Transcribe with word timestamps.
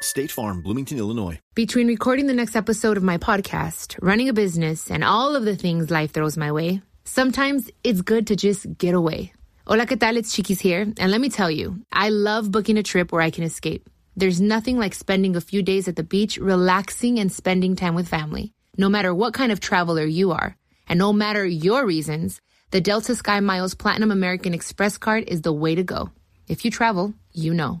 State 0.00 0.30
Farm, 0.30 0.60
Bloomington, 0.60 0.98
Illinois. 0.98 1.38
Between 1.54 1.88
recording 1.88 2.26
the 2.26 2.34
next 2.34 2.54
episode 2.54 2.96
of 2.96 3.02
my 3.02 3.18
podcast, 3.18 3.98
running 4.02 4.28
a 4.28 4.32
business, 4.32 4.90
and 4.90 5.02
all 5.02 5.34
of 5.34 5.44
the 5.44 5.56
things 5.56 5.90
life 5.90 6.12
throws 6.12 6.36
my 6.36 6.52
way, 6.52 6.82
sometimes 7.04 7.70
it's 7.82 8.02
good 8.02 8.26
to 8.26 8.36
just 8.36 8.78
get 8.78 8.94
away. 8.94 9.32
Hola, 9.66 9.86
¿qué 9.86 9.98
tal? 9.98 10.16
It's 10.16 10.34
Chiquis 10.34 10.60
here. 10.60 10.82
And 10.82 11.10
let 11.10 11.20
me 11.20 11.28
tell 11.28 11.50
you, 11.50 11.80
I 11.92 12.10
love 12.10 12.50
booking 12.50 12.78
a 12.78 12.82
trip 12.82 13.10
where 13.10 13.22
I 13.22 13.30
can 13.30 13.44
escape. 13.44 13.88
There's 14.16 14.40
nothing 14.40 14.78
like 14.78 14.94
spending 14.94 15.34
a 15.34 15.40
few 15.40 15.62
days 15.62 15.88
at 15.88 15.96
the 15.96 16.02
beach, 16.02 16.38
relaxing 16.38 17.18
and 17.18 17.32
spending 17.32 17.74
time 17.74 17.94
with 17.94 18.08
family. 18.08 18.52
No 18.76 18.88
matter 18.88 19.14
what 19.14 19.34
kind 19.34 19.50
of 19.50 19.60
traveler 19.60 20.04
you 20.04 20.32
are, 20.32 20.56
and 20.88 20.98
no 20.98 21.12
matter 21.12 21.44
your 21.44 21.84
reasons, 21.84 22.40
the 22.70 22.80
Delta 22.80 23.14
Sky 23.14 23.40
Miles 23.40 23.74
Platinum 23.74 24.10
American 24.10 24.54
Express 24.54 24.98
card 24.98 25.24
is 25.26 25.42
the 25.42 25.52
way 25.52 25.74
to 25.74 25.82
go. 25.82 26.10
If 26.48 26.64
you 26.64 26.70
travel, 26.70 27.14
you 27.32 27.54
know. 27.54 27.80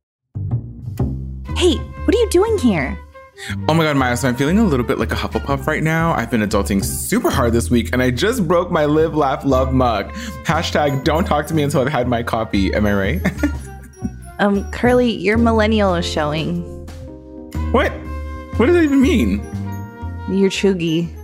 Hey, 1.61 1.77
what 1.77 2.15
are 2.15 2.17
you 2.17 2.27
doing 2.31 2.57
here? 2.57 2.97
Oh 3.69 3.75
my 3.75 3.83
god, 3.83 3.95
Maya, 3.95 4.17
so 4.17 4.27
I'm 4.27 4.35
feeling 4.35 4.57
a 4.57 4.63
little 4.63 4.83
bit 4.83 4.97
like 4.97 5.11
a 5.11 5.15
Hufflepuff 5.15 5.67
right 5.67 5.83
now. 5.83 6.11
I've 6.11 6.31
been 6.31 6.41
adulting 6.41 6.83
super 6.83 7.29
hard 7.29 7.53
this 7.53 7.69
week 7.69 7.91
and 7.93 8.01
I 8.01 8.09
just 8.09 8.47
broke 8.47 8.71
my 8.71 8.85
live, 8.85 9.13
laugh, 9.13 9.45
love 9.45 9.71
mug. 9.71 10.11
Hashtag 10.43 11.03
don't 11.03 11.23
talk 11.23 11.45
to 11.45 11.53
me 11.53 11.61
until 11.61 11.81
I've 11.81 11.89
had 11.89 12.07
my 12.07 12.23
coffee. 12.23 12.73
Am 12.73 12.87
I 12.87 12.93
right? 12.95 13.21
Um, 14.39 14.71
Curly, 14.71 15.11
your 15.11 15.37
millennial 15.37 15.93
is 15.93 16.03
showing. 16.03 16.63
what? 17.71 17.91
What 18.57 18.65
does 18.65 18.73
that 18.73 18.81
even 18.83 18.99
mean? 18.99 19.37
Your 20.31 20.49
cheugy. 20.49 21.15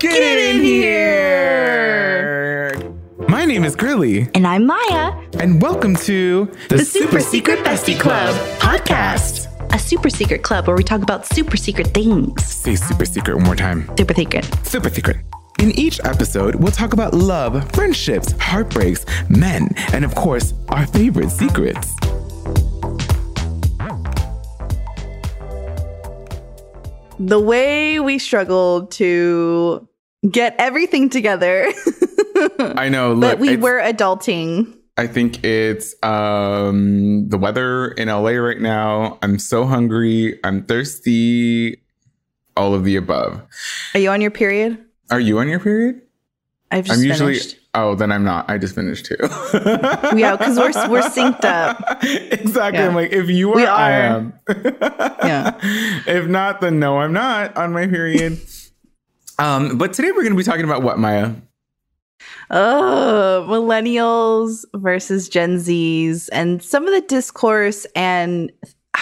Get, 0.00 0.20
in 0.20 0.60
here! 0.60 1.94
My 3.28 3.44
name 3.44 3.64
is 3.64 3.74
Curly, 3.76 4.28
And 4.34 4.46
I'm 4.46 4.66
Maya, 4.66 5.12
and 5.38 5.60
welcome 5.60 5.96
to 5.96 6.50
the, 6.68 6.84
Super 6.84 7.20
Secret 7.20 7.58
Bestie 7.60 7.98
Club 7.98 8.34
podcast. 8.58 9.43
A 9.74 9.78
super 9.78 10.08
secret 10.08 10.44
club 10.44 10.68
where 10.68 10.76
we 10.76 10.84
talk 10.84 11.02
about 11.02 11.26
super 11.26 11.56
secret 11.56 11.88
things. 11.88 12.44
Say 12.44 12.76
super 12.76 13.04
secret 13.04 13.34
one 13.34 13.44
more 13.44 13.56
time. 13.56 13.90
Super 13.98 14.14
secret. 14.14 14.48
Super 14.62 14.88
secret. 14.88 15.16
In 15.58 15.72
each 15.72 15.98
episode, 16.04 16.54
we'll 16.54 16.70
talk 16.70 16.92
about 16.92 17.12
love, 17.12 17.68
friendships, 17.72 18.32
heartbreaks, 18.38 19.04
men, 19.28 19.68
and 19.92 20.04
of 20.04 20.14
course, 20.14 20.54
our 20.68 20.86
favorite 20.86 21.30
secrets. 21.30 21.92
The 27.18 27.40
way 27.40 27.98
we 27.98 28.20
struggled 28.20 28.92
to 28.92 29.88
get 30.30 30.54
everything 30.58 31.10
together, 31.10 31.72
I 32.60 32.88
know, 32.88 33.18
but 33.18 33.40
we 33.40 33.56
were 33.56 33.80
adulting. 33.80 34.72
I 34.96 35.06
think 35.08 35.42
it's 35.44 35.94
um 36.04 37.28
the 37.28 37.38
weather 37.38 37.88
in 37.88 38.08
LA 38.08 38.30
right 38.32 38.60
now. 38.60 39.18
I'm 39.22 39.38
so 39.38 39.64
hungry. 39.66 40.38
I'm 40.44 40.64
thirsty. 40.64 41.80
All 42.56 42.72
of 42.74 42.84
the 42.84 42.94
above. 42.94 43.42
Are 43.94 44.00
you 44.00 44.10
on 44.10 44.20
your 44.20 44.30
period? 44.30 44.78
Are 45.10 45.18
you 45.18 45.38
on 45.40 45.48
your 45.48 45.58
period? 45.58 46.00
I've 46.70 46.84
just 46.84 46.98
I'm 47.00 47.04
usually 47.04 47.34
finished. 47.34 47.56
Oh, 47.74 47.96
then 47.96 48.12
I'm 48.12 48.22
not. 48.22 48.48
I 48.48 48.58
just 48.58 48.76
finished 48.76 49.06
too. 49.06 49.16
Yeah, 50.16 50.36
because 50.36 50.56
we're 50.56 50.88
we're 50.88 51.02
synced 51.02 51.44
up. 51.44 51.98
exactly. 52.04 52.78
Yeah. 52.80 52.88
I'm 52.88 52.94
like, 52.94 53.10
if 53.12 53.28
you 53.28 53.50
are, 53.52 53.56
We 53.56 53.66
I 53.66 53.90
am. 53.90 54.32
Yeah. 54.48 55.58
If 56.06 56.28
not, 56.28 56.60
then 56.60 56.78
no, 56.78 56.98
I'm 56.98 57.12
not 57.12 57.56
on 57.56 57.72
my 57.72 57.88
period. 57.88 58.38
um, 59.40 59.76
but 59.76 59.92
today 59.92 60.12
we're 60.12 60.22
gonna 60.22 60.36
be 60.36 60.44
talking 60.44 60.64
about 60.64 60.82
what, 60.82 61.00
Maya? 61.00 61.32
Oh, 62.50 63.46
millennials 63.48 64.64
versus 64.74 65.28
Gen 65.28 65.56
Zs 65.56 66.28
and 66.32 66.62
some 66.62 66.86
of 66.86 66.92
the 66.92 67.00
discourse 67.02 67.86
and 67.96 68.52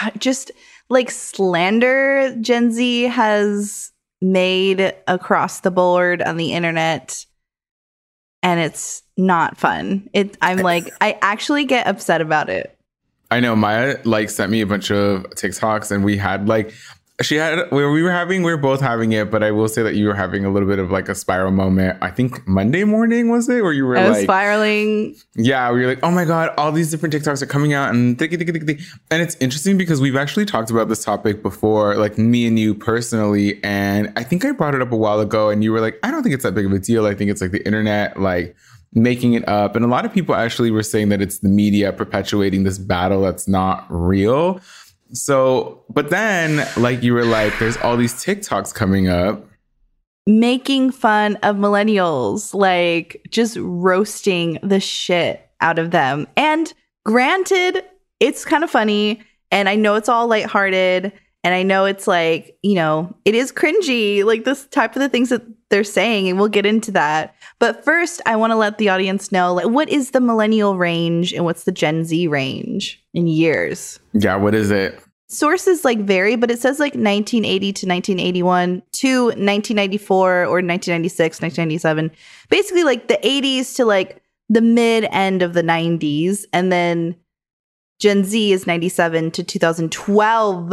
uh, 0.01 0.11
just 0.19 0.53
like 0.89 1.11
slander 1.11 2.37
Gen 2.41 2.73
Z 2.73 3.05
has 3.05 3.93
made 4.21 4.95
across 5.09 5.61
the 5.61 5.71
board 5.71 6.23
on 6.23 6.37
the 6.37 6.53
internet. 6.53 7.27
And 8.43 8.61
it's 8.61 9.03
not 9.17 9.57
fun. 9.57 10.09
It 10.13 10.37
I'm 10.43 10.59
like 10.59 10.93
I 11.01 11.19
actually 11.23 11.65
get 11.65 11.87
upset 11.87 12.21
about 12.21 12.49
it. 12.49 12.77
I 13.31 13.41
know 13.41 13.57
Maya 13.57 13.99
like 14.05 14.31
sent 14.31 14.51
me 14.51 14.61
a 14.61 14.67
bunch 14.67 14.91
of 14.91 15.23
TikToks 15.31 15.91
and 15.91 16.05
we 16.05 16.17
had 16.17 16.49
like 16.49 16.75
she 17.21 17.37
had 17.37 17.71
where 17.71 17.91
we 17.91 18.03
were 18.03 18.11
having 18.11 18.43
we 18.43 18.51
were 18.51 18.57
both 18.57 18.81
having 18.81 19.13
it, 19.13 19.31
but 19.31 19.43
I 19.43 19.51
will 19.51 19.69
say 19.69 19.83
that 19.83 19.95
you 19.95 20.07
were 20.07 20.15
having 20.15 20.45
a 20.45 20.51
little 20.51 20.69
bit 20.69 20.79
of 20.79 20.91
like 20.91 21.09
a 21.09 21.15
spiral 21.15 21.53
moment. 21.53 21.99
I 22.01 22.11
think 22.11 22.47
Monday 22.49 22.85
morning 22.85 23.29
was 23.29 23.49
it 23.49 23.63
where 23.63 23.73
you 23.73 23.85
were 23.85 23.99
I 23.99 24.09
like 24.09 24.23
spiraling. 24.23 25.15
Yeah, 25.37 25.71
we 25.73 25.83
were 25.83 25.89
like, 25.89 26.01
oh 26.03 26.11
my 26.11 26.25
God, 26.25 26.55
all 26.57 26.73
these 26.73 26.91
different 26.91 27.15
TikToks 27.15 27.43
are 27.43 27.47
coming 27.47 27.75
out 27.75 27.91
and 27.91 28.21
and 28.21 29.23
it's 29.23 29.37
interesting 29.37 29.77
because 29.77 30.01
we've 30.01 30.17
actually 30.17 30.47
talked 30.47 30.71
about 30.71 30.89
this 30.89 31.05
topic 31.05 31.43
before, 31.43 31.97
like 31.97 32.17
me 32.17 32.47
and 32.47 32.59
you 32.59 32.75
personally. 32.75 33.63
And 33.63 34.13
I 34.17 34.23
think 34.23 34.45
I 34.45 34.53
brought 34.53 34.75
it 34.75 34.81
up 34.81 34.91
a 34.91 34.97
while 34.97 35.21
ago 35.21 35.51
and 35.51 35.63
you 35.63 35.71
were 35.73 35.81
like, 35.81 35.99
I 36.03 36.11
don't 36.11 36.23
think 36.23 36.35
it's 36.35 36.45
that 36.45 36.55
big 36.55 36.67
of 36.67 36.73
a 36.73 36.79
deal. 36.79 37.07
I 37.07 37.15
think 37.15 37.31
it's 37.31 37.43
like 37.43 37.51
the 37.51 37.65
internet, 37.67 38.19
like 38.19 38.57
making 38.95 39.35
it 39.35 39.47
up. 39.49 39.77
And 39.77 39.85
a 39.85 39.89
lot 39.89 40.05
of 40.05 40.13
people 40.13 40.35
actually 40.35 40.71
were 40.71 40.83
saying 40.83 41.09
that 41.11 41.23
it's 41.23 41.39
the 41.39 41.49
media 41.49 41.93
perpetuating 41.93 42.65
this 42.65 42.79
battle 42.79 43.23
that's 43.23 43.49
not 43.49 43.87
real. 43.89 44.61
So, 45.13 45.85
but 45.91 46.11
then 46.11 46.67
like 46.77 47.03
you 47.03 47.15
were 47.15 47.25
like, 47.25 47.59
there's 47.59 47.77
all 47.79 47.97
these 47.97 48.15
TikToks 48.15 48.75
coming 48.75 49.09
up. 49.09 49.45
making 50.27 50.93
fun 50.93 51.37
of 51.37 51.57
millennials, 51.57 52.55
like 52.55 53.21
just 53.31 53.57
roasting 53.61 54.59
the 54.63 54.81
shit 54.81 55.49
out 55.61 55.79
of 55.79 55.91
them. 55.91 56.27
And 56.37 56.73
granted, 57.05 57.85
it's 58.21 58.45
kind 58.45 58.63
of 58.65 58.71
funny. 58.71 59.21
And 59.51 59.69
I 59.69 59.75
know 59.75 59.97
it's 59.97 60.09
all 60.09 60.27
lighthearted. 60.29 61.13
And 61.45 61.55
I 61.55 61.63
know 61.63 61.85
it's 61.85 62.07
like, 62.07 62.57
you 62.63 62.75
know, 62.75 63.15
it 63.25 63.35
is 63.35 63.51
cringy, 63.51 64.25
like 64.25 64.45
this 64.45 64.67
type 64.67 64.95
of 64.95 65.03
the 65.03 65.09
things 65.09 65.31
that 65.31 65.43
they're 65.71 65.83
saying. 65.83 66.29
And 66.29 66.39
we'll 66.39 66.49
get 66.49 66.67
into 66.67 66.93
that. 66.93 67.35
But 67.59 67.85
first, 67.85 68.21
I 68.27 68.37
want 68.37 68.53
to 68.53 68.57
let 68.57 68.79
the 68.79 68.89
audience 68.89 69.33
know 69.33 69.55
like, 69.55 69.67
what 69.67 69.89
is 69.89 70.13
the 70.13 70.21
millennial 70.21 70.77
range 70.77 71.33
and 71.33 71.45
what's 71.45 71.65
the 71.65 71.73
Gen 71.73 72.05
Z 72.05 72.29
range 72.29 73.03
in 73.13 73.27
years? 73.27 73.99
Yeah, 74.13 74.37
what 74.37 74.55
is 74.55 74.71
it? 74.71 75.03
sources 75.33 75.85
like 75.85 75.99
vary, 76.01 76.37
but 76.37 76.51
it 76.51 76.59
says 76.59 76.79
like 76.79 76.93
1980 76.93 77.73
to 77.73 77.87
1981 77.87 78.83
to 78.93 79.25
1994 79.25 80.45
or 80.45 80.45
1996, 80.45 81.41
1997. 81.41 82.11
Basically, 82.51 82.85
like 82.85 83.09
the 83.09 83.19
80s 83.25 83.75
to 83.77 83.85
like 83.85 84.23
the 84.49 84.61
mid 84.61 85.05
end 85.11 85.43
of 85.43 85.55
the 85.55 85.63
90s. 85.63 86.45
And 86.53 86.71
then 86.71 87.17
Gen 87.99 88.25
Z 88.25 88.53
is 88.53 88.67
97 88.67 89.31
to 89.33 89.43
2012. 89.43 90.71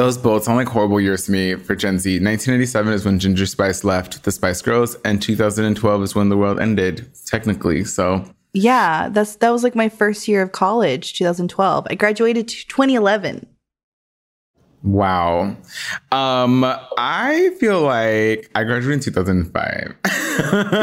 Those 0.00 0.16
both 0.16 0.44
sound 0.44 0.56
like 0.56 0.66
horrible 0.66 0.98
years 0.98 1.26
to 1.26 1.32
me 1.32 1.56
for 1.56 1.76
Gen 1.76 1.98
Z. 1.98 2.10
1997 2.10 2.92
is 2.94 3.04
when 3.04 3.18
Ginger 3.18 3.44
Spice 3.44 3.84
left 3.84 4.22
the 4.22 4.32
Spice 4.32 4.62
Girls, 4.62 4.96
and 5.04 5.20
2012 5.20 6.02
is 6.02 6.14
when 6.14 6.30
the 6.30 6.38
world 6.38 6.58
ended, 6.58 7.06
technically. 7.26 7.84
So, 7.84 8.24
Yeah, 8.54 9.10
that's 9.10 9.36
that 9.36 9.50
was 9.50 9.62
like 9.62 9.74
my 9.74 9.90
first 9.90 10.26
year 10.26 10.40
of 10.40 10.52
college, 10.52 11.12
2012. 11.18 11.86
I 11.90 11.94
graduated 11.96 12.48
2011. 12.48 13.46
wow. 14.82 15.54
Um, 16.10 16.64
I 16.96 17.54
feel 17.60 17.82
like 17.82 18.50
I 18.54 18.64
graduated 18.64 19.06
in 19.06 19.12
2005. 19.12 19.96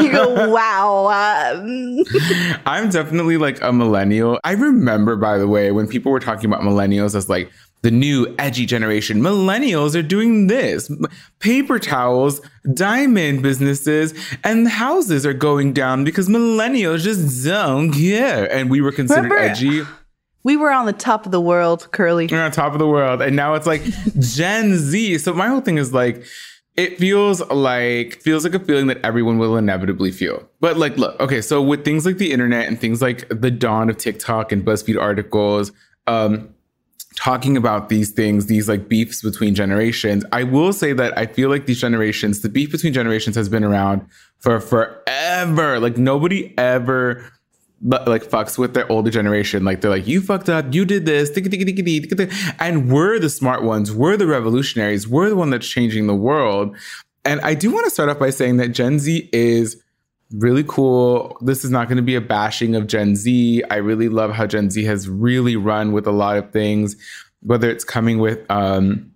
You 0.00 0.12
go, 0.12 0.50
wow. 0.50 1.08
Um, 1.56 2.04
I'm 2.66 2.90
definitely 2.90 3.38
like 3.38 3.60
a 3.60 3.72
millennial. 3.72 4.38
I 4.44 4.52
remember, 4.52 5.16
by 5.16 5.38
the 5.38 5.48
way, 5.48 5.72
when 5.72 5.88
people 5.88 6.12
were 6.12 6.20
talking 6.20 6.44
about 6.44 6.60
millennials 6.62 7.16
as 7.16 7.28
like 7.28 7.50
the 7.82 7.90
new 7.90 8.34
edgy 8.38 8.66
generation. 8.66 9.20
Millennials 9.20 9.94
are 9.94 10.02
doing 10.02 10.48
this. 10.48 10.90
Paper 11.38 11.78
towels, 11.78 12.40
diamond 12.74 13.42
businesses, 13.42 14.14
and 14.44 14.66
houses 14.68 15.24
are 15.24 15.32
going 15.34 15.72
down 15.72 16.04
because 16.04 16.28
millennials 16.28 17.02
just 17.02 17.44
don't 17.44 17.92
care. 17.92 18.50
And 18.52 18.68
we 18.70 18.80
were 18.80 18.92
considered 18.92 19.30
Remember- 19.30 19.38
edgy. 19.38 19.82
We 20.44 20.56
were 20.56 20.70
on 20.72 20.86
the 20.86 20.92
top 20.92 21.26
of 21.26 21.32
the 21.32 21.40
world, 21.40 21.88
Curly. 21.92 22.26
We're 22.30 22.42
on 22.42 22.52
top 22.52 22.72
of 22.72 22.78
the 22.78 22.86
world. 22.86 23.20
And 23.20 23.36
now 23.36 23.54
it's 23.54 23.66
like 23.66 23.82
Gen 24.18 24.76
Z. 24.76 25.18
So 25.18 25.34
my 25.34 25.46
whole 25.48 25.60
thing 25.60 25.76
is 25.78 25.92
like, 25.92 26.24
it 26.76 26.96
feels 26.96 27.40
like 27.50 28.22
feels 28.22 28.44
like 28.44 28.54
a 28.54 28.60
feeling 28.60 28.86
that 28.86 28.98
everyone 29.04 29.38
will 29.38 29.56
inevitably 29.56 30.10
feel. 30.12 30.48
But 30.60 30.76
like, 30.76 30.96
look, 30.96 31.18
okay, 31.20 31.40
so 31.42 31.60
with 31.60 31.84
things 31.84 32.06
like 32.06 32.18
the 32.18 32.32
internet 32.32 32.68
and 32.68 32.80
things 32.80 33.02
like 33.02 33.28
the 33.28 33.50
dawn 33.50 33.90
of 33.90 33.98
TikTok 33.98 34.52
and 34.52 34.64
BuzzFeed 34.64 34.98
articles, 34.98 35.72
um, 36.06 36.54
talking 37.18 37.56
about 37.56 37.88
these 37.88 38.12
things, 38.12 38.46
these 38.46 38.68
like 38.68 38.88
beefs 38.88 39.22
between 39.22 39.52
generations, 39.52 40.24
I 40.30 40.44
will 40.44 40.72
say 40.72 40.92
that 40.92 41.18
I 41.18 41.26
feel 41.26 41.50
like 41.50 41.66
these 41.66 41.80
generations, 41.80 42.42
the 42.42 42.48
beef 42.48 42.70
between 42.70 42.92
generations 42.92 43.34
has 43.34 43.48
been 43.48 43.64
around 43.64 44.06
for 44.38 44.60
forever. 44.60 45.80
Like 45.80 45.98
nobody 45.98 46.54
ever 46.56 47.24
like 47.82 48.22
fucks 48.24 48.56
with 48.56 48.74
their 48.74 48.90
older 48.90 49.10
generation. 49.10 49.64
Like 49.64 49.80
they're 49.80 49.90
like, 49.90 50.06
you 50.06 50.20
fucked 50.20 50.48
up, 50.48 50.72
you 50.72 50.84
did 50.84 51.06
this, 51.06 51.30
and 52.60 52.92
we're 52.92 53.18
the 53.18 53.30
smart 53.30 53.64
ones, 53.64 53.92
we're 53.92 54.16
the 54.16 54.26
revolutionaries, 54.26 55.08
we're 55.08 55.28
the 55.28 55.36
one 55.36 55.50
that's 55.50 55.68
changing 55.68 56.06
the 56.06 56.14
world. 56.14 56.76
And 57.24 57.40
I 57.40 57.54
do 57.54 57.72
want 57.72 57.84
to 57.84 57.90
start 57.90 58.10
off 58.10 58.20
by 58.20 58.30
saying 58.30 58.58
that 58.58 58.68
Gen 58.68 59.00
Z 59.00 59.28
is 59.32 59.82
really 60.32 60.64
cool. 60.64 61.38
This 61.40 61.64
is 61.64 61.70
not 61.70 61.88
going 61.88 61.96
to 61.96 62.02
be 62.02 62.14
a 62.14 62.20
bashing 62.20 62.74
of 62.74 62.86
Gen 62.86 63.16
Z. 63.16 63.62
I 63.70 63.76
really 63.76 64.08
love 64.08 64.32
how 64.32 64.46
Gen 64.46 64.70
Z 64.70 64.82
has 64.84 65.08
really 65.08 65.56
run 65.56 65.92
with 65.92 66.06
a 66.06 66.12
lot 66.12 66.36
of 66.36 66.50
things, 66.50 66.96
whether 67.40 67.70
it's 67.70 67.84
coming 67.84 68.18
with 68.18 68.38
um 68.50 69.12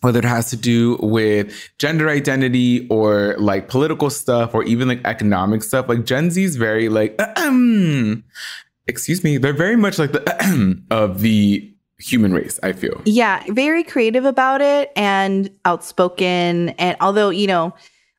whether 0.00 0.18
it 0.18 0.24
has 0.24 0.50
to 0.50 0.56
do 0.56 0.96
with 1.00 1.70
gender 1.78 2.08
identity 2.08 2.86
or 2.88 3.34
like 3.38 3.68
political 3.68 4.10
stuff 4.10 4.54
or 4.54 4.62
even 4.64 4.88
like 4.88 5.00
economic 5.04 5.62
stuff. 5.62 5.88
Like 5.88 6.04
Gen 6.04 6.30
Z 6.30 6.42
is 6.42 6.56
very 6.56 6.88
like, 6.88 7.18
excuse 8.86 9.24
me, 9.24 9.38
they're 9.38 9.52
very 9.52 9.76
much 9.76 9.98
like 9.98 10.12
the 10.12 10.84
of 10.90 11.22
the 11.22 11.72
human 11.98 12.32
race, 12.32 12.60
I 12.62 12.72
feel. 12.72 13.00
Yeah, 13.04 13.42
very 13.48 13.82
creative 13.82 14.24
about 14.24 14.60
it 14.60 14.92
and 14.96 15.50
outspoken. 15.64 16.70
And 16.70 16.96
although, 17.00 17.30
you 17.30 17.46
know, 17.46 17.74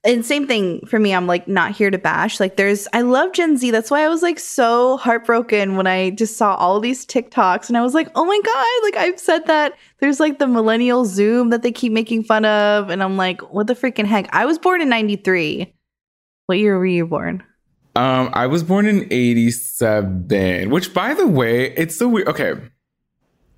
and 0.07 0.25
same 0.25 0.47
thing 0.47 0.85
for 0.85 0.97
me, 0.99 1.13
I'm 1.13 1.27
like 1.27 1.49
not 1.49 1.71
here 1.71 1.91
to 1.91 1.97
bash. 1.97 2.39
Like 2.39 2.55
there's 2.55 2.87
I 2.93 3.01
love 3.01 3.33
Gen 3.33 3.57
Z. 3.57 3.69
That's 3.71 3.91
why 3.91 4.03
I 4.03 4.07
was 4.07 4.21
like 4.21 4.39
so 4.39 4.95
heartbroken 4.97 5.75
when 5.75 5.85
I 5.85 6.11
just 6.11 6.37
saw 6.37 6.55
all 6.55 6.79
these 6.79 7.05
TikToks 7.05 7.67
and 7.67 7.77
I 7.77 7.81
was 7.81 7.93
like, 7.93 8.09
oh 8.15 8.23
my 8.23 8.39
God, 8.43 8.83
like 8.83 8.95
I've 8.95 9.19
said 9.19 9.45
that 9.47 9.73
there's 9.99 10.21
like 10.21 10.39
the 10.39 10.47
millennial 10.47 11.03
Zoom 11.03 11.49
that 11.49 11.61
they 11.61 11.73
keep 11.73 11.91
making 11.91 12.23
fun 12.23 12.45
of. 12.45 12.89
And 12.89 13.03
I'm 13.03 13.17
like, 13.17 13.41
what 13.53 13.67
the 13.67 13.75
freaking 13.75 14.05
heck? 14.05 14.33
I 14.33 14.45
was 14.45 14.57
born 14.57 14.81
in 14.81 14.87
93. 14.87 15.73
What 16.45 16.57
year 16.57 16.77
were 16.77 16.85
you 16.85 17.05
born? 17.05 17.43
Um, 17.97 18.29
I 18.31 18.47
was 18.47 18.63
born 18.63 18.85
in 18.85 19.07
87, 19.11 20.69
which 20.69 20.93
by 20.93 21.15
the 21.15 21.27
way, 21.27 21.73
it's 21.73 21.97
so 21.97 22.07
weird. 22.07 22.29
Okay. 22.29 22.53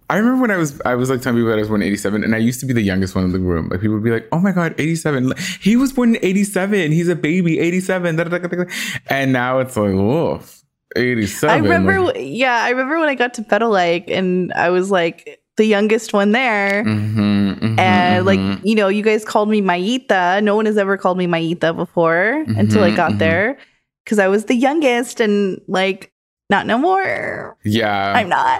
I 0.09 0.17
remember 0.17 0.41
when 0.41 0.51
I 0.51 0.57
was 0.57 0.81
I 0.85 0.95
was 0.95 1.09
like 1.09 1.21
telling 1.21 1.37
people 1.37 1.49
that 1.49 1.57
I 1.57 1.61
was 1.61 1.67
born 1.69 1.81
in 1.81 1.87
87 1.87 2.23
and 2.23 2.33
I 2.33 2.39
used 2.39 2.59
to 2.61 2.65
be 2.65 2.73
the 2.73 2.81
youngest 2.81 3.13
one 3.15 3.25
in 3.25 3.31
the 3.31 3.39
room. 3.39 3.69
Like 3.69 3.81
people 3.81 3.93
would 3.95 4.03
be 4.03 4.09
like, 4.11 4.27
"Oh 4.31 4.39
my 4.39 4.51
god, 4.51 4.73
87. 4.79 5.33
He 5.61 5.75
was 5.75 5.93
born 5.93 6.15
in 6.15 6.25
87. 6.25 6.91
He's 6.91 7.07
a 7.09 7.15
baby, 7.15 7.59
87." 7.59 8.15
da, 8.15 8.23
da, 8.23 8.37
da, 8.37 8.47
da, 8.47 8.63
da." 8.63 8.71
And 9.07 9.31
now 9.31 9.59
it's 9.59 9.77
like, 9.77 9.91
"Oh, 9.93 10.41
87." 10.95 11.49
I 11.49 11.57
remember, 11.59 11.99
Like, 12.01 12.15
yeah, 12.19 12.63
I 12.63 12.69
remember 12.71 12.99
when 12.99 13.09
I 13.09 13.15
got 13.15 13.35
to 13.35 13.43
Pero 13.43 13.69
Like 13.69 14.09
and 14.09 14.51
I 14.53 14.69
was 14.71 14.89
like 14.89 15.39
the 15.57 15.65
youngest 15.65 16.13
one 16.13 16.31
there. 16.31 16.83
mhm, 16.85 17.59
mhm, 17.59 17.79
and 17.79 18.25
like 18.25 18.39
mhm. 18.39 18.61
you 18.63 18.73
know 18.75 18.87
you 18.87 19.03
guys 19.03 19.23
called 19.23 19.49
me 19.49 19.61
Mayita. 19.61 20.41
No 20.41 20.55
one 20.55 20.65
has 20.65 20.77
ever 20.77 20.97
called 20.97 21.17
me 21.17 21.27
Mayita 21.27 21.75
before 21.75 22.43
until 22.57 22.83
I 22.83 22.95
got 22.95 23.11
mhm. 23.13 23.19
there 23.19 23.57
because 24.05 24.17
I 24.17 24.27
was 24.27 24.45
the 24.45 24.55
youngest 24.55 25.19
and 25.19 25.61
like 25.67 26.11
not 26.49 26.65
no 26.65 26.79
more. 26.79 27.55
yeah. 27.63 28.13
I'm 28.15 28.29
not. 28.29 28.59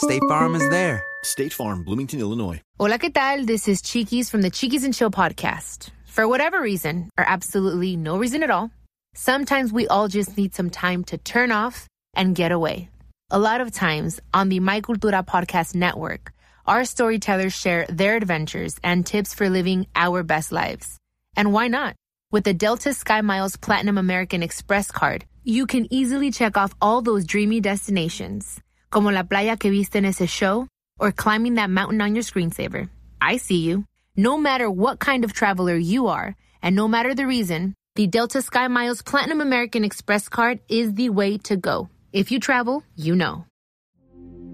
State 0.00 0.22
Farm 0.28 0.54
is 0.54 0.66
there. 0.70 1.04
State 1.22 1.52
Farm, 1.52 1.84
Bloomington, 1.84 2.20
Illinois. 2.20 2.62
Hola, 2.78 2.98
¿qué 2.98 3.12
tal? 3.12 3.44
This 3.44 3.68
is 3.68 3.82
Chiquis 3.82 4.30
from 4.30 4.40
the 4.40 4.48
Chiquis 4.48 4.82
and 4.82 4.94
Chill 4.94 5.10
podcast. 5.10 5.90
For 6.06 6.26
whatever 6.26 6.62
reason, 6.62 7.10
or 7.18 7.24
absolutely 7.28 7.96
no 7.96 8.16
reason 8.16 8.42
at 8.42 8.50
all, 8.50 8.70
sometimes 9.14 9.74
we 9.74 9.86
all 9.88 10.08
just 10.08 10.38
need 10.38 10.54
some 10.54 10.70
time 10.70 11.04
to 11.04 11.18
turn 11.18 11.52
off 11.52 11.86
and 12.14 12.34
get 12.34 12.50
away. 12.50 12.88
A 13.30 13.38
lot 13.38 13.60
of 13.60 13.72
times 13.72 14.20
on 14.32 14.48
the 14.48 14.60
My 14.60 14.80
Cultura 14.80 15.22
podcast 15.22 15.74
network, 15.74 16.32
our 16.66 16.86
storytellers 16.86 17.52
share 17.52 17.84
their 17.90 18.16
adventures 18.16 18.80
and 18.82 19.04
tips 19.04 19.34
for 19.34 19.50
living 19.50 19.86
our 19.94 20.22
best 20.22 20.50
lives. 20.50 20.96
And 21.36 21.52
why 21.52 21.68
not? 21.68 21.94
With 22.32 22.44
the 22.44 22.54
Delta 22.54 22.94
Sky 22.94 23.20
Miles 23.20 23.56
Platinum 23.56 23.98
American 23.98 24.42
Express 24.42 24.90
card, 24.90 25.26
you 25.44 25.66
can 25.66 25.86
easily 25.92 26.30
check 26.30 26.56
off 26.56 26.74
all 26.80 27.02
those 27.02 27.26
dreamy 27.26 27.60
destinations, 27.60 28.60
como 28.90 29.10
la 29.10 29.24
playa 29.24 29.56
que 29.56 29.70
viste 29.70 29.96
en 29.96 30.04
ese 30.04 30.28
show, 30.28 30.66
or 30.98 31.12
climbing 31.12 31.54
that 31.54 31.70
mountain 31.70 32.00
on 32.00 32.14
your 32.14 32.24
screensaver. 32.24 32.88
I 33.20 33.36
see 33.36 33.58
you. 33.58 33.84
No 34.16 34.36
matter 34.36 34.70
what 34.70 34.98
kind 34.98 35.24
of 35.24 35.32
traveler 35.32 35.76
you 35.76 36.08
are, 36.08 36.36
and 36.62 36.76
no 36.76 36.88
matter 36.88 37.14
the 37.14 37.26
reason, 37.26 37.74
the 37.94 38.06
Delta 38.06 38.42
Sky 38.42 38.68
Miles 38.68 39.02
Platinum 39.02 39.40
American 39.40 39.84
Express 39.84 40.28
card 40.28 40.60
is 40.68 40.94
the 40.94 41.10
way 41.10 41.38
to 41.38 41.56
go. 41.56 41.88
If 42.12 42.30
you 42.30 42.40
travel, 42.40 42.82
you 42.96 43.14
know. 43.14 43.46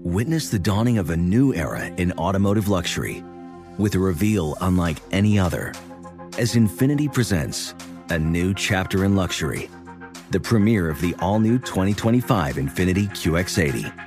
Witness 0.03 0.49
the 0.49 0.59
dawning 0.59 0.97
of 0.97 1.09
a 1.09 1.17
new 1.17 1.53
era 1.53 1.85
in 1.85 2.11
automotive 2.13 2.67
luxury 2.69 3.23
with 3.77 3.95
a 3.95 3.99
reveal 3.99 4.55
unlike 4.61 4.97
any 5.11 5.37
other 5.37 5.73
as 6.37 6.53
Infiniti 6.53 7.11
presents 7.11 7.73
a 8.09 8.17
new 8.17 8.53
chapter 8.53 9.03
in 9.05 9.15
luxury, 9.15 9.69
the 10.29 10.39
premiere 10.39 10.89
of 10.89 11.01
the 11.01 11.15
all 11.19 11.39
new 11.39 11.57
2025 11.57 12.55
Infiniti 12.55 13.09
QX80. 13.09 14.06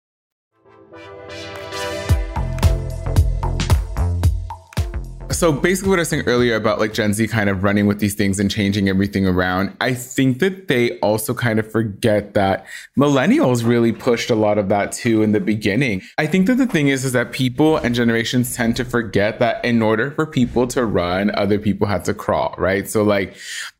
So 5.31 5.51
basically, 5.51 5.89
what 5.89 5.99
I 5.99 6.01
was 6.01 6.09
saying 6.09 6.23
earlier 6.27 6.55
about 6.55 6.79
like 6.79 6.93
Gen 6.93 7.13
Z 7.13 7.27
kind 7.27 7.49
of 7.49 7.63
running 7.63 7.87
with 7.87 7.99
these 7.99 8.15
things 8.15 8.39
and 8.39 8.51
changing 8.51 8.89
everything 8.89 9.25
around, 9.25 9.75
I 9.79 9.93
think 9.93 10.39
that 10.39 10.67
they 10.67 10.99
also 10.99 11.33
kind 11.33 11.59
of 11.59 11.71
forget 11.71 12.33
that 12.33 12.65
millennials 12.97 13.65
really 13.65 13.91
pushed 13.93 14.29
a 14.29 14.35
lot 14.35 14.57
of 14.57 14.69
that 14.69 14.91
too 14.91 15.23
in 15.23 15.31
the 15.31 15.39
beginning. 15.39 16.01
I 16.17 16.27
think 16.27 16.47
that 16.47 16.55
the 16.55 16.67
thing 16.67 16.89
is, 16.89 17.05
is 17.05 17.13
that 17.13 17.31
people 17.31 17.77
and 17.77 17.95
generations 17.95 18.55
tend 18.55 18.75
to 18.75 18.85
forget 18.85 19.39
that 19.39 19.63
in 19.63 19.81
order 19.81 20.11
for 20.11 20.25
people 20.25 20.67
to 20.67 20.85
run, 20.85 21.33
other 21.35 21.59
people 21.59 21.87
had 21.87 22.03
to 22.05 22.13
crawl, 22.13 22.53
right? 22.57 22.89
So 22.89 23.03
like, 23.03 23.35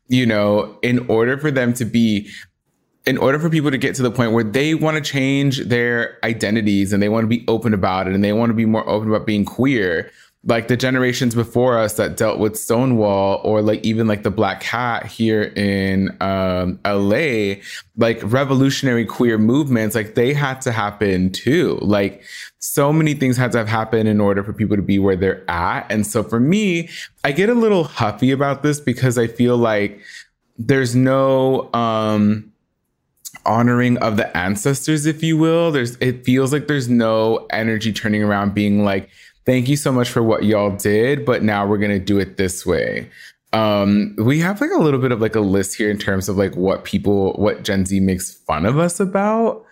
you 0.08 0.26
know, 0.26 0.78
in 0.82 1.06
order 1.08 1.36
for 1.38 1.50
them 1.50 1.74
to 1.74 1.84
be 1.84 2.30
in 3.04 3.18
order 3.18 3.38
for 3.38 3.50
people 3.50 3.70
to 3.70 3.78
get 3.78 3.96
to 3.96 4.02
the 4.02 4.12
point 4.12 4.32
where 4.32 4.44
they 4.44 4.74
want 4.74 4.96
to 4.96 5.02
change 5.02 5.58
their 5.64 6.18
identities 6.22 6.92
and 6.92 7.02
they 7.02 7.08
want 7.08 7.24
to 7.24 7.28
be 7.28 7.44
open 7.48 7.74
about 7.74 8.06
it 8.06 8.14
and 8.14 8.22
they 8.22 8.32
want 8.32 8.50
to 8.50 8.54
be 8.54 8.64
more 8.64 8.88
open 8.88 9.08
about 9.08 9.26
being 9.26 9.44
queer, 9.44 10.10
like 10.44 10.66
the 10.66 10.76
generations 10.76 11.36
before 11.36 11.78
us 11.78 11.94
that 11.94 12.16
dealt 12.16 12.40
with 12.40 12.56
Stonewall 12.56 13.40
or 13.44 13.62
like 13.62 13.84
even 13.84 14.08
like 14.08 14.24
the 14.24 14.30
Black 14.30 14.60
Cat 14.60 15.06
here 15.06 15.42
in 15.54 16.16
um, 16.20 16.80
LA, 16.84 17.60
like 17.96 18.20
revolutionary 18.24 19.04
queer 19.04 19.38
movements, 19.38 19.94
like 19.94 20.16
they 20.16 20.32
had 20.32 20.60
to 20.62 20.72
happen 20.72 21.30
too. 21.30 21.78
Like 21.80 22.24
so 22.58 22.92
many 22.92 23.14
things 23.14 23.36
had 23.36 23.52
to 23.52 23.58
have 23.58 23.68
happened 23.68 24.08
in 24.08 24.20
order 24.20 24.42
for 24.42 24.52
people 24.52 24.76
to 24.76 24.82
be 24.82 24.98
where 24.98 25.14
they're 25.14 25.48
at. 25.48 25.86
And 25.90 26.04
so 26.04 26.24
for 26.24 26.40
me, 26.40 26.88
I 27.22 27.30
get 27.30 27.48
a 27.48 27.54
little 27.54 27.84
huffy 27.84 28.32
about 28.32 28.64
this 28.64 28.80
because 28.80 29.18
I 29.18 29.28
feel 29.28 29.56
like 29.56 30.00
there's 30.58 30.96
no 30.96 31.72
um 31.72 32.52
honoring 33.46 33.96
of 33.98 34.16
the 34.16 34.36
ancestors 34.36 35.06
if 35.06 35.22
you 35.22 35.36
will 35.36 35.72
there's 35.72 35.96
it 35.96 36.24
feels 36.24 36.52
like 36.52 36.68
there's 36.68 36.88
no 36.88 37.46
energy 37.50 37.92
turning 37.92 38.22
around 38.22 38.54
being 38.54 38.84
like 38.84 39.08
thank 39.44 39.68
you 39.68 39.76
so 39.76 39.92
much 39.92 40.08
for 40.08 40.22
what 40.22 40.44
y'all 40.44 40.76
did, 40.76 41.24
but 41.24 41.42
now 41.42 41.66
we're 41.66 41.78
gonna 41.78 41.98
do 41.98 42.18
it 42.18 42.36
this 42.36 42.64
way. 42.66 43.10
Um, 43.52 44.14
we 44.16 44.40
have 44.40 44.60
like 44.60 44.70
a 44.70 44.78
little 44.78 45.00
bit 45.00 45.12
of 45.12 45.20
like 45.20 45.34
a 45.34 45.40
list 45.40 45.76
here 45.76 45.90
in 45.90 45.98
terms 45.98 46.28
of 46.28 46.36
like 46.36 46.56
what 46.56 46.84
people, 46.84 47.34
what 47.34 47.62
Gen 47.62 47.84
Z 47.84 48.00
makes 48.00 48.32
fun 48.32 48.64
of 48.64 48.78
us 48.78 48.98
about. 48.98 49.64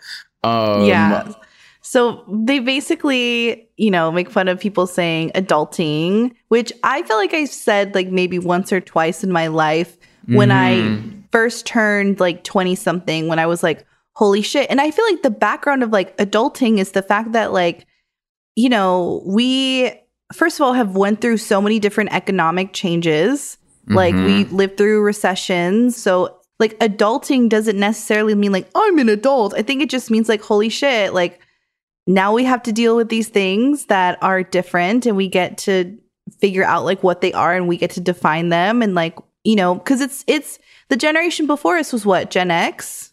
Um, 0.45 0.85
yeah. 0.85 1.33
So 1.81 2.23
they 2.29 2.59
basically, 2.59 3.69
you 3.79 3.91
know, 3.91 4.13
make 4.13 4.31
fun 4.31 4.49
of 4.49 4.61
people 4.61 4.87
saying 4.87 5.31
adulting, 5.35 6.35
which 6.49 6.73
I 6.85 7.03
feel 7.03 7.17
like 7.17 7.33
I 7.33 7.47
said 7.47 7.95
like 7.95 8.09
maybe 8.09 8.39
once 8.39 8.71
or 8.71 8.81
twice 8.81 9.25
in 9.25 9.33
my 9.33 9.47
life 9.47 9.97
when 10.27 10.51
Mm-hmm. 10.51 11.09
I 11.09 11.23
first 11.33 11.67
turned 11.67 12.21
like 12.21 12.45
20 12.45 12.75
something, 12.75 13.29
when 13.29 13.39
I 13.39 13.47
was 13.47 13.63
like, 13.63 13.87
holy 14.15 14.43
shit. 14.43 14.71
And 14.71 14.81
I 14.81 14.91
feel 14.91 15.05
like 15.07 15.23
the 15.23 15.31
background 15.31 15.83
of 15.83 15.91
like 15.91 16.17
adulting 16.19 16.79
is 16.79 16.93
the 16.93 17.03
fact 17.03 17.33
that 17.33 17.53
like, 17.53 17.87
you 18.57 18.69
know, 18.69 19.23
we 19.25 19.93
first 20.33 20.59
of 20.59 20.65
all 20.65 20.73
have 20.73 20.97
went 20.97 21.21
through 21.21 21.39
so 21.39 21.61
many 21.61 21.79
different 21.79 22.13
economic 22.13 22.73
changes. 22.73 23.59
Like 23.87 24.15
we 24.15 24.45
mm-hmm. 24.45 24.55
lived 24.55 24.77
through 24.77 25.03
recessions. 25.03 26.01
So 26.01 26.39
like 26.61 26.79
adulting 26.79 27.49
doesn't 27.49 27.79
necessarily 27.79 28.35
mean 28.37 28.53
like 28.53 28.69
I'm 28.75 28.99
an 28.99 29.09
adult. 29.09 29.55
I 29.55 29.63
think 29.63 29.83
it 29.83 29.91
just 29.91 30.11
means 30.11 30.29
like 30.29 30.43
holy 30.43 30.69
shit, 30.69 31.13
like 31.13 31.41
now 32.07 32.33
we 32.33 32.45
have 32.45 32.63
to 32.65 32.73
deal 32.73 32.97
with 32.97 33.09
these 33.09 33.29
things 33.29 33.87
that 33.87 34.23
are 34.23 34.43
different 34.43 35.07
and 35.07 35.17
we 35.17 35.29
get 35.29 35.59
to 35.59 35.99
figure 36.39 36.65
out 36.65 36.85
like 36.85 37.03
what 37.03 37.21
they 37.21 37.33
are 37.33 37.55
and 37.55 37.67
we 37.67 37.77
get 37.77 37.91
to 37.93 38.01
define 38.01 38.51
them 38.51 38.83
and 38.83 38.95
like, 38.95 39.19
you 39.43 39.57
know, 39.57 39.79
cuz 39.81 40.01
it's 40.01 40.23
it's 40.29 40.59
the 40.89 40.97
generation 40.97 41.47
before 41.47 41.77
us 41.77 41.93
was 41.93 42.07
what? 42.07 42.31
Gen 42.31 42.51
X? 42.51 43.10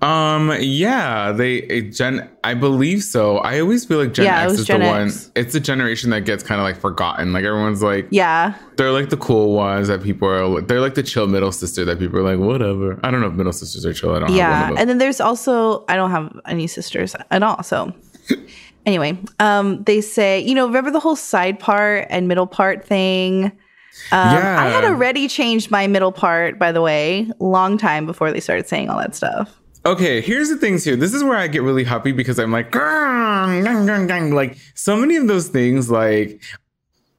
Um, 0.00 0.52
yeah, 0.60 1.32
they 1.32 1.82
Gen 1.90 2.28
I 2.44 2.54
believe 2.54 3.02
so. 3.02 3.38
I 3.38 3.58
always 3.60 3.84
feel 3.84 3.98
like 3.98 4.12
Gen 4.14 4.26
Yeah, 4.26 4.42
X 4.44 4.52
is 4.52 4.66
Gen 4.66 4.80
the 4.80 4.86
X. 4.86 5.24
one. 5.24 5.32
It's 5.34 5.52
the 5.52 5.60
generation 5.60 6.10
that 6.10 6.20
gets 6.20 6.44
kind 6.44 6.60
of 6.60 6.64
like 6.64 6.76
forgotten. 6.80 7.32
Like 7.32 7.44
everyone's 7.44 7.82
like, 7.82 8.06
Yeah. 8.10 8.54
they're 8.76 8.92
like 8.92 9.10
the 9.10 9.16
cool 9.16 9.54
ones 9.54 9.88
that 9.88 10.02
people 10.02 10.28
are. 10.28 10.60
They're 10.60 10.80
like 10.80 10.94
the 10.94 11.02
chill 11.02 11.26
middle 11.26 11.50
sister 11.50 11.84
that 11.84 11.98
people 11.98 12.18
are 12.20 12.22
like, 12.22 12.38
whatever. 12.38 13.00
I 13.02 13.10
don't 13.10 13.20
know 13.20 13.26
if 13.26 13.32
middle 13.34 13.52
sisters 13.52 13.84
are 13.84 13.92
chill. 13.92 14.14
I 14.14 14.20
don't. 14.20 14.32
yeah 14.32 14.70
and 14.76 14.88
then 14.88 14.98
there's 14.98 15.20
also 15.20 15.84
i 15.88 15.96
don't 15.96 16.10
have 16.10 16.38
any 16.46 16.66
sisters 16.66 17.14
at 17.30 17.42
all 17.42 17.62
so 17.62 17.92
anyway 18.86 19.18
um 19.40 19.82
they 19.84 20.00
say 20.00 20.40
you 20.40 20.54
know 20.54 20.66
remember 20.66 20.90
the 20.90 21.00
whole 21.00 21.16
side 21.16 21.58
part 21.58 22.06
and 22.10 22.28
middle 22.28 22.46
part 22.46 22.84
thing 22.84 23.46
um, 24.12 24.34
yeah, 24.34 24.60
i 24.60 24.68
had 24.68 24.84
already 24.84 25.26
changed 25.28 25.70
my 25.70 25.86
middle 25.86 26.12
part 26.12 26.58
by 26.58 26.70
the 26.72 26.80
way 26.80 27.28
long 27.40 27.76
time 27.78 28.06
before 28.06 28.30
they 28.32 28.40
started 28.40 28.66
saying 28.68 28.88
all 28.88 28.98
that 28.98 29.14
stuff 29.14 29.57
Okay, 29.88 30.20
here's 30.20 30.50
the 30.50 30.56
things 30.58 30.84
here. 30.84 30.96
This 30.96 31.14
is 31.14 31.24
where 31.24 31.38
I 31.38 31.46
get 31.48 31.62
really 31.62 31.82
happy 31.82 32.12
because 32.12 32.38
I'm 32.38 32.52
like, 32.52 32.72
gang, 32.72 33.64
gang, 33.64 34.06
gang." 34.06 34.34
like 34.34 34.58
so 34.74 34.94
many 34.94 35.16
of 35.16 35.28
those 35.28 35.48
things. 35.48 35.90
Like 35.90 36.42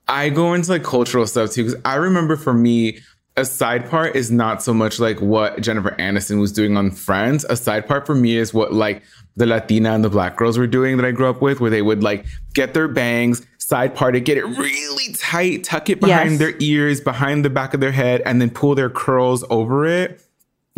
I 0.07 0.29
go 0.29 0.53
into 0.53 0.69
like 0.69 0.83
cultural 0.83 1.25
stuff 1.25 1.49
too 1.49 1.63
because 1.65 1.81
I 1.83 1.95
remember 1.95 2.35
for 2.35 2.53
me. 2.53 2.99
A 3.37 3.45
side 3.45 3.89
part 3.89 4.17
is 4.17 4.29
not 4.29 4.61
so 4.61 4.73
much 4.73 4.99
like 4.99 5.21
what 5.21 5.61
Jennifer 5.61 5.95
Aniston 5.97 6.41
was 6.41 6.51
doing 6.51 6.75
on 6.75 6.91
Friends. 6.91 7.45
A 7.49 7.55
side 7.55 7.87
part 7.87 8.05
for 8.05 8.13
me 8.13 8.35
is 8.35 8.53
what 8.53 8.73
like 8.73 9.01
the 9.37 9.45
Latina 9.45 9.93
and 9.93 10.03
the 10.03 10.09
black 10.09 10.35
girls 10.35 10.57
were 10.57 10.67
doing 10.67 10.97
that 10.97 11.05
I 11.05 11.11
grew 11.11 11.29
up 11.29 11.41
with, 11.41 11.61
where 11.61 11.71
they 11.71 11.81
would 11.81 12.03
like 12.03 12.25
get 12.53 12.73
their 12.73 12.89
bangs, 12.89 13.45
side 13.57 13.95
part 13.95 14.15
it, 14.17 14.25
get 14.25 14.37
it 14.37 14.43
really 14.43 15.13
tight, 15.13 15.63
tuck 15.63 15.89
it 15.89 16.01
behind 16.01 16.31
Yes. 16.31 16.39
their 16.39 16.53
ears, 16.59 16.99
behind 16.99 17.45
the 17.45 17.49
back 17.49 17.73
of 17.73 17.79
their 17.79 17.93
head, 17.93 18.21
and 18.25 18.41
then 18.41 18.49
pull 18.49 18.75
their 18.75 18.89
curls 18.89 19.45
over 19.49 19.85
it 19.85 20.21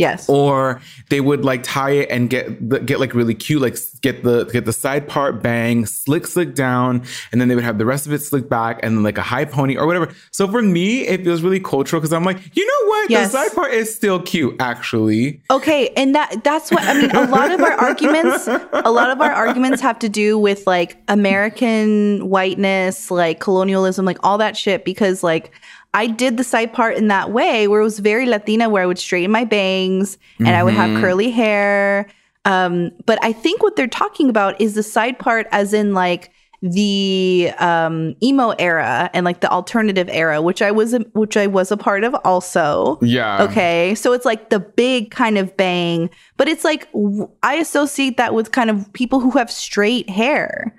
yes 0.02 0.28
or 0.30 0.82
they 1.10 1.22
would 1.28 1.44
like 1.46 1.62
tie 1.64 1.92
it 2.02 2.08
and 2.14 2.30
get 2.36 2.44
the, 2.70 2.80
get 2.90 3.00
like 3.00 3.14
really 3.14 3.36
cute 3.46 3.62
like 3.62 3.78
get 4.02 4.24
the 4.24 4.38
get 4.56 4.66
the 4.66 4.74
side 4.74 5.04
part 5.14 5.42
bang 5.42 5.86
slick 5.86 6.26
slick 6.34 6.52
down 6.56 6.92
and 7.32 7.40
then 7.40 7.48
they 7.48 7.56
would 7.56 7.64
have 7.64 7.78
the 7.78 7.86
rest 7.94 8.06
of 8.08 8.12
it 8.14 8.20
slick 8.30 8.46
back 8.50 8.80
and 8.84 8.90
then 8.98 9.04
like 9.04 9.18
a 9.18 9.28
high 9.34 9.46
pony 9.46 9.76
or 9.78 9.86
whatever 9.88 10.08
so 10.32 10.48
for 10.48 10.62
me 10.62 10.88
it 11.14 11.24
feels 11.24 11.42
really 11.42 11.60
cultural 11.60 12.00
because 12.00 12.14
i'm 12.14 12.24
like 12.32 12.40
you 12.58 12.66
know 12.72 12.82
what 12.90 13.10
Yes. 13.10 13.32
the 13.32 13.38
side 13.40 13.54
part 13.56 13.72
is 13.74 13.94
still 13.94 14.20
cute 14.22 14.56
actually 14.60 15.42
Okay, 15.50 15.90
and 15.98 16.14
that 16.16 16.44
that's 16.44 16.72
what 16.72 16.84
I 16.84 16.94
mean. 17.00 17.12
A 17.12 17.26
lot 17.28 17.52
of 17.52 17.60
our 17.62 17.74
arguments, 17.74 18.48
a 18.48 18.92
lot 18.92 19.10
of 19.10 19.20
our 19.20 19.32
arguments 19.32 19.82
have 19.82 19.98
to 20.00 20.10
do 20.10 20.38
with 20.38 20.66
like 20.68 20.98
American 21.08 22.30
whiteness, 22.30 23.12
like 23.12 23.40
colonialism, 23.40 24.06
like 24.06 24.18
all 24.24 24.38
that 24.38 24.56
shit. 24.56 24.86
Because 24.86 25.24
like 25.24 25.52
I 25.94 26.08
did 26.08 26.38
the 26.38 26.44
side 26.44 26.72
part 26.74 26.96
in 26.96 27.08
that 27.10 27.32
way 27.32 27.68
where 27.68 27.82
it 27.82 27.84
was 27.84 28.00
very 28.00 28.26
Latina, 28.26 28.70
where 28.70 28.84
I 28.84 28.86
would 28.86 29.00
straighten 29.00 29.32
my 29.32 29.44
bangs 29.44 30.18
and 30.40 30.50
I 30.50 30.64
would 30.64 30.74
have 30.74 31.02
curly 31.02 31.32
hair. 31.32 32.08
Um, 32.46 32.92
but 33.06 33.20
I 33.24 33.34
think 33.34 33.62
what 33.62 33.76
they're 33.76 33.88
talking 33.88 34.30
about 34.30 34.60
is 34.62 34.74
the 34.76 34.84
side 34.84 35.20
part, 35.20 35.48
as 35.52 35.74
in 35.74 35.94
like 35.94 36.32
the 36.64 37.52
um 37.58 38.16
emo 38.22 38.52
era 38.60 39.10
and 39.16 39.26
like 39.26 39.40
the 39.42 39.50
alternative 39.50 40.08
era 40.12 40.44
which 40.44 40.62
i 40.62 40.70
was 40.70 40.94
a, 40.94 41.00
which 41.14 41.36
i 41.36 41.48
was 41.48 41.72
a 41.72 41.76
part 41.78 42.04
of 42.04 42.14
also 42.24 43.00
yeah 43.02 43.42
Okay. 43.46 43.96
So 43.96 44.14
it's 44.14 44.26
like 44.26 44.52
the 44.52 44.60
big 44.60 45.10
kind 45.10 45.40
of 45.40 45.58
bang, 45.58 46.12
but 46.38 46.48
it's 46.48 46.64
like 46.64 46.86
w- 46.92 47.28
I 47.42 47.56
associate 47.56 48.18
that 48.18 48.36
with 48.36 48.52
kind 48.52 48.70
of 48.70 48.94
people 48.94 49.20
who 49.20 49.32
have 49.32 49.50
straight 49.50 50.08
hair. 50.08 50.76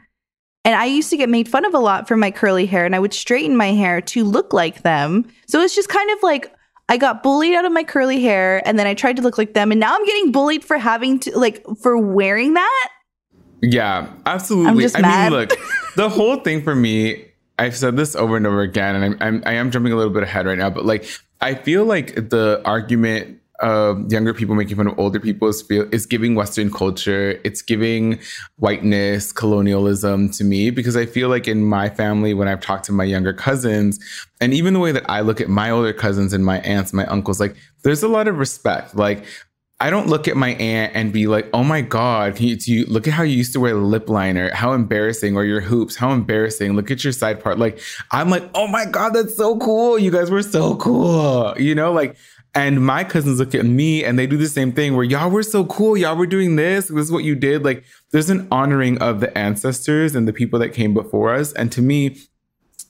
And 0.64 0.76
I 0.76 0.84
used 0.84 1.10
to 1.10 1.16
get 1.16 1.28
made 1.28 1.48
fun 1.48 1.64
of 1.64 1.74
a 1.74 1.78
lot 1.78 2.06
for 2.06 2.16
my 2.16 2.30
curly 2.30 2.66
hair, 2.66 2.84
and 2.84 2.94
I 2.94 3.00
would 3.00 3.12
straighten 3.12 3.56
my 3.56 3.72
hair 3.72 4.00
to 4.00 4.24
look 4.24 4.52
like 4.52 4.82
them. 4.82 5.28
So 5.46 5.60
it's 5.60 5.74
just 5.74 5.88
kind 5.88 6.08
of 6.10 6.22
like 6.22 6.52
I 6.88 6.96
got 6.96 7.22
bullied 7.22 7.54
out 7.54 7.64
of 7.64 7.72
my 7.72 7.84
curly 7.84 8.20
hair, 8.22 8.66
and 8.66 8.78
then 8.78 8.86
I 8.86 8.94
tried 8.94 9.16
to 9.16 9.22
look 9.22 9.38
like 9.38 9.54
them, 9.54 9.72
and 9.72 9.80
now 9.80 9.94
I'm 9.94 10.04
getting 10.04 10.30
bullied 10.30 10.64
for 10.64 10.78
having 10.78 11.18
to 11.20 11.38
like 11.38 11.64
for 11.80 11.98
wearing 11.98 12.54
that. 12.54 12.88
Yeah, 13.60 14.08
absolutely. 14.26 14.70
I'm 14.70 14.78
just 14.78 14.98
I 14.98 15.02
mad. 15.02 15.32
mean, 15.32 15.40
look, 15.40 15.52
the 15.96 16.08
whole 16.08 16.36
thing 16.36 16.62
for 16.62 16.74
me, 16.74 17.26
I've 17.58 17.76
said 17.76 17.96
this 17.96 18.14
over 18.14 18.36
and 18.36 18.46
over 18.46 18.60
again, 18.60 18.96
and 18.96 19.04
I'm, 19.04 19.16
I'm 19.20 19.42
I 19.46 19.52
am 19.54 19.70
jumping 19.70 19.92
a 19.92 19.96
little 19.96 20.12
bit 20.12 20.22
ahead 20.22 20.46
right 20.46 20.58
now, 20.58 20.70
but 20.70 20.84
like 20.84 21.06
I 21.40 21.54
feel 21.54 21.84
like 21.84 22.14
the 22.14 22.62
argument 22.64 23.40
of 23.62 24.10
younger 24.12 24.34
people 24.34 24.54
making 24.54 24.76
fun 24.76 24.88
of 24.88 24.98
older 24.98 25.20
people 25.20 25.48
is 25.48 25.62
feel 25.62 25.88
is 25.92 26.04
giving 26.04 26.34
Western 26.34 26.70
culture, 26.70 27.40
it's 27.44 27.62
giving 27.62 28.18
whiteness, 28.56 29.32
colonialism 29.32 30.28
to 30.30 30.44
me 30.44 30.70
because 30.70 30.96
I 30.96 31.06
feel 31.06 31.28
like 31.28 31.48
in 31.48 31.64
my 31.64 31.88
family 31.88 32.34
when 32.34 32.48
I've 32.48 32.60
talked 32.60 32.84
to 32.86 32.92
my 32.92 33.04
younger 33.04 33.32
cousins, 33.32 33.98
and 34.40 34.52
even 34.52 34.74
the 34.74 34.80
way 34.80 34.92
that 34.92 35.08
I 35.08 35.20
look 35.20 35.40
at 35.40 35.48
my 35.48 35.70
older 35.70 35.92
cousins 35.92 36.32
and 36.32 36.44
my 36.44 36.58
aunts, 36.60 36.92
my 36.92 37.06
uncles, 37.06 37.40
like 37.40 37.56
there's 37.84 38.02
a 38.02 38.08
lot 38.08 38.28
of 38.28 38.38
respect, 38.38 38.94
like. 38.94 39.24
I 39.80 39.90
don't 39.90 40.06
look 40.06 40.28
at 40.28 40.36
my 40.36 40.50
aunt 40.50 40.92
and 40.94 41.12
be 41.12 41.26
like, 41.26 41.48
"Oh 41.52 41.64
my 41.64 41.80
god, 41.80 42.36
can 42.36 42.46
you, 42.46 42.56
you 42.60 42.86
look 42.86 43.08
at 43.08 43.14
how 43.14 43.24
you 43.24 43.36
used 43.36 43.52
to 43.54 43.58
wear 43.58 43.74
lip 43.74 44.08
liner? 44.08 44.54
How 44.54 44.74
embarrassing! 44.74 45.34
Or 45.34 45.44
your 45.44 45.60
hoops? 45.60 45.96
How 45.96 46.12
embarrassing! 46.12 46.74
Look 46.74 46.92
at 46.92 47.02
your 47.02 47.12
side 47.12 47.42
part." 47.42 47.58
Like, 47.58 47.80
I'm 48.12 48.30
like, 48.30 48.48
"Oh 48.54 48.68
my 48.68 48.84
god, 48.84 49.12
that's 49.12 49.36
so 49.36 49.58
cool! 49.58 49.98
You 49.98 50.12
guys 50.12 50.30
were 50.30 50.44
so 50.44 50.76
cool!" 50.76 51.54
You 51.58 51.74
know, 51.74 51.92
like, 51.92 52.14
and 52.54 52.84
my 52.84 53.02
cousins 53.04 53.38
look 53.38 53.54
at 53.54 53.64
me 53.64 54.04
and 54.04 54.18
they 54.18 54.26
do 54.26 54.36
the 54.36 54.48
same 54.48 54.72
thing 54.72 54.94
where 54.94 55.04
y'all 55.04 55.30
were 55.30 55.42
so 55.42 55.64
cool, 55.64 55.96
y'all 55.96 56.16
were 56.16 56.26
doing 56.26 56.56
this. 56.56 56.88
This 56.88 57.06
is 57.06 57.12
what 57.12 57.24
you 57.24 57.34
did. 57.34 57.64
Like, 57.64 57.84
there's 58.10 58.28
an 58.28 58.46
honoring 58.50 58.98
of 58.98 59.20
the 59.20 59.36
ancestors 59.36 60.14
and 60.14 60.28
the 60.28 60.32
people 60.32 60.58
that 60.58 60.70
came 60.70 60.92
before 60.92 61.34
us, 61.34 61.52
and 61.54 61.72
to 61.72 61.80
me, 61.80 62.18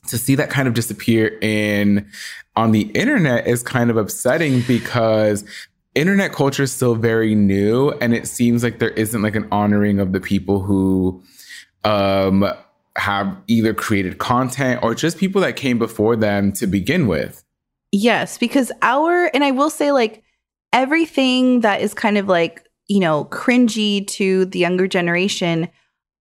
to 0.07 0.17
see 0.17 0.35
that 0.35 0.49
kind 0.49 0.67
of 0.67 0.73
disappear 0.73 1.37
in 1.41 2.09
on 2.55 2.71
the 2.71 2.81
internet 2.91 3.47
is 3.47 3.63
kind 3.63 3.89
of 3.89 3.97
upsetting 3.97 4.61
because 4.67 5.43
internet 5.95 6.31
culture 6.33 6.63
is 6.63 6.71
still 6.71 6.95
very 6.95 7.35
new 7.35 7.91
and 8.01 8.13
it 8.13 8.27
seems 8.27 8.63
like 8.63 8.79
there 8.79 8.89
isn't 8.91 9.21
like 9.21 9.35
an 9.35 9.47
honoring 9.51 9.99
of 9.99 10.11
the 10.11 10.19
people 10.19 10.59
who 10.59 11.23
um 11.83 12.45
have 12.95 13.35
either 13.47 13.73
created 13.73 14.17
content 14.17 14.83
or 14.83 14.93
just 14.93 15.17
people 15.17 15.41
that 15.41 15.55
came 15.55 15.79
before 15.79 16.15
them 16.15 16.51
to 16.51 16.67
begin 16.67 17.07
with 17.07 17.43
Yes, 17.95 18.39
because 18.39 18.71
our 18.81 19.29
and 19.35 19.43
I 19.43 19.51
will 19.51 19.69
say 19.69 19.91
like 19.91 20.23
everything 20.73 21.59
that 21.59 21.79
is 21.81 21.93
kind 21.93 22.17
of 22.17 22.27
like, 22.27 22.67
you 22.87 22.99
know, 22.99 23.25
cringy 23.25 24.07
to 24.07 24.45
the 24.45 24.57
younger 24.57 24.87
generation 24.87 25.69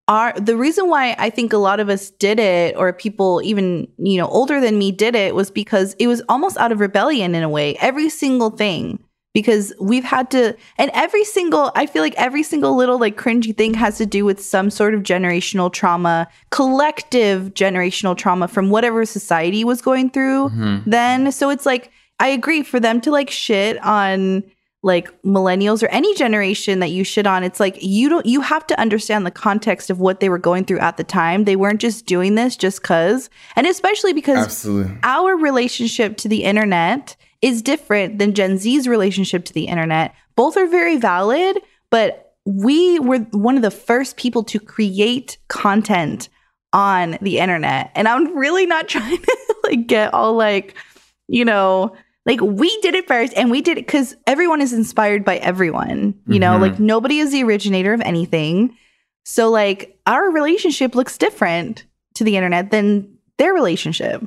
are 0.06 0.34
the 0.38 0.54
reason 0.54 0.90
why 0.90 1.16
I 1.18 1.30
think 1.30 1.54
a 1.54 1.56
lot 1.56 1.80
of 1.80 1.88
us 1.88 2.10
did 2.10 2.38
it 2.38 2.76
or 2.76 2.92
people 2.92 3.40
even, 3.42 3.88
you 3.96 4.18
know, 4.18 4.28
older 4.28 4.60
than 4.60 4.78
me 4.78 4.92
did 4.92 5.14
it 5.14 5.34
was 5.34 5.50
because 5.50 5.94
it 5.94 6.08
was 6.08 6.22
almost 6.28 6.58
out 6.58 6.72
of 6.72 6.80
rebellion 6.80 7.34
in 7.34 7.42
a 7.42 7.48
way. 7.48 7.76
Every 7.76 8.10
single 8.10 8.50
thing 8.50 9.02
because 9.34 9.72
we've 9.80 10.04
had 10.04 10.30
to 10.30 10.54
and 10.78 10.90
every 10.94 11.24
single 11.24 11.72
i 11.74 11.86
feel 11.86 12.02
like 12.02 12.14
every 12.16 12.42
single 12.42 12.76
little 12.76 12.98
like 12.98 13.16
cringy 13.16 13.56
thing 13.56 13.74
has 13.74 13.96
to 13.98 14.06
do 14.06 14.24
with 14.24 14.42
some 14.42 14.70
sort 14.70 14.94
of 14.94 15.02
generational 15.02 15.72
trauma 15.72 16.28
collective 16.50 17.52
generational 17.54 18.16
trauma 18.16 18.46
from 18.48 18.70
whatever 18.70 19.04
society 19.04 19.64
was 19.64 19.80
going 19.82 20.10
through 20.10 20.48
Mhm. 20.50 20.82
then 20.86 21.32
so 21.32 21.50
it's 21.50 21.66
like 21.66 21.90
i 22.20 22.28
agree 22.28 22.62
for 22.62 22.78
them 22.78 23.00
to 23.00 23.10
like 23.10 23.30
shit 23.30 23.82
on 23.82 24.42
like 24.84 25.08
millennials 25.22 25.80
or 25.82 25.86
any 25.88 26.12
generation 26.16 26.80
that 26.80 26.90
you 26.90 27.04
shit 27.04 27.26
on 27.26 27.44
it's 27.44 27.60
like 27.60 27.76
you 27.80 28.08
don't 28.08 28.26
you 28.26 28.40
have 28.40 28.66
to 28.66 28.78
understand 28.80 29.24
the 29.24 29.30
context 29.30 29.90
of 29.90 30.00
what 30.00 30.20
they 30.20 30.28
were 30.28 30.38
going 30.38 30.64
through 30.64 30.78
at 30.80 30.96
the 30.96 31.04
time 31.04 31.44
they 31.44 31.56
weren't 31.56 31.80
just 31.80 32.04
doing 32.04 32.34
this 32.34 32.56
just 32.56 32.82
cuz 32.82 33.30
and 33.56 33.66
especially 33.66 34.12
because 34.12 34.38
Absolutely. 34.38 34.96
our 35.04 35.36
relationship 35.36 36.16
to 36.18 36.28
the 36.28 36.42
internet 36.44 37.16
is 37.42 37.60
different 37.62 38.18
than 38.18 38.34
Gen 38.34 38.56
Z's 38.58 38.86
relationship 38.88 39.44
to 39.46 39.52
the 39.52 39.64
internet. 39.66 40.14
Both 40.36 40.56
are 40.56 40.66
very 40.66 40.96
valid, 40.96 41.58
but 41.90 42.34
we 42.46 42.98
were 42.98 43.18
one 43.32 43.56
of 43.56 43.62
the 43.62 43.70
first 43.70 44.16
people 44.16 44.42
to 44.44 44.58
create 44.58 45.36
content 45.48 46.28
on 46.72 47.18
the 47.20 47.38
internet. 47.38 47.90
And 47.94 48.08
I'm 48.08 48.36
really 48.36 48.64
not 48.66 48.88
trying 48.88 49.18
to 49.18 49.56
like 49.64 49.86
get 49.86 50.14
all 50.14 50.34
like, 50.34 50.74
you 51.28 51.44
know, 51.44 51.94
like 52.24 52.40
we 52.40 52.80
did 52.80 52.94
it 52.94 53.06
first 53.08 53.34
and 53.36 53.50
we 53.50 53.60
did 53.60 53.78
it 53.78 53.86
because 53.86 54.16
everyone 54.26 54.60
is 54.60 54.72
inspired 54.72 55.24
by 55.24 55.36
everyone. 55.38 56.14
You 56.28 56.38
know, 56.38 56.52
Mhm. 56.56 56.60
like 56.60 56.80
nobody 56.80 57.18
is 57.18 57.32
the 57.32 57.42
originator 57.42 57.92
of 57.92 58.00
anything. 58.00 58.76
So 59.24 59.50
like 59.50 59.98
our 60.06 60.30
relationship 60.30 60.94
looks 60.94 61.18
different 61.18 61.84
to 62.14 62.24
the 62.24 62.36
internet 62.36 62.70
than 62.70 63.18
their 63.38 63.52
relationship. 63.52 64.22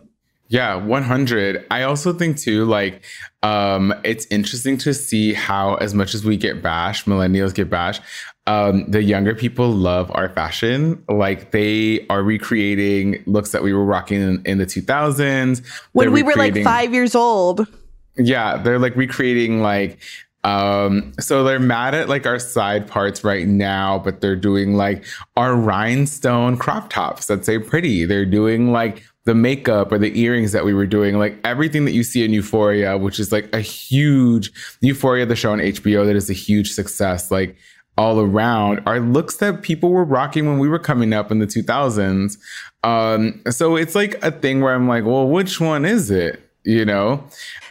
Yeah, 0.47 0.75
100. 0.75 1.65
I 1.71 1.83
also 1.83 2.13
think 2.13 2.37
too, 2.37 2.65
like, 2.65 3.03
um, 3.41 3.93
it's 4.03 4.27
interesting 4.27 4.77
to 4.79 4.93
see 4.93 5.33
how, 5.33 5.75
as 5.75 5.93
much 5.93 6.13
as 6.13 6.23
we 6.23 6.37
get 6.37 6.61
bashed, 6.61 7.07
millennials 7.07 7.53
get 7.53 7.69
bashed, 7.69 8.01
um, 8.45 8.85
the 8.89 9.01
younger 9.01 9.33
people 9.33 9.71
love 9.71 10.11
our 10.13 10.29
fashion. 10.29 11.03
Like, 11.09 11.49
they 11.51 12.05
are 12.09 12.21
recreating 12.21 13.23
looks 13.25 13.51
that 13.51 13.63
we 13.63 13.73
were 13.73 13.85
rocking 13.85 14.21
in, 14.21 14.41
in 14.45 14.57
the 14.59 14.67
2000s. 14.67 15.65
When 15.93 16.11
we 16.11 16.21
were 16.21 16.35
like 16.35 16.61
five 16.63 16.93
years 16.93 17.15
old. 17.15 17.67
yeah, 18.17 18.57
they're 18.57 18.79
like 18.79 18.95
recreating 18.95 19.61
like 19.61 19.99
um 20.43 21.11
so 21.19 21.43
they're 21.43 21.59
mad 21.59 21.95
at 21.95 22.07
like 22.07 22.27
our 22.27 22.37
side 22.37 22.87
parts 22.87 23.23
right 23.23 23.47
now, 23.47 23.97
but 23.97 24.21
they're 24.21 24.35
doing 24.35 24.75
like 24.75 25.03
our 25.35 25.55
rhinestone 25.55 26.55
crop 26.55 26.91
tops 26.91 27.25
that 27.25 27.43
say 27.45 27.57
pretty. 27.57 28.05
They're 28.05 28.27
doing 28.27 28.71
like 28.71 29.03
the 29.25 29.35
makeup 29.35 29.91
or 29.91 29.97
the 29.97 30.19
earrings 30.19 30.51
that 30.51 30.65
we 30.65 30.73
were 30.73 30.85
doing, 30.85 31.17
like 31.17 31.37
everything 31.43 31.85
that 31.85 31.91
you 31.91 32.03
see 32.03 32.23
in 32.23 32.31
Euphoria, 32.31 32.97
which 32.97 33.19
is 33.19 33.31
like 33.31 33.53
a 33.53 33.59
huge 33.59 34.51
Euphoria, 34.81 35.25
the 35.25 35.35
show 35.35 35.51
on 35.51 35.59
HBO 35.59 36.05
that 36.05 36.15
is 36.15 36.29
a 36.29 36.33
huge 36.33 36.71
success, 36.71 37.31
like 37.31 37.55
all 37.97 38.19
around 38.19 38.81
are 38.85 38.99
looks 38.99 39.37
that 39.37 39.61
people 39.61 39.89
were 39.89 40.03
rocking 40.03 40.45
when 40.47 40.59
we 40.59 40.67
were 40.67 40.79
coming 40.79 41.13
up 41.13 41.31
in 41.31 41.39
the 41.39 41.47
2000s. 41.47 42.37
Um, 42.83 43.41
so 43.49 43.75
it's 43.75 43.95
like 43.95 44.21
a 44.23 44.31
thing 44.31 44.61
where 44.61 44.75
I'm 44.75 44.87
like, 44.87 45.05
well, 45.05 45.27
which 45.27 45.59
one 45.59 45.85
is 45.85 46.11
it? 46.11 46.41
You 46.63 46.85
know? 46.85 47.23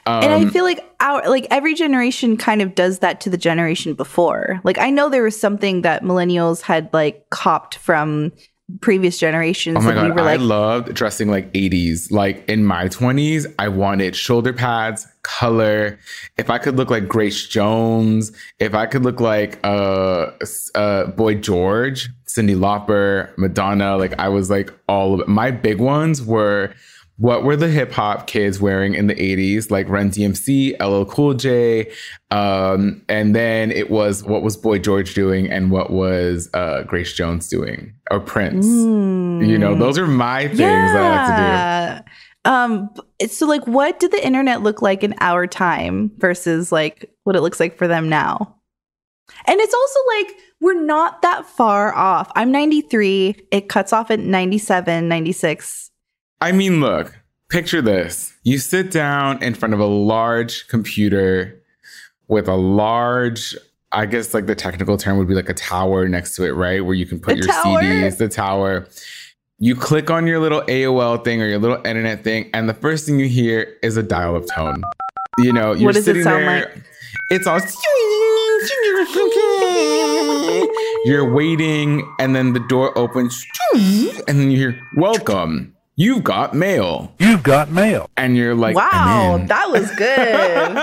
Um, 0.06 0.24
and 0.24 0.32
I 0.32 0.46
feel 0.50 0.64
like 0.64 0.84
our 1.00 1.28
like 1.28 1.46
every 1.50 1.74
generation 1.74 2.36
kind 2.36 2.62
of 2.62 2.74
does 2.74 2.98
that 2.98 3.20
to 3.22 3.30
the 3.30 3.38
generation 3.38 3.94
before. 3.94 4.60
Like 4.64 4.78
I 4.78 4.90
know 4.90 5.08
there 5.08 5.22
was 5.22 5.38
something 5.38 5.82
that 5.82 6.02
millennials 6.02 6.62
had 6.62 6.92
like 6.92 7.28
copped 7.30 7.76
from 7.76 8.32
previous 8.80 9.18
generations 9.18 9.76
Oh 9.78 9.80
my 9.82 9.92
and 9.92 10.02
we 10.02 10.08
god, 10.08 10.20
were 10.20 10.28
I 10.28 10.36
loved 10.36 10.94
dressing 10.94 11.28
like 11.28 11.52
80s. 11.52 12.10
Like 12.10 12.48
in 12.48 12.64
my 12.64 12.86
20s, 12.86 13.52
I 13.58 13.68
wanted 13.68 14.16
shoulder 14.16 14.52
pads, 14.52 15.06
color. 15.22 15.98
If 16.38 16.50
I 16.50 16.58
could 16.58 16.76
look 16.76 16.90
like 16.90 17.06
Grace 17.06 17.46
Jones, 17.46 18.32
if 18.58 18.74
I 18.74 18.86
could 18.86 19.02
look 19.02 19.20
like 19.20 19.58
uh, 19.64 20.30
uh 20.74 21.06
Boy 21.08 21.34
George, 21.34 22.08
Cyndi 22.26 22.56
Lauper, 22.56 23.36
Madonna, 23.36 23.96
like 23.96 24.18
I 24.18 24.28
was 24.28 24.50
like 24.50 24.72
all 24.88 25.14
of 25.14 25.20
it. 25.20 25.28
My 25.28 25.50
big 25.50 25.78
ones 25.78 26.22
were 26.22 26.74
what 27.16 27.44
were 27.44 27.56
the 27.56 27.68
hip 27.68 27.92
hop 27.92 28.26
kids 28.26 28.60
wearing 28.60 28.94
in 28.94 29.06
the 29.06 29.14
80s, 29.14 29.70
like 29.70 29.88
Run 29.88 30.10
DMC, 30.10 30.76
LL 30.80 31.08
Cool 31.08 31.34
J, 31.34 31.90
um, 32.30 33.02
and 33.08 33.36
then 33.36 33.70
it 33.70 33.90
was 33.90 34.24
what 34.24 34.42
was 34.42 34.56
Boy 34.56 34.78
George 34.78 35.14
doing 35.14 35.48
and 35.50 35.70
what 35.70 35.90
was 35.90 36.50
uh, 36.54 36.82
Grace 36.82 37.12
Jones 37.12 37.48
doing 37.48 37.94
or 38.10 38.18
Prince. 38.18 38.66
You 38.66 39.58
know, 39.58 39.76
those 39.76 39.98
are 39.98 40.06
my 40.06 40.48
things 40.48 40.58
that 40.58 40.96
I 40.96 41.16
like 41.16 41.36
to 41.36 41.42
yeah. 41.42 42.02
Um 42.46 42.90
so 43.26 43.46
like 43.46 43.66
what 43.66 43.98
did 44.00 44.12
the 44.12 44.24
internet 44.24 44.62
look 44.62 44.82
like 44.82 45.02
in 45.02 45.14
our 45.20 45.46
time 45.46 46.10
versus 46.18 46.70
like 46.70 47.10
what 47.22 47.36
it 47.36 47.40
looks 47.40 47.58
like 47.58 47.78
for 47.78 47.88
them 47.88 48.08
now? 48.08 48.56
And 49.46 49.60
it's 49.60 49.72
also 49.72 50.00
like 50.18 50.36
we're 50.60 50.82
not 50.82 51.22
that 51.22 51.46
far 51.46 51.94
off. 51.94 52.30
I'm 52.34 52.52
93, 52.52 53.46
it 53.50 53.68
cuts 53.68 53.92
off 53.92 54.10
at 54.10 54.20
97, 54.20 55.08
96. 55.08 55.83
I 56.44 56.52
mean, 56.52 56.80
look, 56.82 57.10
picture 57.48 57.80
this. 57.80 58.34
You 58.42 58.58
sit 58.58 58.90
down 58.90 59.42
in 59.42 59.54
front 59.54 59.72
of 59.72 59.80
a 59.80 59.86
large 59.86 60.68
computer 60.68 61.58
with 62.28 62.48
a 62.48 62.54
large, 62.54 63.56
I 63.92 64.04
guess 64.04 64.34
like 64.34 64.44
the 64.44 64.54
technical 64.54 64.98
term 64.98 65.16
would 65.16 65.26
be 65.26 65.32
like 65.34 65.48
a 65.48 65.54
tower 65.54 66.06
next 66.06 66.36
to 66.36 66.44
it, 66.44 66.50
right? 66.50 66.84
Where 66.84 66.94
you 66.94 67.06
can 67.06 67.18
put 67.18 67.38
The 67.38 67.46
your 67.46 67.46
tower. 67.46 67.80
CDs, 67.80 68.18
the 68.18 68.28
tower. 68.28 68.86
You 69.58 69.74
click 69.74 70.10
on 70.10 70.26
your 70.26 70.38
little 70.38 70.60
AOL 70.62 71.24
thing 71.24 71.40
or 71.40 71.46
your 71.46 71.58
little 71.58 71.78
internet 71.86 72.22
thing, 72.24 72.50
and 72.52 72.68
the 72.68 72.74
first 72.74 73.06
thing 73.06 73.18
you 73.18 73.26
hear 73.28 73.78
is 73.82 73.96
a 73.96 74.02
dial 74.02 74.36
up 74.36 74.44
tone. 74.54 74.82
You 75.38 75.50
know, 75.54 75.72
you're 75.72 75.86
What 75.86 75.94
does 75.94 76.02
it 76.02 76.12
sitting 76.12 76.24
sound 76.24 76.42
there. 76.42 76.72
like? 76.74 76.84
It's 77.30 77.46
all. 77.46 77.58
You're 81.06 81.32
waiting, 81.32 82.06
and 82.18 82.36
then 82.36 82.52
the 82.52 82.60
door 82.68 82.96
opens, 82.98 83.46
and 83.72 84.38
then 84.38 84.50
you 84.50 84.58
hear, 84.58 84.80
Welcome. 84.96 85.73
You've 85.96 86.24
got 86.24 86.54
mail. 86.54 87.12
You've 87.20 87.42
got 87.44 87.70
mail. 87.70 88.10
And 88.16 88.36
you're 88.36 88.54
like, 88.56 88.74
wow, 88.74 89.34
I'm 89.34 89.42
in. 89.42 89.46
that 89.46 89.70
was 89.70 89.88
good. 89.92 90.76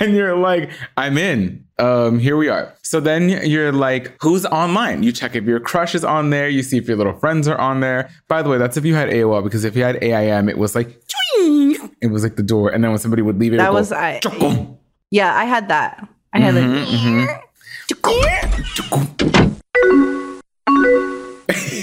and 0.02 0.14
you're 0.14 0.36
like, 0.36 0.70
I'm 0.98 1.16
in. 1.16 1.64
Um, 1.78 2.18
here 2.18 2.36
we 2.36 2.48
are. 2.48 2.74
So 2.82 3.00
then 3.00 3.28
you're 3.28 3.72
like, 3.72 4.14
who's 4.20 4.44
online? 4.46 5.02
You 5.02 5.12
check 5.12 5.34
if 5.34 5.44
your 5.44 5.60
crush 5.60 5.94
is 5.94 6.04
on 6.04 6.28
there. 6.30 6.48
You 6.48 6.62
see 6.62 6.76
if 6.76 6.86
your 6.88 6.96
little 6.98 7.18
friends 7.18 7.48
are 7.48 7.58
on 7.58 7.80
there. 7.80 8.10
By 8.28 8.42
the 8.42 8.50
way, 8.50 8.58
that's 8.58 8.76
if 8.76 8.84
you 8.84 8.94
had 8.94 9.08
AOL 9.08 9.42
because 9.44 9.64
if 9.64 9.74
you 9.76 9.82
had 9.82 10.02
AIM, 10.02 10.48
it 10.50 10.58
was 10.58 10.74
like, 10.74 11.00
it 11.38 12.10
was 12.10 12.22
like 12.22 12.36
the 12.36 12.42
door. 12.42 12.70
And 12.70 12.84
then 12.84 12.90
when 12.90 12.98
somebody 12.98 13.22
would 13.22 13.38
leave 13.38 13.52
it, 13.52 13.56
it 13.56 13.58
That 13.58 13.72
would 13.72 13.78
was 13.80 13.90
go, 13.90 13.96
I 13.96 14.20
"Chukum." 14.22 14.76
Yeah, 15.10 15.34
I 15.34 15.44
had 15.44 15.68
that. 15.68 16.06
I 16.32 16.40
had 16.40 16.54
Mhm, 16.54 17.26
like 17.26 17.38
mhm. 19.28 19.55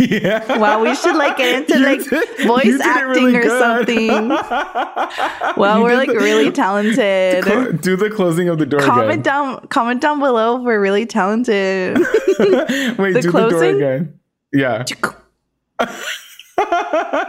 Yeah. 0.10 0.58
Wow, 0.58 0.82
we 0.84 0.96
should 0.96 1.16
like 1.16 1.38
get 1.38 1.62
into 1.62 1.78
You 1.80 1.86
like 1.86 2.04
did- 2.10 2.48
voice 2.48 2.80
acting 2.82 3.24
really 3.26 3.36
or 3.38 3.42
good. 3.44 3.60
something. 3.60 4.30
Well, 5.58 5.78
You 5.80 5.84
we're 5.84 5.96
like 5.96 6.10
the- 6.10 6.16
really 6.18 6.52
talented. 6.64 7.82
Do 7.82 7.96
the 7.96 8.10
closing 8.10 8.50
of 8.50 8.58
the 8.58 8.66
door 8.66 8.82
comment 8.82 9.12
again. 9.12 9.22
down 9.24 9.68
comment 9.68 10.02
down 10.02 10.20
below 10.20 10.58
if 10.58 10.64
we're 10.64 10.82
really 10.82 11.06
talented. 11.06 11.98
Wait, 12.40 13.14
The 13.14 13.20
do 13.22 13.32
the 13.32 13.32
door 13.32 13.50
closing? 13.50 13.76
again. 13.78 14.20
Yeah. 14.52 14.84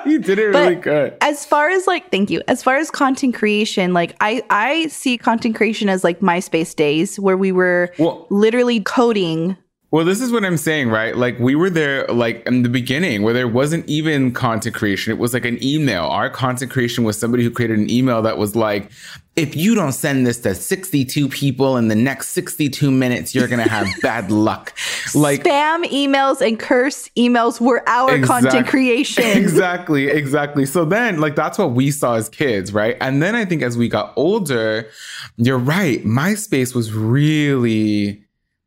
you 0.07 0.19
did 0.19 0.39
it 0.39 0.45
really 0.47 0.75
But- 0.75 0.83
good. 0.83 1.17
as 1.21 1.45
far 1.47 1.71
as 1.71 1.87
like 1.87 2.11
thank 2.11 2.31
you 2.31 2.43
as 2.47 2.63
far 2.63 2.77
as 2.77 2.91
content 2.91 3.35
creation 3.35 3.93
like 3.95 4.15
i 4.21 4.43
i 4.51 4.87
see 4.89 5.17
content 5.17 5.57
creation 5.57 5.89
as 5.89 6.05
like 6.05 6.21
myspace 6.21 6.77
days 6.77 7.19
where 7.19 7.37
we 7.37 7.51
were 7.51 7.91
Well, 7.99 8.27
literally 8.31 8.81
coding 8.81 9.57
Well, 9.95 10.05
this 10.05 10.21
is 10.21 10.33
what 10.33 10.45
I'm 10.45 10.57
saying, 10.57 10.89
right? 10.89 11.17
Like 11.17 11.39
we 11.39 11.55
were 11.55 11.71
there 11.71 12.05
like 12.09 12.45
in 12.49 12.65
the 12.65 12.69
beginning 12.69 13.23
where 13.23 13.33
there 13.33 13.47
wasn't 13.47 13.89
even 13.89 14.33
content 14.33 14.75
creation. 14.75 15.13
It 15.13 15.21
was 15.21 15.33
like 15.33 15.45
an 15.45 15.63
email. 15.63 16.07
Our 16.07 16.29
content 16.29 16.73
creation 16.73 17.05
was 17.05 17.17
somebody 17.17 17.45
who 17.45 17.51
created 17.53 17.79
an 17.79 17.89
email 17.89 18.21
that 18.23 18.37
was 18.37 18.57
like, 18.57 18.91
if 19.37 19.55
you 19.55 19.77
don't 19.77 19.93
send 19.93 20.27
this 20.27 20.41
to 20.41 20.57
62 20.57 21.29
people 21.29 21.77
in 21.77 21.87
the 21.87 21.95
next 21.95 22.31
62 22.31 22.91
minutes, 22.91 23.37
you're 23.37 23.47
going 23.47 23.63
to 23.63 23.71
have 23.71 23.87
bad 24.03 24.33
luck. 24.33 24.77
Like 25.15 25.45
spam 25.45 25.85
emails 25.85 26.45
and 26.45 26.59
curse 26.59 27.09
emails 27.17 27.61
were 27.61 27.89
our 27.89 28.19
content 28.19 28.67
creation 28.67 29.23
exactly, 29.25 30.09
exactly. 30.09 30.67
So 30.67 30.85
then, 30.85 31.21
like, 31.21 31.37
that's 31.37 31.57
what 31.57 31.71
we 31.71 31.93
saw 31.93 32.15
as 32.15 32.29
kids, 32.29 32.73
right? 32.73 32.97
And 33.01 33.23
then 33.23 33.37
I 33.37 33.45
think 33.45 33.63
as 33.63 33.79
we 33.79 33.89
got 33.89 34.13
older, 34.17 34.91
you're 35.37 35.57
right. 35.57 36.03
MySpace 36.05 36.75
was 36.75 36.93
really 36.93 38.24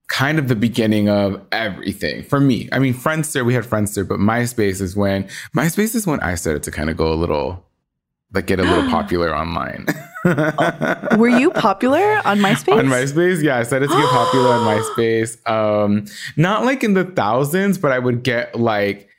kind 0.07 0.39
of 0.39 0.47
the 0.47 0.55
beginning 0.55 1.09
of 1.09 1.41
everything 1.51 2.23
for 2.23 2.39
me. 2.39 2.69
I 2.71 2.79
mean, 2.79 2.93
Friendster, 2.93 3.45
we 3.45 3.53
had 3.53 3.63
Friendster, 3.63 4.07
but 4.07 4.19
MySpace 4.19 4.81
is 4.81 4.95
when 4.95 5.23
MySpace 5.55 5.95
is 5.95 6.07
when 6.07 6.19
I 6.21 6.35
started 6.35 6.63
to 6.63 6.71
kind 6.71 6.89
of 6.89 6.97
go 6.97 7.11
a 7.11 7.15
little, 7.15 7.65
like, 8.33 8.47
get 8.47 8.59
a 8.59 8.63
little 8.63 8.89
popular 8.89 9.35
online. 9.35 9.85
were 11.17 11.27
you 11.27 11.51
popular 11.51 12.21
on 12.25 12.39
myspace 12.39 12.77
On 12.79 12.85
MySpace, 12.85 13.43
yeah, 13.43 13.57
I 13.57 13.63
started 13.63 13.89
to 13.89 13.95
get 13.95 14.09
popular 14.09 14.49
on 14.49 14.61
MySpace. 14.97 15.47
Um, 15.49 16.05
not 16.35 16.63
like 16.63 16.83
in 16.83 16.93
the 16.93 17.05
thousands, 17.05 17.77
but 17.77 17.91
I 17.91 17.99
would 17.99 18.23
get 18.23 18.59
like 18.59 19.09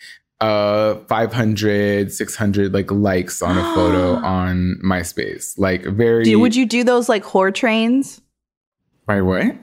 uh 0.40 0.94
500 1.08 2.12
600 2.12 2.72
like 2.72 2.92
likes 2.92 3.42
on 3.42 3.58
a 3.58 3.74
photo 3.74 4.14
on 4.24 4.78
myspace 4.84 5.58
like 5.58 5.82
very 5.82 6.22
Do, 6.22 6.38
would 6.38 6.54
you 6.54 6.64
do 6.64 6.84
those 6.84 7.08
like 7.08 7.24
whore 7.24 7.52
trains? 7.52 8.20
by 9.04 9.20
what 9.20 9.56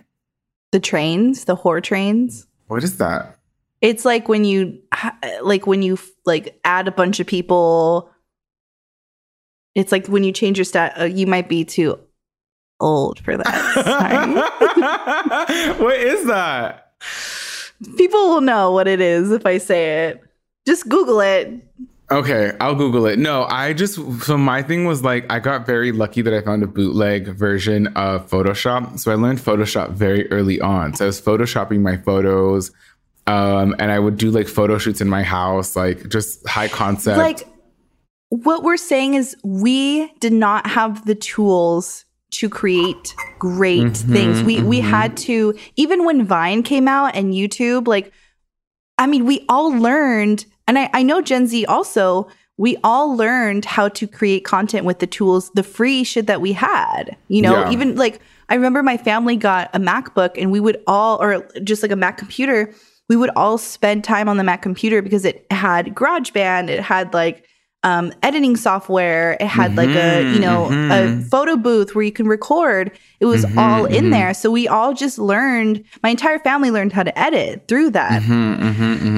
The 0.76 0.82
trains, 0.82 1.46
the 1.46 1.56
whore 1.56 1.82
trains. 1.82 2.48
what 2.68 2.84
is 2.84 2.98
that 2.98 3.40
It's 3.80 4.04
like 4.04 4.28
when 4.28 4.44
you 4.44 4.82
like 5.42 5.66
when 5.66 5.82
you 5.82 5.98
like 6.26 6.60
add 6.66 6.90
a 6.90 6.92
bunch 6.92 7.22
of 7.22 7.28
people. 7.28 8.12
It's 9.74 9.94
like 9.94 10.08
when 10.08 10.26
you 10.26 10.34
change 10.34 10.58
your 10.58 10.66
stat. 10.66 11.00
Uh, 11.00 11.06
you 11.06 11.28
might 11.28 11.48
be 11.48 11.64
too 11.64 11.98
old 12.82 13.20
for 13.20 13.38
that. 13.38 13.48
What 15.80 15.96
is 15.96 16.28
that 16.28 16.92
People 17.96 18.32
will 18.32 18.42
know 18.42 18.74
what 18.74 18.90
it 18.90 19.00
is 19.00 19.32
if 19.32 19.46
I 19.46 19.60
say 19.60 20.08
it. 20.10 20.22
Just 20.68 20.90
Google 20.90 21.22
it. 21.22 21.54
Okay, 22.12 22.52
I'll 22.60 22.76
Google 22.76 23.08
it. 23.08 23.18
No, 23.18 23.46
I 23.46 23.74
just 23.74 23.96
so 24.24 24.38
my 24.38 24.62
thing 24.62 24.86
was 24.86 25.04
like 25.04 25.26
I 25.32 25.40
got 25.40 25.66
very 25.66 25.92
lucky 25.92 26.22
that 26.22 26.34
I 26.34 26.42
found 26.42 26.62
a 26.62 26.68
bootleg 26.68 27.28
version 27.30 27.88
of 27.88 28.30
Photoshop. 28.30 29.00
So 29.00 29.12
I 29.12 29.16
learned 29.16 29.40
Photoshop 29.40 29.92
very 29.92 30.30
early 30.32 30.62
on. 30.62 30.94
So 30.94 31.06
I 31.06 31.08
was 31.08 31.20
photoshopping 31.20 31.82
my 31.82 31.98
photos, 31.98 32.72
um, 33.26 33.76
and 33.80 33.92
I 33.92 33.98
would 33.98 34.18
do 34.18 34.30
like 34.30 34.48
photo 34.48 34.78
shoots 34.78 35.02
in 35.02 35.10
my 35.10 35.24
house, 35.24 35.76
like 35.76 36.08
just 36.08 36.48
high 36.48 36.68
concept. 36.68 37.18
Like 37.18 37.48
what 38.30 38.64
we're 38.64 38.78
saying 38.78 39.16
is 39.16 39.36
we 39.44 40.08
did 40.20 40.34
not 40.34 40.68
have 40.68 41.06
the 41.06 41.16
tools 41.16 42.06
to 42.32 42.50
create 42.50 43.16
great 43.40 43.82
Mm-hmm, 43.82 44.14
things. 44.14 44.44
We 44.44 44.62
we 44.62 44.80
had 44.80 45.18
to 45.18 45.56
even 45.76 46.06
when 46.06 46.26
Vine 46.26 46.62
came 46.62 46.88
out 46.88 47.16
and 47.16 47.34
YouTube 47.34 47.88
like 47.88 48.12
I 49.00 49.08
mean 49.08 49.26
we 49.26 49.44
all 49.50 49.72
learned 49.72 50.46
and 50.68 50.80
I, 50.80 50.90
I 50.94 51.04
know 51.04 51.22
Gen 51.22 51.48
Z 51.48 51.66
also 51.66 52.28
we 52.58 52.78
all 52.86 53.16
learned 53.16 53.66
how 53.66 53.90
to 53.90 54.08
create 54.08 54.46
content 54.46 54.86
with 54.86 55.00
the 55.00 55.08
tools 55.08 55.52
the 55.52 55.64
free 55.64 56.04
shit 56.04 56.28
that 56.28 56.40
we 56.40 56.54
had. 56.54 57.18
You 57.28 57.42
know, 57.42 57.60
Yeah. 57.60 57.72
even 57.72 57.96
like 57.96 58.22
I 58.48 58.56
remember 58.56 58.84
my 58.84 58.98
family 58.98 59.36
got 59.36 59.70
a 59.74 59.80
MacBook 59.80 60.32
and 60.38 60.52
we 60.52 60.60
would 60.60 60.82
all 60.88 61.22
or 61.22 61.48
just 61.64 61.82
like 61.82 61.92
a 61.92 61.96
Mac 61.96 62.18
computer 62.18 62.74
we 63.10 63.16
would 63.16 63.30
all 63.36 63.58
spend 63.58 64.04
time 64.04 64.28
on 64.28 64.38
the 64.38 64.44
Mac 64.44 64.62
computer 64.62 65.02
because 65.02 65.26
it 65.26 65.46
had 65.52 65.94
GarageBand, 65.94 66.70
it 66.70 66.82
had 66.82 67.14
like 67.14 67.46
um, 67.84 68.12
editing 68.24 68.56
software, 68.56 69.38
it 69.40 69.46
had 69.46 69.76
like 69.76 69.90
a 69.90 69.92
mm-hmm, 69.92 70.34
you 70.34 70.40
know 70.40 70.66
a 70.66 70.70
mm-hmm. 70.70 71.22
photo 71.22 71.56
booth 71.56 71.94
where 71.94 72.04
you 72.04 72.12
can 72.12 72.28
record. 72.28 72.92
It 73.20 73.26
was 73.26 73.46
mm-hmm, 73.46 73.60
all 73.60 73.86
in 73.86 74.10
there, 74.10 74.34
so 74.34 74.50
we 74.50 74.68
all 74.68 74.94
just 74.94 75.20
learned. 75.20 75.84
My 76.02 76.10
entire 76.10 76.40
family 76.40 76.72
learned 76.72 76.94
how 76.94 77.04
to 77.04 77.18
edit 77.18 77.68
through 77.68 77.92
that. 77.92 78.24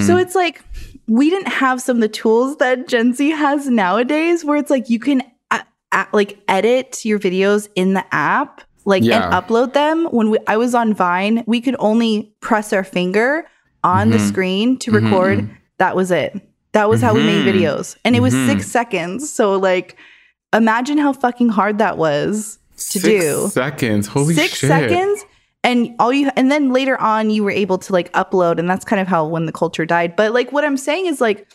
So 0.05 0.17
it's 0.17 0.35
like 0.35 0.61
we 1.07 1.29
didn't 1.29 1.47
have 1.47 1.81
some 1.81 1.97
of 1.97 2.01
the 2.01 2.09
tools 2.09 2.57
that 2.57 2.87
Gen 2.87 3.13
Z 3.13 3.29
has 3.31 3.67
nowadays, 3.67 4.43
where 4.43 4.57
it's 4.57 4.69
like 4.69 4.89
you 4.89 4.99
can 4.99 5.23
uh, 5.51 5.59
uh, 5.91 6.05
like 6.11 6.39
edit 6.47 7.05
your 7.05 7.19
videos 7.19 7.69
in 7.75 7.93
the 7.93 8.03
app, 8.13 8.61
like 8.85 9.03
Yeah. 9.03 9.25
and 9.25 9.33
upload 9.33 9.73
them. 9.73 10.05
When 10.11 10.29
we, 10.29 10.39
I 10.47 10.57
was 10.57 10.75
on 10.75 10.93
Vine, 10.93 11.43
we 11.47 11.61
could 11.61 11.75
only 11.79 12.33
press 12.41 12.73
our 12.73 12.83
finger 12.83 13.47
on 13.83 14.09
the 14.09 14.17
mm-hmm. 14.17 14.27
screen 14.27 14.79
to 14.79 14.91
mm-hmm, 14.91 15.05
record. 15.05 15.39
Mm-hmm. 15.39 15.53
That 15.77 15.95
was 15.95 16.11
it. 16.11 16.41
That 16.73 16.89
was 16.89 17.01
how 17.01 17.13
we 17.13 17.23
made 17.23 17.45
videos, 17.45 17.97
and 18.03 18.15
it 18.15 18.19
was 18.19 18.33
six 18.33 18.67
seconds. 18.67 19.31
So 19.31 19.57
like, 19.57 19.97
imagine 20.53 20.97
how 20.97 21.13
fucking 21.13 21.49
hard 21.49 21.79
that 21.79 21.97
was 21.97 22.59
to 22.77 22.99
Six 22.99 23.03
do 23.03 23.47
seconds. 23.49 24.07
Holy 24.07 24.35
six 24.35 24.57
shit. 24.57 24.67
seconds 24.67 25.25
and 25.67 25.93
all 25.99 26.13
you 26.13 26.31
and 26.35 26.49
then 26.49 26.71
later 26.71 26.99
on 26.99 27.29
you 27.29 27.43
were 27.43 27.51
able 27.51 27.77
to 27.77 27.91
like 27.93 28.11
upload 28.13 28.57
and 28.57 28.69
that's 28.69 28.85
kind 28.85 29.01
of 29.01 29.07
how 29.07 29.27
when 29.27 29.45
the 29.45 29.51
culture 29.51 29.85
died. 29.85 30.15
But 30.15 30.33
like 30.33 30.51
what 30.51 30.63
i'm 30.63 30.77
saying 30.77 31.05
is 31.05 31.21
like 31.21 31.47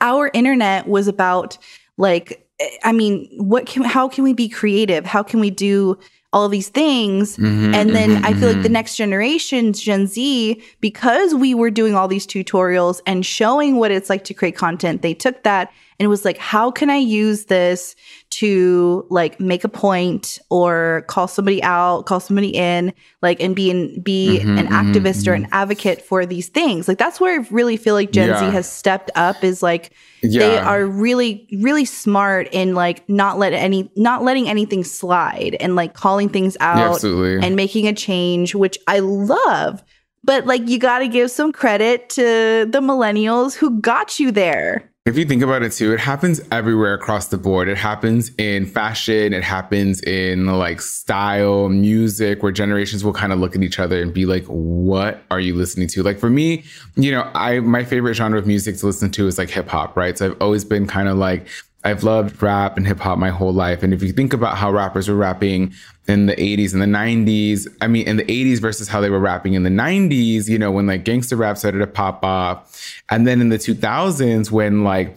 our 0.00 0.30
internet 0.32 0.86
was 0.86 1.08
about 1.08 1.58
like 1.98 2.48
i 2.84 2.92
mean 2.92 3.28
what 3.36 3.66
can 3.66 3.82
how 3.82 4.08
can 4.08 4.24
we 4.24 4.32
be 4.32 4.48
creative? 4.48 5.04
How 5.04 5.22
can 5.22 5.40
we 5.40 5.50
do 5.50 5.98
all 6.32 6.48
these 6.48 6.68
things? 6.68 7.36
Mm-hmm, 7.36 7.74
and 7.74 7.94
then 7.94 8.24
i 8.24 8.32
feel 8.32 8.52
like 8.52 8.62
the 8.62 8.68
next 8.68 8.96
generation 8.96 9.72
gen 9.72 10.06
z 10.06 10.62
because 10.80 11.34
we 11.34 11.52
were 11.54 11.70
doing 11.70 11.96
all 11.96 12.08
these 12.08 12.26
tutorials 12.26 13.00
and 13.06 13.26
showing 13.26 13.76
what 13.76 13.90
it's 13.90 14.08
like 14.08 14.24
to 14.24 14.34
create 14.34 14.56
content 14.56 15.02
they 15.02 15.14
took 15.14 15.42
that 15.42 15.72
and 15.98 16.04
it 16.04 16.08
was 16.08 16.24
like 16.24 16.38
how 16.38 16.70
can 16.70 16.90
i 16.90 16.96
use 16.96 17.46
this 17.46 17.96
to 18.36 19.06
like 19.08 19.40
make 19.40 19.64
a 19.64 19.68
point 19.68 20.38
or 20.50 21.04
call 21.08 21.26
somebody 21.26 21.62
out 21.62 22.04
call 22.04 22.20
somebody 22.20 22.48
in 22.48 22.92
like 23.22 23.40
and 23.40 23.56
be 23.56 23.70
an, 23.70 24.00
be 24.02 24.26
Mm-hmm, 24.36 24.58
an 24.58 24.66
activist 24.66 25.26
or 25.26 25.32
an 25.32 25.48
advocate 25.52 26.02
for 26.02 26.26
these 26.26 26.48
things. 26.48 26.88
Like 26.88 26.98
that's 26.98 27.20
where 27.20 27.40
i 27.40 27.46
really 27.50 27.76
feel 27.76 27.94
like 27.94 28.12
gen 28.12 28.36
z 28.38 28.44
has 28.50 28.70
stepped 28.70 29.10
up 29.14 29.42
is 29.42 29.62
like 29.62 29.92
they 30.22 30.58
are 30.58 30.84
really 30.84 31.48
really 31.60 31.84
smart 31.84 32.48
in 32.52 32.74
like 32.74 33.08
not 33.08 33.38
let 33.38 33.52
any 33.52 33.90
not 33.96 34.22
letting 34.22 34.48
anything 34.48 34.84
slide 34.84 35.56
and 35.60 35.76
like 35.76 35.94
calling 35.94 36.28
things 36.28 36.56
out 36.60 36.94
absolutely. 36.94 37.46
and 37.46 37.56
making 37.56 37.86
a 37.86 37.94
change 37.94 38.54
which 38.54 38.78
i 38.86 38.98
love. 38.98 39.82
But 40.24 40.44
like 40.44 40.68
you 40.68 40.78
got 40.78 40.98
to 40.98 41.08
give 41.08 41.30
some 41.30 41.52
credit 41.52 42.08
to 42.10 42.66
the 42.68 42.80
millennials 42.80 43.54
who 43.54 43.80
got 43.80 44.18
you 44.18 44.32
there 44.32 44.92
If 45.06 45.16
you 45.16 45.24
think 45.24 45.40
about 45.40 45.62
it 45.62 45.70
too, 45.70 45.92
it 45.92 46.00
happens 46.00 46.40
everywhere 46.50 46.92
across 46.92 47.28
the 47.28 47.38
board. 47.38 47.68
It 47.68 47.78
happens 47.78 48.32
in 48.38 48.66
fashion, 48.66 49.32
it 49.32 49.44
happens 49.44 50.02
in 50.02 50.46
like 50.46 50.80
style, 50.80 51.68
music, 51.68 52.42
where 52.42 52.50
generations 52.50 53.04
will 53.04 53.12
kind 53.12 53.32
of 53.32 53.38
look 53.38 53.54
at 53.54 53.62
each 53.62 53.78
other 53.78 54.02
and 54.02 54.12
be 54.12 54.26
like, 54.26 54.44
what 54.46 55.22
are 55.30 55.38
you 55.38 55.54
listening 55.54 55.86
to? 55.90 56.02
Like 56.02 56.18
for 56.18 56.28
me, 56.28 56.64
you 56.96 57.12
know, 57.12 57.30
I 57.36 57.60
my 57.60 57.84
favorite 57.84 58.14
genre 58.14 58.36
of 58.36 58.48
music 58.48 58.78
to 58.78 58.86
listen 58.86 59.12
to 59.12 59.28
is 59.28 59.38
like 59.38 59.48
hip 59.48 59.68
hop, 59.68 59.96
right? 59.96 60.18
So 60.18 60.26
I've 60.26 60.42
always 60.42 60.64
been 60.64 60.88
kind 60.88 61.06
of 61.06 61.16
like 61.16 61.46
I've 61.86 62.02
loved 62.02 62.42
rap 62.42 62.76
and 62.76 62.84
hip 62.84 62.98
hop 62.98 63.16
my 63.16 63.30
whole 63.30 63.52
life. 63.52 63.84
And 63.84 63.94
if 63.94 64.02
you 64.02 64.12
think 64.12 64.32
about 64.32 64.56
how 64.58 64.72
rappers 64.72 65.08
were 65.08 65.14
rapping 65.14 65.72
in 66.08 66.26
the 66.26 66.34
80s 66.34 66.72
and 66.72 66.82
the 66.82 66.86
90s, 66.86 67.68
I 67.80 67.86
mean, 67.86 68.08
in 68.08 68.16
the 68.16 68.24
80s 68.24 68.60
versus 68.60 68.88
how 68.88 69.00
they 69.00 69.08
were 69.08 69.20
rapping 69.20 69.54
in 69.54 69.62
the 69.62 69.70
90s, 69.70 70.48
you 70.48 70.58
know, 70.58 70.72
when 70.72 70.88
like 70.88 71.04
gangster 71.04 71.36
rap 71.36 71.56
started 71.56 71.78
to 71.78 71.86
pop 71.86 72.24
off. 72.24 73.00
And 73.08 73.24
then 73.24 73.40
in 73.40 73.50
the 73.50 73.56
2000s, 73.56 74.50
when 74.50 74.82
like 74.82 75.16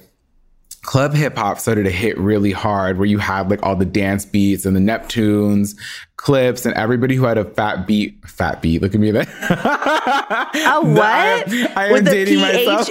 club 0.83 1.15
hip 1.15 1.35
hop 1.35 1.57
started 1.57 1.85
to 1.85 1.89
hit 1.89 2.15
really 2.19 2.51
hard, 2.51 2.99
where 2.99 3.07
you 3.07 3.17
had 3.17 3.49
like 3.49 3.63
all 3.63 3.75
the 3.75 3.83
dance 3.83 4.23
beats 4.23 4.63
and 4.63 4.75
the 4.75 4.79
Neptunes 4.79 5.75
clips 6.17 6.67
and 6.67 6.75
everybody 6.75 7.15
who 7.15 7.25
had 7.25 7.39
a 7.39 7.45
fat 7.45 7.87
beat, 7.87 8.15
fat 8.27 8.61
beat. 8.61 8.83
Look 8.83 8.93
at 8.93 9.01
me 9.01 9.09
there. 9.09 9.23
a 9.49 10.81
what 10.83 11.03
am- 11.03 11.67
I 11.75 11.87
am 11.87 11.93
with 11.93 12.05
the 12.05 12.11
dating 12.11 12.41
myself. 12.41 12.87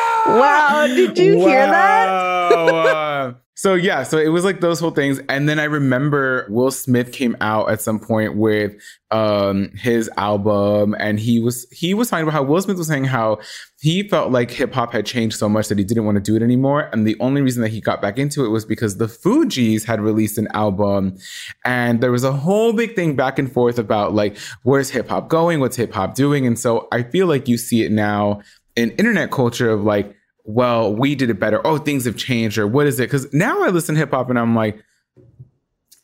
wow 0.26 0.86
did 0.86 1.18
you 1.18 1.38
hear 1.38 1.66
that? 1.66 3.36
So 3.60 3.74
yeah, 3.74 4.04
so 4.04 4.16
it 4.16 4.28
was 4.28 4.42
like 4.42 4.60
those 4.62 4.80
whole 4.80 4.90
things, 4.90 5.20
and 5.28 5.46
then 5.46 5.58
I 5.58 5.64
remember 5.64 6.46
Will 6.48 6.70
Smith 6.70 7.12
came 7.12 7.36
out 7.42 7.70
at 7.70 7.82
some 7.82 8.00
point 8.00 8.36
with 8.36 8.74
um 9.10 9.70
his 9.76 10.08
album, 10.16 10.96
and 10.98 11.20
he 11.20 11.40
was 11.40 11.66
he 11.70 11.92
was 11.92 12.08
talking 12.08 12.22
about 12.22 12.32
how 12.32 12.42
Will 12.42 12.62
Smith 12.62 12.78
was 12.78 12.86
saying 12.86 13.04
how 13.04 13.38
he 13.78 14.08
felt 14.08 14.32
like 14.32 14.50
hip 14.50 14.72
hop 14.72 14.94
had 14.94 15.04
changed 15.04 15.36
so 15.36 15.46
much 15.46 15.68
that 15.68 15.76
he 15.76 15.84
didn't 15.84 16.06
want 16.06 16.16
to 16.16 16.22
do 16.22 16.36
it 16.36 16.42
anymore, 16.42 16.88
and 16.90 17.06
the 17.06 17.18
only 17.20 17.42
reason 17.42 17.60
that 17.60 17.68
he 17.68 17.82
got 17.82 18.00
back 18.00 18.16
into 18.18 18.46
it 18.46 18.48
was 18.48 18.64
because 18.64 18.96
the 18.96 19.04
Fugees 19.04 19.84
had 19.84 20.00
released 20.00 20.38
an 20.38 20.48
album, 20.54 21.18
and 21.62 22.00
there 22.00 22.12
was 22.12 22.24
a 22.24 22.32
whole 22.32 22.72
big 22.72 22.96
thing 22.96 23.14
back 23.14 23.38
and 23.38 23.52
forth 23.52 23.78
about 23.78 24.14
like 24.14 24.38
where's 24.62 24.88
hip 24.88 25.10
hop 25.10 25.28
going, 25.28 25.60
what's 25.60 25.76
hip 25.76 25.92
hop 25.92 26.14
doing, 26.14 26.46
and 26.46 26.58
so 26.58 26.88
I 26.92 27.02
feel 27.02 27.26
like 27.26 27.46
you 27.46 27.58
see 27.58 27.82
it 27.82 27.92
now 27.92 28.40
in 28.80 28.90
internet 28.92 29.30
culture 29.30 29.70
of 29.70 29.84
like 29.84 30.16
well, 30.44 30.94
we 30.94 31.14
did 31.14 31.30
it 31.30 31.38
better. 31.38 31.64
Oh, 31.66 31.78
things 31.78 32.04
have 32.04 32.16
changed, 32.16 32.58
or 32.58 32.66
what 32.66 32.86
is 32.86 32.98
it? 32.98 33.04
Because 33.04 33.32
now 33.32 33.62
I 33.62 33.68
listen 33.68 33.94
to 33.94 33.98
hip 34.00 34.10
hop 34.10 34.30
and 34.30 34.38
I'm 34.38 34.54
like, 34.54 34.82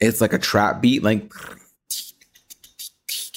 it's 0.00 0.20
like 0.20 0.32
a 0.32 0.38
trap 0.38 0.80
beat, 0.80 1.02
like, 1.02 1.32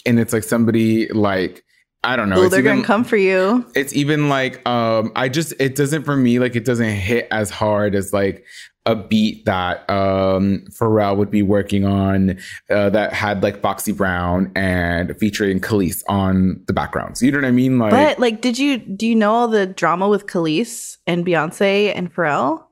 and 0.06 0.20
it's 0.20 0.34
like 0.34 0.44
somebody 0.44 1.08
like 1.08 1.64
I 2.04 2.16
don't 2.16 2.30
know. 2.30 2.42
it's 2.44 2.52
they're 2.52 2.62
even, 2.62 2.78
gonna 2.78 2.88
come 2.88 3.04
for 3.04 3.18
you 3.18 3.70
It's 3.76 3.94
even 3.94 4.30
like 4.30 4.68
um, 4.68 5.12
I 5.16 5.28
just 5.28 5.54
it 5.60 5.76
doesn't 5.76 6.04
for 6.04 6.16
me 6.16 6.40
like 6.40 6.56
it 6.56 6.64
doesn't 6.66 6.90
hit 6.90 7.28
as 7.30 7.50
hard 7.50 7.94
as 7.94 8.14
like 8.14 8.46
a 8.86 8.96
beat 8.96 9.46
that 9.46 9.88
um 9.90 10.64
Pharrell 10.70 11.18
would 11.18 11.30
be 11.30 11.44
working 11.44 11.84
on 11.86 12.40
uh, 12.70 12.90
that 12.90 13.12
had 13.12 13.44
like 13.44 13.62
Foxy 13.62 13.92
Brown 13.92 14.52
and 14.56 15.18
featuring 15.20 15.60
Kelis 15.60 16.04
on 16.08 16.64
the 16.68 16.74
backgrounds. 16.74 17.22
You 17.22 17.32
know 17.32 17.40
what 17.40 17.46
I 17.46 17.52
mean? 17.52 17.78
Like 17.80 17.92
but 17.92 18.20
like 18.20 18.42
did 18.42 18.58
you 18.58 18.78
do 18.78 19.06
you 19.06 19.16
know 19.16 19.34
all 19.34 19.48
the 19.50 19.66
drama 19.68 20.08
with 20.08 20.26
Kelis 20.26 20.98
and 21.06 21.26
Beyonce 21.26 21.92
and 21.94 22.14
Pharrell 22.14 22.64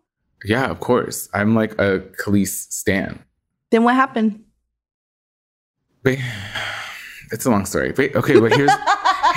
Yeah, 0.46 0.70
of 0.72 0.80
course. 0.80 1.28
I'm 1.34 1.54
like 1.54 1.74
a 1.74 2.00
Kelis 2.24 2.72
stan. 2.72 3.24
then 3.72 3.84
what 3.84 3.96
happened 3.96 4.44
But 6.02 6.18
it's 7.32 7.46
a 7.46 7.52
long 7.52 7.66
story. 7.66 7.92
But, 7.92 8.16
okay, 8.16 8.40
but 8.40 8.54
here's 8.54 8.72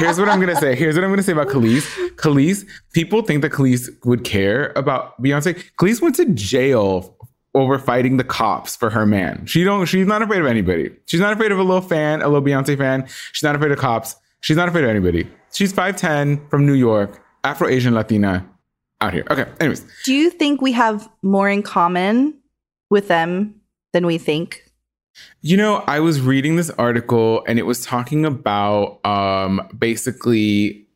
here's 0.01 0.19
what 0.19 0.29
I'm 0.29 0.41
gonna 0.41 0.57
say. 0.57 0.75
Here's 0.75 0.95
what 0.97 1.05
I'm 1.05 1.11
gonna 1.11 1.23
say 1.23 1.33
about 1.33 1.49
Kelis. 1.49 1.85
Kelis, 2.17 2.67
people 2.93 3.23
think 3.23 3.43
that 3.43 3.53
Kelis 3.53 3.89
would 4.05 4.25
care 4.25 4.73
about 4.77 5.21
Beyonce. 5.23 5.63
Kelis 5.79 6.01
went 6.03 6.17
to 6.17 6.25
jail 6.27 7.17
over 7.55 7.79
fighting 7.79 8.17
the 8.17 8.25
cops 8.25 8.77
for 8.77 8.91
her 8.91 9.05
man. 9.07 9.45
She 9.47 9.65
don't. 9.65 9.87
She's 9.87 10.07
not 10.07 10.23
afraid 10.23 10.41
of 10.41 10.47
anybody. 10.47 10.91
She's 11.07 11.21
not 11.21 11.33
afraid 11.33 11.53
of 11.53 11.59
a 11.59 11.63
little 11.63 11.81
fan, 11.81 12.23
a 12.23 12.29
little 12.29 12.43
Beyonce 12.47 12.77
fan. 12.79 13.07
She's 13.33 13.43
not 13.43 13.55
afraid 13.57 13.73
of 13.73 13.79
cops. 13.79 14.17
She's 14.41 14.57
not 14.57 14.69
afraid 14.69 14.85
of 14.85 14.91
anybody. 14.91 15.29
she's 15.53 15.73
5'10 15.73 16.49
from 16.49 16.65
New 16.65 16.75
York, 16.75 17.23
Afro 17.45 17.69
Asian 17.69 17.93
Latina 17.95 18.47
out 19.01 19.13
here. 19.13 19.25
Okay. 19.31 19.45
Anyways, 19.61 19.85
Do 20.05 20.15
you 20.15 20.31
think 20.31 20.63
we 20.63 20.73
have 20.73 21.09
more 21.23 21.49
in 21.49 21.63
common 21.63 22.35
with 22.89 23.09
them 23.09 23.55
than 23.93 24.07
we 24.07 24.17
think? 24.17 24.63
You 25.43 25.57
know, 25.57 25.85
I 25.87 26.01
was 26.01 26.21
reading 26.21 26.57
this 26.57 26.71
article 26.71 27.43
and 27.47 27.59
it 27.59 27.63
was 27.63 27.85
talking 27.85 28.25
about 28.25 29.05
um 29.05 29.67
basically 29.79 30.87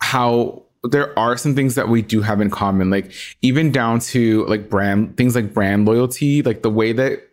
how 0.00 0.64
there 0.82 1.16
are 1.18 1.36
some 1.36 1.54
things 1.54 1.74
that 1.74 1.88
we 1.88 2.02
do 2.02 2.22
have 2.22 2.40
in 2.40 2.50
common, 2.50 2.90
like 2.90 3.12
even 3.42 3.70
down 3.70 4.00
to 4.00 4.46
like 4.46 4.70
brand 4.70 5.16
things 5.16 5.34
like 5.34 5.52
brand 5.52 5.86
loyalty, 5.86 6.42
like 6.42 6.62
the 6.62 6.70
way 6.70 6.92
that 6.92 7.29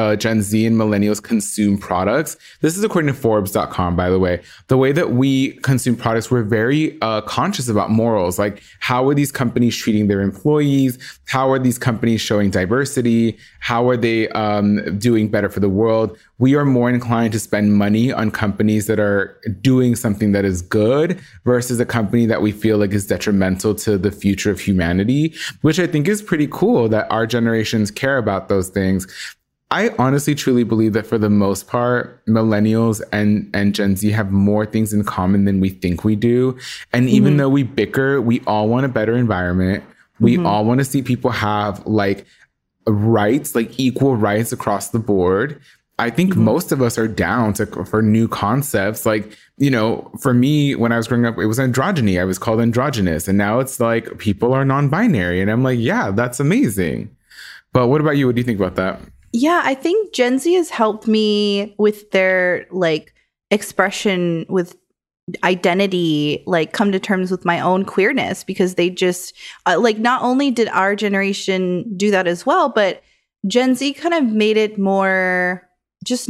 uh, 0.00 0.16
Gen 0.16 0.40
Z 0.40 0.64
and 0.64 0.76
millennials 0.76 1.22
consume 1.22 1.76
products. 1.76 2.38
This 2.62 2.76
is 2.78 2.82
according 2.82 3.12
to 3.12 3.20
Forbes.com, 3.20 3.96
by 3.96 4.08
the 4.08 4.18
way. 4.18 4.42
The 4.68 4.78
way 4.78 4.92
that 4.92 5.12
we 5.12 5.52
consume 5.58 5.94
products, 5.94 6.30
we're 6.30 6.42
very 6.42 6.98
uh, 7.02 7.20
conscious 7.20 7.68
about 7.68 7.90
morals. 7.90 8.38
Like, 8.38 8.62
how 8.78 9.06
are 9.08 9.14
these 9.14 9.30
companies 9.30 9.76
treating 9.76 10.08
their 10.08 10.22
employees? 10.22 10.98
How 11.28 11.50
are 11.52 11.58
these 11.58 11.78
companies 11.78 12.22
showing 12.22 12.50
diversity? 12.50 13.36
How 13.60 13.88
are 13.90 13.96
they 13.96 14.28
um, 14.30 14.98
doing 14.98 15.28
better 15.28 15.50
for 15.50 15.60
the 15.60 15.68
world? 15.68 16.16
We 16.38 16.54
are 16.54 16.64
more 16.64 16.88
inclined 16.88 17.32
to 17.34 17.38
spend 17.38 17.74
money 17.74 18.10
on 18.10 18.30
companies 18.30 18.86
that 18.86 18.98
are 18.98 19.38
doing 19.60 19.94
something 19.94 20.32
that 20.32 20.46
is 20.46 20.62
good 20.62 21.20
versus 21.44 21.78
a 21.78 21.84
company 21.84 22.24
that 22.24 22.40
we 22.40 22.52
feel 22.52 22.78
like 22.78 22.92
is 22.92 23.06
detrimental 23.06 23.74
to 23.74 23.98
the 23.98 24.10
future 24.10 24.50
of 24.50 24.60
humanity, 24.60 25.34
which 25.60 25.78
I 25.78 25.86
think 25.86 26.08
is 26.08 26.22
pretty 26.22 26.48
cool 26.50 26.88
that 26.88 27.06
our 27.10 27.26
generations 27.26 27.90
care 27.90 28.16
about 28.16 28.48
those 28.48 28.70
things. 28.70 29.06
I 29.72 29.90
honestly 29.98 30.34
truly 30.34 30.64
believe 30.64 30.94
that 30.94 31.06
for 31.06 31.16
the 31.16 31.30
most 31.30 31.68
part, 31.68 32.24
millennials 32.26 33.00
and, 33.12 33.48
and 33.54 33.72
Gen 33.72 33.94
Z 33.94 34.10
have 34.10 34.32
more 34.32 34.66
things 34.66 34.92
in 34.92 35.04
common 35.04 35.44
than 35.44 35.60
we 35.60 35.70
think 35.70 36.02
we 36.02 36.16
do. 36.16 36.58
And 36.92 37.08
even 37.08 37.32
mm-hmm. 37.32 37.38
though 37.38 37.48
we 37.48 37.62
bicker, 37.62 38.20
we 38.20 38.40
all 38.48 38.68
want 38.68 38.84
a 38.84 38.88
better 38.88 39.16
environment. 39.16 39.84
We 40.18 40.36
mm-hmm. 40.36 40.46
all 40.46 40.64
want 40.64 40.80
to 40.80 40.84
see 40.84 41.02
people 41.02 41.30
have 41.30 41.86
like 41.86 42.26
rights, 42.86 43.54
like 43.54 43.78
equal 43.78 44.16
rights 44.16 44.50
across 44.50 44.88
the 44.88 44.98
board. 44.98 45.60
I 46.00 46.10
think 46.10 46.32
mm-hmm. 46.32 46.44
most 46.44 46.72
of 46.72 46.82
us 46.82 46.98
are 46.98 47.06
down 47.06 47.52
to 47.54 47.66
for 47.84 48.02
new 48.02 48.26
concepts. 48.26 49.06
Like, 49.06 49.36
you 49.56 49.70
know, 49.70 50.10
for 50.18 50.34
me, 50.34 50.74
when 50.74 50.90
I 50.90 50.96
was 50.96 51.06
growing 51.06 51.26
up, 51.26 51.38
it 51.38 51.46
was 51.46 51.60
androgyny. 51.60 52.20
I 52.20 52.24
was 52.24 52.38
called 52.38 52.60
androgynous. 52.60 53.28
And 53.28 53.38
now 53.38 53.60
it's 53.60 53.78
like 53.78 54.18
people 54.18 54.52
are 54.52 54.64
non-binary. 54.64 55.40
And 55.40 55.48
I'm 55.48 55.62
like, 55.62 55.78
yeah, 55.78 56.10
that's 56.10 56.40
amazing. 56.40 57.14
But 57.72 57.86
what 57.86 58.00
about 58.00 58.16
you? 58.16 58.26
What 58.26 58.34
do 58.34 58.40
you 58.40 58.44
think 58.44 58.58
about 58.58 58.74
that? 58.74 58.98
Yeah, 59.32 59.62
I 59.64 59.74
think 59.74 60.12
Gen 60.12 60.38
Z 60.38 60.52
has 60.54 60.70
helped 60.70 61.06
me 61.06 61.74
with 61.78 62.10
their 62.10 62.66
like 62.70 63.14
expression 63.50 64.44
with 64.48 64.76
identity, 65.44 66.42
like 66.46 66.72
come 66.72 66.90
to 66.92 66.98
terms 66.98 67.30
with 67.30 67.44
my 67.44 67.60
own 67.60 67.84
queerness 67.84 68.42
because 68.42 68.74
they 68.74 68.90
just 68.90 69.34
uh, 69.66 69.78
like 69.78 69.98
not 69.98 70.22
only 70.22 70.50
did 70.50 70.68
our 70.68 70.96
generation 70.96 71.96
do 71.96 72.10
that 72.10 72.26
as 72.26 72.44
well, 72.44 72.68
but 72.68 73.02
Gen 73.46 73.74
Z 73.74 73.92
kind 73.94 74.14
of 74.14 74.24
made 74.24 74.56
it 74.56 74.78
more 74.78 75.68
just 76.04 76.28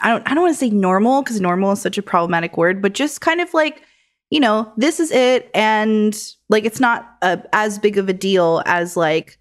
I 0.00 0.10
don't 0.10 0.26
I 0.30 0.34
don't 0.34 0.44
want 0.44 0.54
to 0.54 0.58
say 0.58 0.70
normal 0.70 1.22
because 1.22 1.40
normal 1.40 1.72
is 1.72 1.80
such 1.82 1.98
a 1.98 2.02
problematic 2.02 2.56
word, 2.56 2.80
but 2.80 2.94
just 2.94 3.20
kind 3.20 3.40
of 3.40 3.52
like 3.52 3.82
you 4.30 4.40
know 4.40 4.72
this 4.76 5.00
is 5.00 5.10
it 5.10 5.50
and 5.54 6.18
like 6.48 6.64
it's 6.64 6.80
not 6.80 7.16
a, 7.22 7.42
as 7.52 7.78
big 7.78 7.98
of 7.98 8.08
a 8.08 8.12
deal 8.12 8.62
as 8.66 8.96
like 8.96 9.38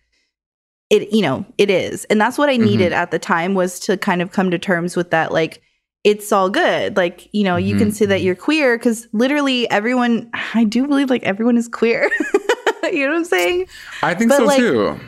it 0.89 1.11
you 1.13 1.21
know 1.21 1.45
it 1.57 1.69
is. 1.69 2.05
And 2.05 2.19
that's 2.19 2.37
what 2.37 2.49
i 2.49 2.57
needed 2.57 2.93
at 2.93 3.11
the 3.11 3.19
time 3.19 3.53
was 3.53 3.79
to 3.81 3.97
kind 3.97 4.21
of 4.21 4.31
come 4.31 4.51
to 4.51 4.59
terms 4.59 4.95
with 4.95 5.11
that 5.11 5.31
like 5.31 5.61
it's 6.03 6.31
all 6.31 6.49
good. 6.49 6.95
Like 6.95 7.27
you 7.33 7.43
know 7.43 7.57
you 7.57 7.75
can 7.75 7.91
say 7.91 8.05
that 8.05 8.21
you're 8.21 8.35
queer 8.35 8.77
because 8.77 9.07
literally 9.11 9.69
everyone 9.69 10.29
i 10.53 10.63
do 10.63 10.87
believe 10.87 11.09
like 11.09 11.23
everyone 11.23 11.57
is 11.57 11.67
queer. 11.67 12.09
You 12.89 13.05
know 13.05 13.11
what 13.11 13.17
i'm 13.17 13.25
saying? 13.25 13.67
I 14.01 14.13
think 14.13 14.29
But, 14.29 14.37
so 14.37 14.45
like, 14.45 14.57
too. 14.59 14.99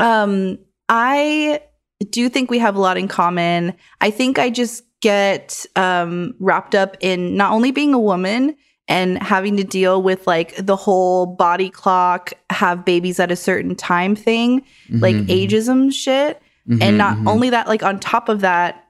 um 0.00 0.58
i 0.90 1.62
do 2.10 2.28
think 2.28 2.50
we 2.50 2.58
have 2.58 2.76
a 2.76 2.80
lot 2.80 2.98
in 2.98 3.08
common. 3.08 3.74
I 4.02 4.10
think 4.10 4.38
i 4.38 4.50
just 4.50 4.84
get 5.00 5.64
um 5.76 6.34
wrapped 6.40 6.74
up 6.74 6.98
in 7.00 7.36
not 7.36 7.52
only 7.52 7.70
being 7.70 7.94
a 7.94 7.98
woman 7.98 8.54
and 8.90 9.22
having 9.22 9.56
to 9.56 9.64
deal 9.64 10.02
with 10.02 10.26
like 10.26 10.54
the 10.56 10.76
whole 10.76 11.24
body 11.24 11.70
clock 11.70 12.32
have 12.50 12.84
babies 12.84 13.18
at 13.20 13.30
a 13.30 13.36
certain 13.36 13.74
time 13.74 14.14
thing 14.16 14.62
like 14.90 15.14
Mhm. 15.16 15.28
ageism 15.28 15.90
shit 15.92 16.42
Mhm, 16.68 16.82
and 16.82 16.98
not 16.98 17.16
mhm. 17.16 17.28
only 17.28 17.48
that 17.50 17.68
like 17.68 17.82
on 17.82 17.98
top 18.00 18.28
of 18.28 18.40
that 18.40 18.84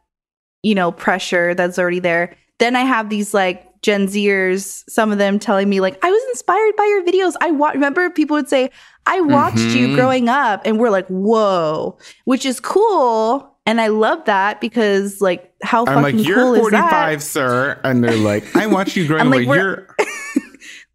you 0.62 0.74
know 0.74 0.90
pressure 0.90 1.54
that's 1.54 1.78
already 1.78 2.00
there 2.00 2.34
then 2.58 2.74
i 2.76 2.80
have 2.80 3.08
these 3.10 3.32
like 3.34 3.66
gen 3.82 4.06
zers 4.08 4.82
some 4.90 5.12
of 5.12 5.18
them 5.18 5.38
telling 5.38 5.68
me 5.68 5.80
like 5.80 6.02
i 6.04 6.10
was 6.10 6.22
inspired 6.30 6.74
by 6.76 6.84
your 6.86 7.02
videos 7.04 7.34
i 7.40 7.50
wa- 7.50 7.70
remember 7.70 8.10
people 8.10 8.34
would 8.36 8.48
say 8.48 8.70
i 9.06 9.20
watched 9.20 9.56
you 9.76 9.88
Mhm. 9.88 9.94
growing 9.94 10.28
up 10.28 10.60
and 10.66 10.78
we're 10.78 10.90
like 10.90 11.06
whoa 11.08 11.96
which 12.24 12.44
is 12.44 12.58
cool 12.60 13.49
and 13.66 13.80
i 13.80 13.88
love 13.88 14.24
that 14.24 14.60
because 14.60 15.20
like 15.20 15.52
how 15.62 15.84
I'm 15.86 16.02
like, 16.02 16.14
fucking 16.14 16.26
you're 16.26 16.36
cool 16.36 16.54
is 16.54 16.60
45, 16.60 16.80
that 17.18 17.22
sir. 17.22 17.78
And 17.84 18.02
they're 18.02 18.16
like, 18.16 18.56
I 18.56 18.66
watched 18.66 18.96
you 18.96 19.06
growing 19.06 19.26
up. 19.26 19.34
like, 19.34 19.46
we're- 19.46 19.60
you're. 19.60 19.96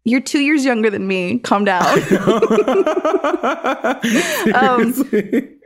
you're 0.04 0.20
two 0.20 0.40
years 0.40 0.64
younger 0.64 0.90
than 0.90 1.06
me 1.06 1.38
calm 1.40 1.64
down 1.64 1.84
Um, 4.54 4.94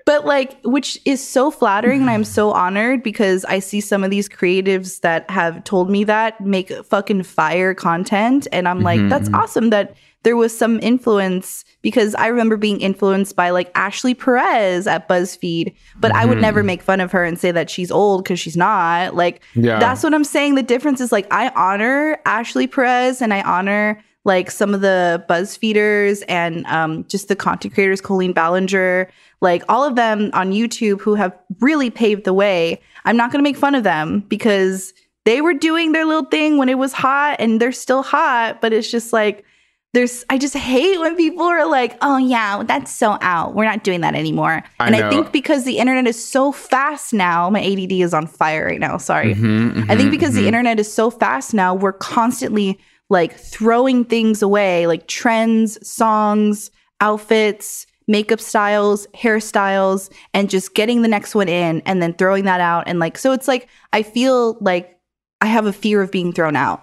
but 0.06 0.24
like 0.24 0.60
which 0.62 0.98
is 1.04 1.26
so 1.26 1.50
flattering 1.50 2.00
and 2.00 2.10
i'm 2.10 2.24
so 2.24 2.50
honored 2.52 3.02
because 3.02 3.44
i 3.46 3.58
see 3.58 3.80
some 3.80 4.02
of 4.02 4.10
these 4.10 4.28
creatives 4.28 5.00
that 5.00 5.28
have 5.30 5.62
told 5.64 5.90
me 5.90 6.04
that 6.04 6.40
make 6.40 6.70
fucking 6.86 7.22
fire 7.22 7.74
content 7.74 8.48
and 8.50 8.66
i'm 8.66 8.80
like 8.80 9.06
that's 9.08 9.28
awesome 9.34 9.70
that 9.70 9.94
there 10.22 10.37
was 10.37 10.56
some 10.56 10.78
influence 10.80 11.64
because 11.83 12.14
i 12.16 12.26
remember 12.26 12.56
being 12.56 12.80
influenced 12.80 13.35
by 13.37 13.50
like 13.50 13.70
ashley 13.74 14.14
perez 14.14 14.87
at 14.87 15.09
buzzfeed 15.09 15.74
but 15.98 16.12
i 16.14 16.24
would 16.24 16.40
never 16.40 16.62
make 16.62 16.83
fun 16.83 17.00
of 17.00 17.11
her 17.12 17.24
and 17.24 17.38
say 17.38 17.50
that 17.50 17.70
she's 17.70 17.90
old 17.90 18.22
because 18.24 18.38
she's 18.38 18.56
not. 18.56 19.14
Like 19.14 19.40
Yeah. 19.54 19.78
that's 19.78 20.02
what 20.02 20.14
i'm 20.14 20.24
saying. 20.24 20.54
The 20.56 20.62
difference 20.62 21.00
is 21.00 21.11
like 21.12 21.26
i 21.33 21.50
honor 21.56 22.18
ashley 22.26 22.66
perez 22.66 23.22
and 23.22 23.33
i 23.33 23.42
honor 23.42 24.02
like 24.24 24.50
some 24.50 24.74
of 24.74 24.83
the 24.83 25.24
buzzfeeders 25.30 26.22
and 26.28 26.66
um, 26.66 27.04
just 27.09 27.28
the 27.28 27.37
content 27.37 27.72
creators 27.72 28.02
colleen 28.02 28.33
ballinger 28.35 29.11
like 29.40 29.62
all 29.70 29.83
of 29.85 29.96
them 29.96 30.30
on 30.35 30.52
youtube 30.52 31.00
who 31.00 31.14
have 31.14 31.37
really 31.61 31.88
paved 31.90 32.24
the 32.24 32.35
way. 32.35 32.78
I'm 33.06 33.16
not 33.16 33.33
going 33.33 33.42
to 33.42 33.48
make 33.48 33.56
fun 33.56 33.74
of 33.74 33.83
them 33.83 34.20
because 34.28 34.92
they 35.24 35.40
were 35.40 35.54
doing 35.54 35.92
their 35.92 36.04
little 36.04 36.26
thing 36.26 36.59
when 36.59 36.68
it 36.68 36.76
was 36.76 36.92
hot 36.92 37.37
and 37.38 37.59
they're 37.61 37.72
still 37.72 38.02
hot 38.02 38.61
but 38.61 38.72
it's 38.74 38.90
just 38.90 39.12
like 39.14 39.44
there's 39.92 40.24
i 40.31 40.38
just 40.38 40.55
hate 40.57 40.98
when 41.00 41.16
people 41.16 41.44
are 41.44 41.66
like 41.68 41.96
oh 42.00 42.16
yeah 42.16 42.62
that's 42.64 42.92
so 42.92 43.18
out 43.20 43.55
we're 43.55 43.64
not 43.64 43.83
doing 43.83 44.00
that 44.03 44.14
anymore 44.14 44.62
I 44.79 44.87
and 44.87 44.94
i 44.96 45.11
think 45.11 45.33
because 45.33 45.64
the 45.64 45.79
internet 45.79 46.07
is 46.07 46.22
so 46.22 46.53
fast 46.53 47.12
now 47.12 47.50
my 47.50 47.61
add 47.61 47.90
is 47.92 48.14
on 48.14 48.26
fire 48.26 48.66
right 48.66 48.79
now 48.81 48.98
sorry 48.98 49.35
Mhm, 49.35 49.90
I 49.90 49.96
think 49.96 50.11
because 50.12 50.33
mhm. 50.33 50.42
the 50.42 50.46
internet 50.46 50.79
is 50.79 50.92
so 50.92 51.11
fast 51.11 51.55
now, 51.55 51.74
we're 51.74 51.92
constantly 51.92 52.79
like 53.09 53.33
throwing 53.35 54.05
things 54.05 54.40
away, 54.42 54.87
like 54.87 55.09
trends, 55.09 55.85
songs, 55.87 56.70
outfits, 57.00 57.87
makeup 58.07 58.40
styles, 58.40 59.07
hairstyles, 59.09 60.11
and 60.33 60.48
just 60.48 60.74
getting 60.74 61.03
the 61.03 61.09
next 61.09 61.35
one 61.35 61.48
in 61.48 61.81
and 61.87 62.00
then 62.00 62.14
throwing 62.14 62.44
that 62.44 62.61
out. 62.61 62.85
And 62.87 62.98
like, 63.00 63.18
so 63.18 63.33
it's 63.33 63.48
like, 63.48 63.68
I 63.92 64.03
feel 64.03 64.57
like 64.61 64.96
I 65.40 65.46
have 65.46 65.66
a 65.66 65.72
fear 65.72 66.03
of 66.03 66.11
being 66.12 66.33
thrown 66.33 66.55
out, 66.55 66.83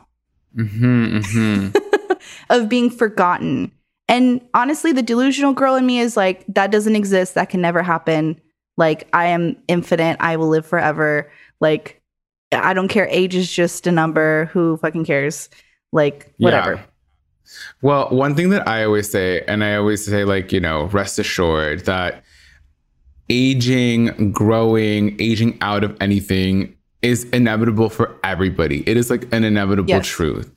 Mhm, 0.57 1.21
mhm. 1.21 1.81
of 2.49 2.69
being 2.69 2.89
forgotten. 2.89 3.71
And 4.07 4.41
honestly, 4.53 4.91
the 4.93 5.01
delusional 5.01 5.53
girl 5.53 5.75
in 5.75 5.85
me 5.85 5.99
is 5.99 6.15
like, 6.15 6.45
that 6.47 6.71
doesn't 6.71 6.95
exist. 6.95 7.35
That 7.35 7.49
can 7.49 7.61
never 7.61 7.83
happen. 7.83 8.39
Like, 8.77 9.07
I 9.13 9.25
am 9.25 9.57
infinite. 9.67 10.17
I 10.19 10.37
will 10.37 10.47
live 10.47 10.65
forever. 10.65 11.29
Like, 11.59 12.01
I 12.51 12.73
don't 12.73 12.87
care. 12.87 13.07
Age 13.09 13.35
is 13.35 13.51
just 13.51 13.87
a 13.87 13.91
number. 13.91 14.45
Who 14.53 14.77
fucking 14.77 15.05
cares? 15.05 15.49
Like, 15.91 16.33
whatever. 16.37 16.75
Yeah. 16.75 16.83
Well, 17.81 18.09
one 18.09 18.35
thing 18.35 18.49
that 18.49 18.67
I 18.67 18.83
always 18.83 19.09
say, 19.09 19.41
and 19.47 19.63
I 19.63 19.75
always 19.75 20.05
say, 20.05 20.23
like, 20.25 20.51
you 20.51 20.59
know, 20.59 20.85
rest 20.85 21.17
assured 21.19 21.85
that 21.85 22.23
aging, 23.29 24.31
growing, 24.31 25.19
aging 25.19 25.57
out 25.61 25.83
of 25.83 25.95
anything 25.99 26.73
is 27.01 27.25
inevitable 27.25 27.89
for 27.89 28.15
everybody. 28.23 28.83
It 28.87 28.97
is 28.97 29.09
like 29.09 29.31
an 29.33 29.43
inevitable 29.43 29.89
Yes. 29.89 30.07
truth. 30.07 30.51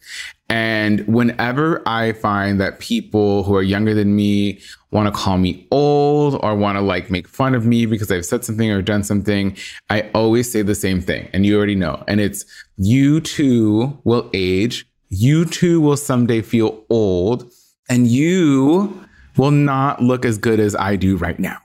And 0.50 1.06
whenever 1.06 1.80
I 1.86 2.12
find 2.12 2.60
that 2.60 2.80
people 2.80 3.44
who 3.44 3.54
are 3.54 3.62
younger 3.62 3.94
than 3.94 4.16
me 4.16 4.60
want 4.90 5.06
to 5.06 5.12
call 5.12 5.38
me 5.38 5.64
old 5.70 6.40
or 6.42 6.56
want 6.56 6.76
to 6.76 6.82
like 6.82 7.08
make 7.08 7.28
fun 7.28 7.54
of 7.54 7.64
me 7.64 7.86
because 7.86 8.10
I've 8.10 8.26
said 8.26 8.44
something 8.44 8.68
or 8.68 8.82
done 8.82 9.04
something, 9.04 9.56
I 9.90 10.10
always 10.12 10.50
say 10.50 10.62
the 10.62 10.74
same 10.74 11.00
thing. 11.00 11.28
And 11.32 11.46
you 11.46 11.56
already 11.56 11.76
know. 11.76 12.02
And 12.08 12.20
it's 12.20 12.44
you 12.76 13.20
too 13.20 13.96
will 14.02 14.28
age. 14.34 14.86
You 15.08 15.44
too 15.44 15.80
will 15.80 15.96
someday 15.96 16.42
feel 16.42 16.84
old. 16.90 17.48
And 17.88 18.08
you 18.08 19.06
will 19.36 19.52
not 19.52 20.02
look 20.02 20.24
as 20.24 20.36
good 20.36 20.58
as 20.58 20.74
I 20.74 20.96
do 20.96 21.16
right 21.16 21.38
now. 21.38 21.58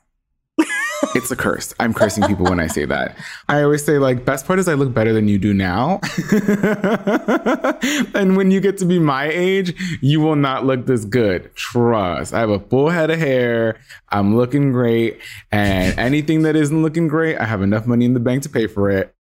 It's 1.13 1.32
a 1.32 1.36
curse. 1.36 1.74
I'm 1.80 1.94
cursing 1.94 2.24
people 2.26 2.46
when 2.46 2.60
I 2.60 2.68
say 2.68 2.86
that. 2.86 3.18
I 3.48 3.62
always 3.62 3.84
say, 3.86 3.98
like, 3.98 4.26
best 4.26 4.46
part 4.46 4.60
is 4.60 4.68
I 4.68 4.74
look 4.74 4.94
better 4.94 5.13
than 5.13 5.28
you 5.28 5.38
do 5.38 5.54
now. 5.54 6.00
and 8.13 8.36
when 8.36 8.52
you 8.52 8.60
get 8.60 8.78
to 8.80 8.86
be 8.86 9.00
my 9.00 9.26
age, 9.26 9.74
you 10.02 10.20
will 10.20 10.36
not 10.36 10.65
look 10.65 10.86
this 10.86 11.06
good. 11.06 11.56
Trust. 11.56 12.34
I 12.34 12.39
have 12.39 12.50
a 12.50 12.60
full 12.60 12.89
head 12.89 13.10
of 13.10 13.20
hair. 13.20 13.80
I'm 14.10 14.36
looking 14.36 14.72
great. 14.72 15.20
And 15.52 15.98
anything 15.98 16.44
that 16.44 16.56
isn't 16.56 16.82
looking 16.82 17.08
great, 17.08 17.38
I 17.38 17.46
have 17.46 17.62
enough 17.62 17.88
money 17.88 18.06
in 18.06 18.13
the 18.13 18.20
bank 18.20 18.44
to 18.44 18.50
pay 18.50 18.68
for 18.68 18.89
it. 18.89 19.14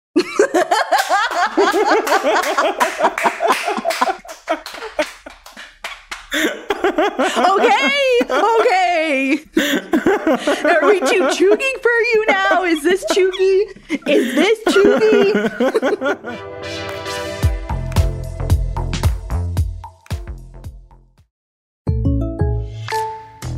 Okay, 7.04 8.20
okay. 8.30 9.40
Are 10.64 10.88
we 10.88 11.00
too 11.02 11.24
cheugy 11.36 11.74
for 11.82 11.98
you 12.14 12.26
now? 12.28 12.64
Is 12.64 12.82
this 12.84 13.04
cheugy? 13.12 14.08
Is 14.08 14.36
this 14.36 14.64
cheugy? 14.74 16.34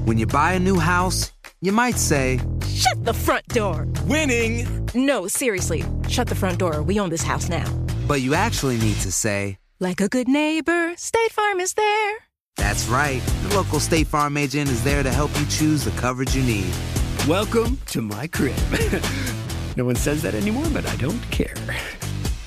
When 0.06 0.18
you 0.20 0.28
buy 0.28 0.54
a 0.54 0.60
new 0.60 0.78
house, 0.80 1.32
you 1.62 1.72
might 1.72 1.96
say, 1.98 2.40
Shut 2.68 3.04
the 3.06 3.14
front 3.14 3.48
door. 3.48 3.88
Winning. 4.06 4.68
No, 4.94 5.28
seriously. 5.28 5.84
Shut 6.08 6.28
the 6.28 6.36
front 6.36 6.60
door. 6.60 6.84
We 6.84 7.00
own 7.00 7.10
this 7.10 7.24
house 7.24 7.50
now. 7.50 7.66
but 8.08 8.22
you 8.22 8.34
actually 8.36 8.78
need 8.78 8.98
to 8.98 9.12
say, 9.12 9.58
Like 9.80 10.02
a 10.02 10.08
good 10.08 10.28
neighbor, 10.28 10.94
State 10.96 11.32
Farm 11.32 11.60
is 11.60 11.74
there. 11.74 12.14
That's 12.58 12.88
right. 12.88 13.22
The 13.44 13.56
local 13.56 13.80
State 13.80 14.08
Farm 14.08 14.38
agent 14.38 14.70
is 14.70 14.84
there 14.84 15.04
to 15.04 15.12
help 15.12 15.32
you 15.40 15.46
choose 15.48 15.84
the 15.84 15.92
coverage 15.92 16.36
you 16.36 16.44
need. 16.44 16.74
Welcome 17.28 17.78
to 17.88 18.02
my 18.02 18.28
crib. 18.28 18.56
no 19.78 19.86
one 19.86 19.96
says 19.96 20.22
that 20.22 20.34
anymore, 20.36 20.66
but 20.72 20.86
I 20.88 20.96
don't 20.98 21.22
care. 21.32 21.56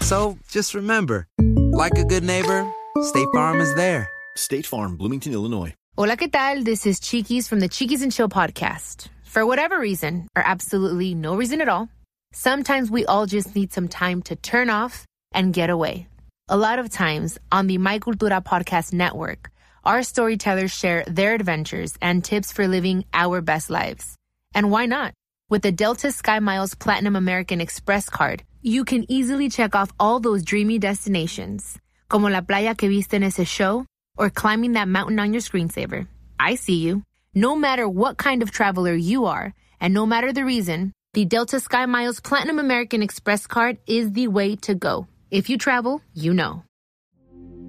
So 0.01 0.38
just 0.49 0.75
remember, 0.75 1.27
like 1.73 1.99
a 1.99 2.05
good 2.05 2.25
neighbor, 2.25 2.71
State 3.03 3.29
Farm 3.35 3.61
is 3.61 3.75
there. 3.75 4.11
State 4.37 4.66
Farm, 4.66 4.97
Bloomington, 4.97 5.33
Illinois. 5.33 5.75
Hola, 5.97 6.16
¿qué 6.16 6.31
tal? 6.31 6.62
This 6.62 6.87
is 6.87 7.01
Chiquis 7.01 7.49
from 7.49 7.61
the 7.61 7.68
Chiquis 7.68 8.03
and 8.03 8.12
Chill 8.12 8.29
podcast. 8.29 9.09
For 9.25 9.44
whatever 9.44 9.79
reason, 9.79 10.29
or 10.37 10.42
absolutely 10.47 11.14
no 11.14 11.35
reason 11.37 11.61
at 11.61 11.68
all, 11.68 11.88
sometimes 12.33 12.90
we 12.90 13.05
all 13.07 13.27
just 13.27 13.55
need 13.55 13.73
some 13.73 13.88
time 13.88 14.23
to 14.23 14.37
turn 14.37 14.71
off 14.71 15.05
and 15.33 15.53
get 15.53 15.71
away. 15.71 16.07
A 16.49 16.57
lot 16.57 16.79
of 16.79 16.88
times 16.88 17.37
on 17.53 17.66
the 17.66 17.77
My 17.79 17.99
Cultura 17.99 18.42
podcast 18.42 18.92
network, 18.92 19.51
our 19.88 20.03
storytellers 20.03 20.70
share 20.70 21.03
their 21.07 21.33
adventures 21.33 21.96
and 22.03 22.22
tips 22.22 22.53
for 22.53 22.68
living 22.68 23.07
our 23.14 23.40
best 23.40 23.70
lives. 23.70 24.16
And 24.55 24.70
why 24.70 24.85
not? 24.85 25.14
With 25.48 25.62
the 25.62 25.72
Delta 25.72 26.12
Sky 26.12 26.40
Miles 26.40 26.74
Platinum 26.74 27.16
American 27.16 27.62
Express 27.62 28.11
card, 28.11 28.42
you 28.61 28.85
can 28.85 29.11
easily 29.11 29.48
check 29.48 29.74
off 29.74 29.90
all 29.98 30.20
those 30.20 30.44
dreamy 30.44 30.79
destinations, 30.79 31.79
como 32.11 32.29
la 32.29 32.42
playa 32.42 32.77
que 32.77 32.90
viste 32.90 33.14
en 33.14 33.22
ese 33.22 33.48
show, 33.48 33.87
or 34.18 34.29
climbing 34.29 34.74
that 34.74 34.88
mountain 34.88 35.18
on 35.18 35.33
your 35.33 35.40
screensaver. 35.40 36.07
I 36.38 36.57
see 36.57 36.77
you. 36.77 37.03
No 37.35 37.57
matter 37.57 37.88
what 37.88 38.18
kind 38.18 38.42
of 38.42 38.51
traveler 38.51 38.92
you 38.92 39.24
are, 39.24 39.55
and 39.81 39.94
no 39.94 40.05
matter 40.05 40.35
the 40.35 40.44
reason, 40.44 40.92
the 41.14 41.24
Delta 41.24 41.61
Sky 41.61 41.87
Miles 41.87 42.20
Platinum 42.20 42.59
American 42.59 43.03
Express 43.03 43.46
card 43.46 43.79
is 43.87 44.12
the 44.12 44.29
way 44.29 44.55
to 44.57 44.74
go. 44.74 45.07
If 45.31 45.48
you 45.48 45.57
travel, 45.57 46.03
you 46.12 46.35
know. 46.35 46.62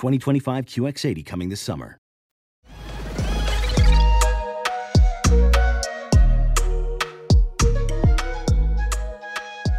2025 0.00 0.64
QX80 0.64 1.26
coming 1.26 1.50
this 1.50 1.60
summer. 1.60 1.98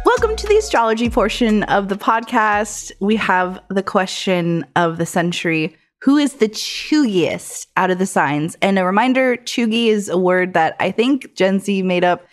Welcome 0.04 0.36
to 0.36 0.46
the 0.46 0.56
astrology 0.58 1.10
portion 1.10 1.62
of 1.64 1.88
the 1.88 1.96
podcast. 1.96 2.92
We 3.00 3.16
have 3.16 3.60
the 3.68 3.82
question 3.82 4.64
of 4.76 4.98
the 4.98 5.06
century. 5.06 5.76
Who 6.02 6.16
is 6.16 6.34
the 6.34 6.48
cheugiest 6.48 7.66
out 7.76 7.90
of 7.90 7.98
the 7.98 8.06
signs? 8.06 8.56
And 8.62 8.78
a 8.78 8.84
reminder, 8.84 9.36
cheugy 9.38 9.86
is 9.86 10.08
a 10.08 10.18
word 10.18 10.54
that 10.54 10.76
I 10.80 10.90
think 10.90 11.34
Gen 11.34 11.58
Z 11.60 11.82
made 11.82 12.04
up 12.04 12.26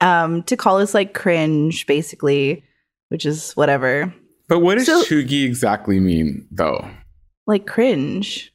um, 0.00 0.42
to 0.44 0.56
call 0.56 0.78
us 0.78 0.94
like 0.94 1.14
cringe, 1.14 1.86
basically, 1.86 2.64
which 3.08 3.26
is 3.26 3.52
whatever. 3.52 4.12
But 4.48 4.60
what 4.60 4.76
does 4.76 4.86
So- 4.86 5.02
cheugy 5.02 5.44
exactly 5.44 6.00
mean, 6.00 6.46
though? 6.50 6.88
Like 7.48 7.66
cringe. 7.66 8.52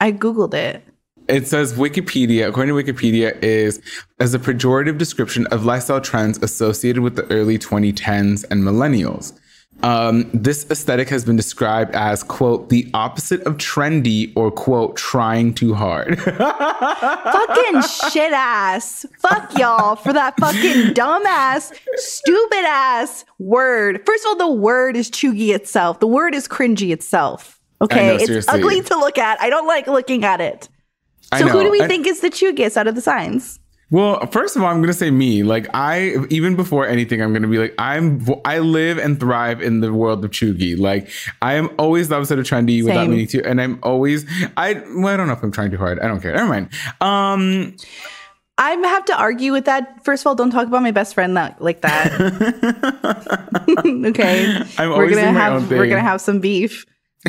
I 0.00 0.12
Googled 0.12 0.52
it. 0.52 0.82
It 1.28 1.46
says 1.46 1.74
Wikipedia, 1.74 2.48
according 2.48 2.74
to 2.74 2.82
Wikipedia, 2.82 3.40
is 3.42 3.80
as 4.18 4.34
a 4.34 4.38
pejorative 4.38 4.98
description 4.98 5.46
of 5.48 5.64
lifestyle 5.64 6.00
trends 6.00 6.38
associated 6.42 7.02
with 7.02 7.16
the 7.16 7.30
early 7.30 7.58
2010s 7.58 8.44
and 8.50 8.62
millennials. 8.62 9.38
Um, 9.84 10.28
this 10.34 10.68
aesthetic 10.70 11.08
has 11.10 11.24
been 11.24 11.36
described 11.36 11.94
as, 11.94 12.24
quote, 12.24 12.68
the 12.68 12.90
opposite 12.94 13.42
of 13.42 13.58
trendy 13.58 14.32
or, 14.34 14.50
quote, 14.50 14.96
trying 14.96 15.54
too 15.54 15.74
hard. 15.74 16.20
fucking 16.22 17.82
shit 18.10 18.32
ass. 18.32 19.06
Fuck 19.18 19.56
y'all 19.56 19.94
for 19.94 20.12
that 20.12 20.34
fucking 20.40 20.94
dumbass, 20.94 21.72
stupid 21.94 22.64
ass 22.66 23.24
word. 23.38 24.04
First 24.04 24.24
of 24.24 24.30
all, 24.30 24.36
the 24.36 24.52
word 24.52 24.96
is 24.96 25.10
cheugy 25.10 25.54
itself. 25.54 26.00
The 26.00 26.08
word 26.08 26.34
is 26.34 26.48
cringy 26.48 26.92
itself. 26.92 27.57
Okay. 27.80 28.06
know, 28.08 28.14
it's 28.14 28.26
seriously. 28.26 28.60
ugly 28.60 28.82
to 28.82 28.98
look 28.98 29.18
at. 29.18 29.40
I 29.40 29.50
don't 29.50 29.66
like 29.66 29.86
looking 29.86 30.24
at 30.24 30.40
it. 30.40 30.68
So 31.36 31.46
who 31.46 31.62
do 31.62 31.70
we 31.70 31.80
And- 31.80 31.88
think 31.88 32.06
is 32.06 32.20
the 32.20 32.30
cheugiest 32.30 32.76
out 32.76 32.86
of 32.86 32.94
the 32.94 33.00
signs? 33.00 33.60
Well, 33.90 34.26
first 34.26 34.54
of 34.54 34.62
all, 34.62 34.68
I'm 34.68 34.82
gonna 34.82 34.92
say 34.92 35.10
me. 35.10 35.42
Like 35.42 35.66
I, 35.72 36.14
even 36.28 36.56
before 36.56 36.86
anything, 36.86 37.22
I'm 37.22 37.32
gonna 37.32 37.48
be 37.48 37.56
like, 37.56 37.74
I'm. 37.78 38.22
I 38.44 38.58
live 38.58 38.98
and 38.98 39.18
thrive 39.18 39.62
in 39.62 39.80
the 39.80 39.94
world 39.94 40.22
of 40.22 40.30
cheugy. 40.30 40.78
Like 40.78 41.08
I 41.40 41.54
am 41.54 41.70
always 41.78 42.08
the 42.08 42.16
opposite 42.16 42.38
of 42.38 42.44
trendy 42.44 42.84
without 42.84 43.08
meaning 43.08 43.26
to, 43.28 43.42
and 43.44 43.62
I'm 43.62 43.78
always. 43.82 44.26
I. 44.58 44.74
Well, 44.74 45.08
I 45.08 45.16
don't 45.16 45.26
know 45.26 45.32
if 45.32 45.42
I'm 45.42 45.52
trying 45.52 45.70
too 45.70 45.78
hard. 45.78 46.00
I 46.00 46.06
don't 46.06 46.20
care. 46.20 46.34
Never 46.34 46.48
mind. 46.48 46.68
Um. 47.00 47.76
I 48.60 48.72
have 48.72 49.04
to 49.06 49.16
argue 49.16 49.52
with 49.52 49.66
that. 49.66 50.04
First 50.04 50.22
of 50.22 50.26
all, 50.26 50.34
don't 50.34 50.50
talk 50.50 50.66
about 50.66 50.82
my 50.82 50.90
best 50.90 51.14
friend 51.14 51.36
that, 51.36 51.62
like 51.62 51.80
that. 51.82 52.12
okay. 54.06 54.62
I'm 54.76 54.90
we're 54.90 55.08
gonna 55.08 55.32
have 55.32 55.70
we're 55.70 55.86
gonna 55.86 56.00
have 56.00 56.20
some 56.20 56.40
beef 56.40 56.84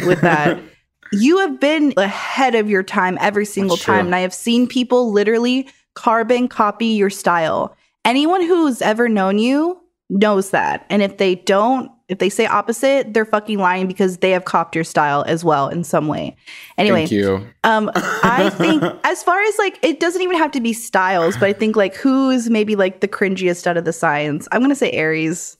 with 0.06 0.22
that. 0.22 0.62
you 1.12 1.38
have 1.40 1.60
been 1.60 1.94
ahead 1.98 2.56
of 2.56 2.70
your 2.70 2.84
time 2.84 3.18
every 3.20 3.46
single 3.46 3.76
That's 3.76 3.86
true. 3.86 3.96
time, 3.96 4.06
and 4.08 4.16
I 4.16 4.20
have 4.20 4.34
seen 4.34 4.68
people 4.68 5.12
literally 5.12 5.68
carbon 5.96 6.48
copy 6.48 6.88
your 6.88 7.10
style. 7.10 7.76
Anyone 8.06 8.42
who's 8.42 8.82
ever 8.82 9.10
known 9.10 9.38
you 9.40 9.80
knows 10.10 10.52
that, 10.52 10.86
and 10.90 11.02
if 11.02 11.18
they 11.18 11.36
don't, 11.36 11.92
if 12.08 12.18
they 12.18 12.30
say 12.30 12.48
opposite, 12.48 13.14
they're 13.14 13.26
fucking 13.26 13.60
lying 13.60 13.88
because 13.88 14.18
they 14.18 14.32
have 14.32 14.46
copped 14.46 14.74
your 14.74 14.84
style 14.84 15.24
as 15.28 15.44
well 15.44 15.68
in 15.70 15.84
some 15.84 16.08
way. 16.08 16.36
Anyway, 16.78 17.02
Thank 17.02 17.12
you. 17.12 17.48
um, 17.64 17.92
I 17.94 18.50
think 18.50 18.84
as 19.04 19.22
far 19.22 19.40
as 19.42 19.58
like 19.60 19.78
it 19.84 20.00
doesn't 20.00 20.22
even 20.22 20.38
have 20.38 20.52
to 20.52 20.62
be 20.62 20.74
styles, 20.74 21.38
but 21.38 21.50
I 21.50 21.54
think 21.54 21.76
like 21.76 21.96
who's 21.96 22.50
maybe 22.50 22.76
like 22.76 23.02
the 23.02 23.08
cringiest 23.08 23.68
out 23.68 23.78
of 23.78 23.86
the 23.86 23.94
signs. 23.94 24.48
I'm 24.52 24.62
gonna 24.62 24.76
say 24.76 24.92
Aries. 24.92 25.58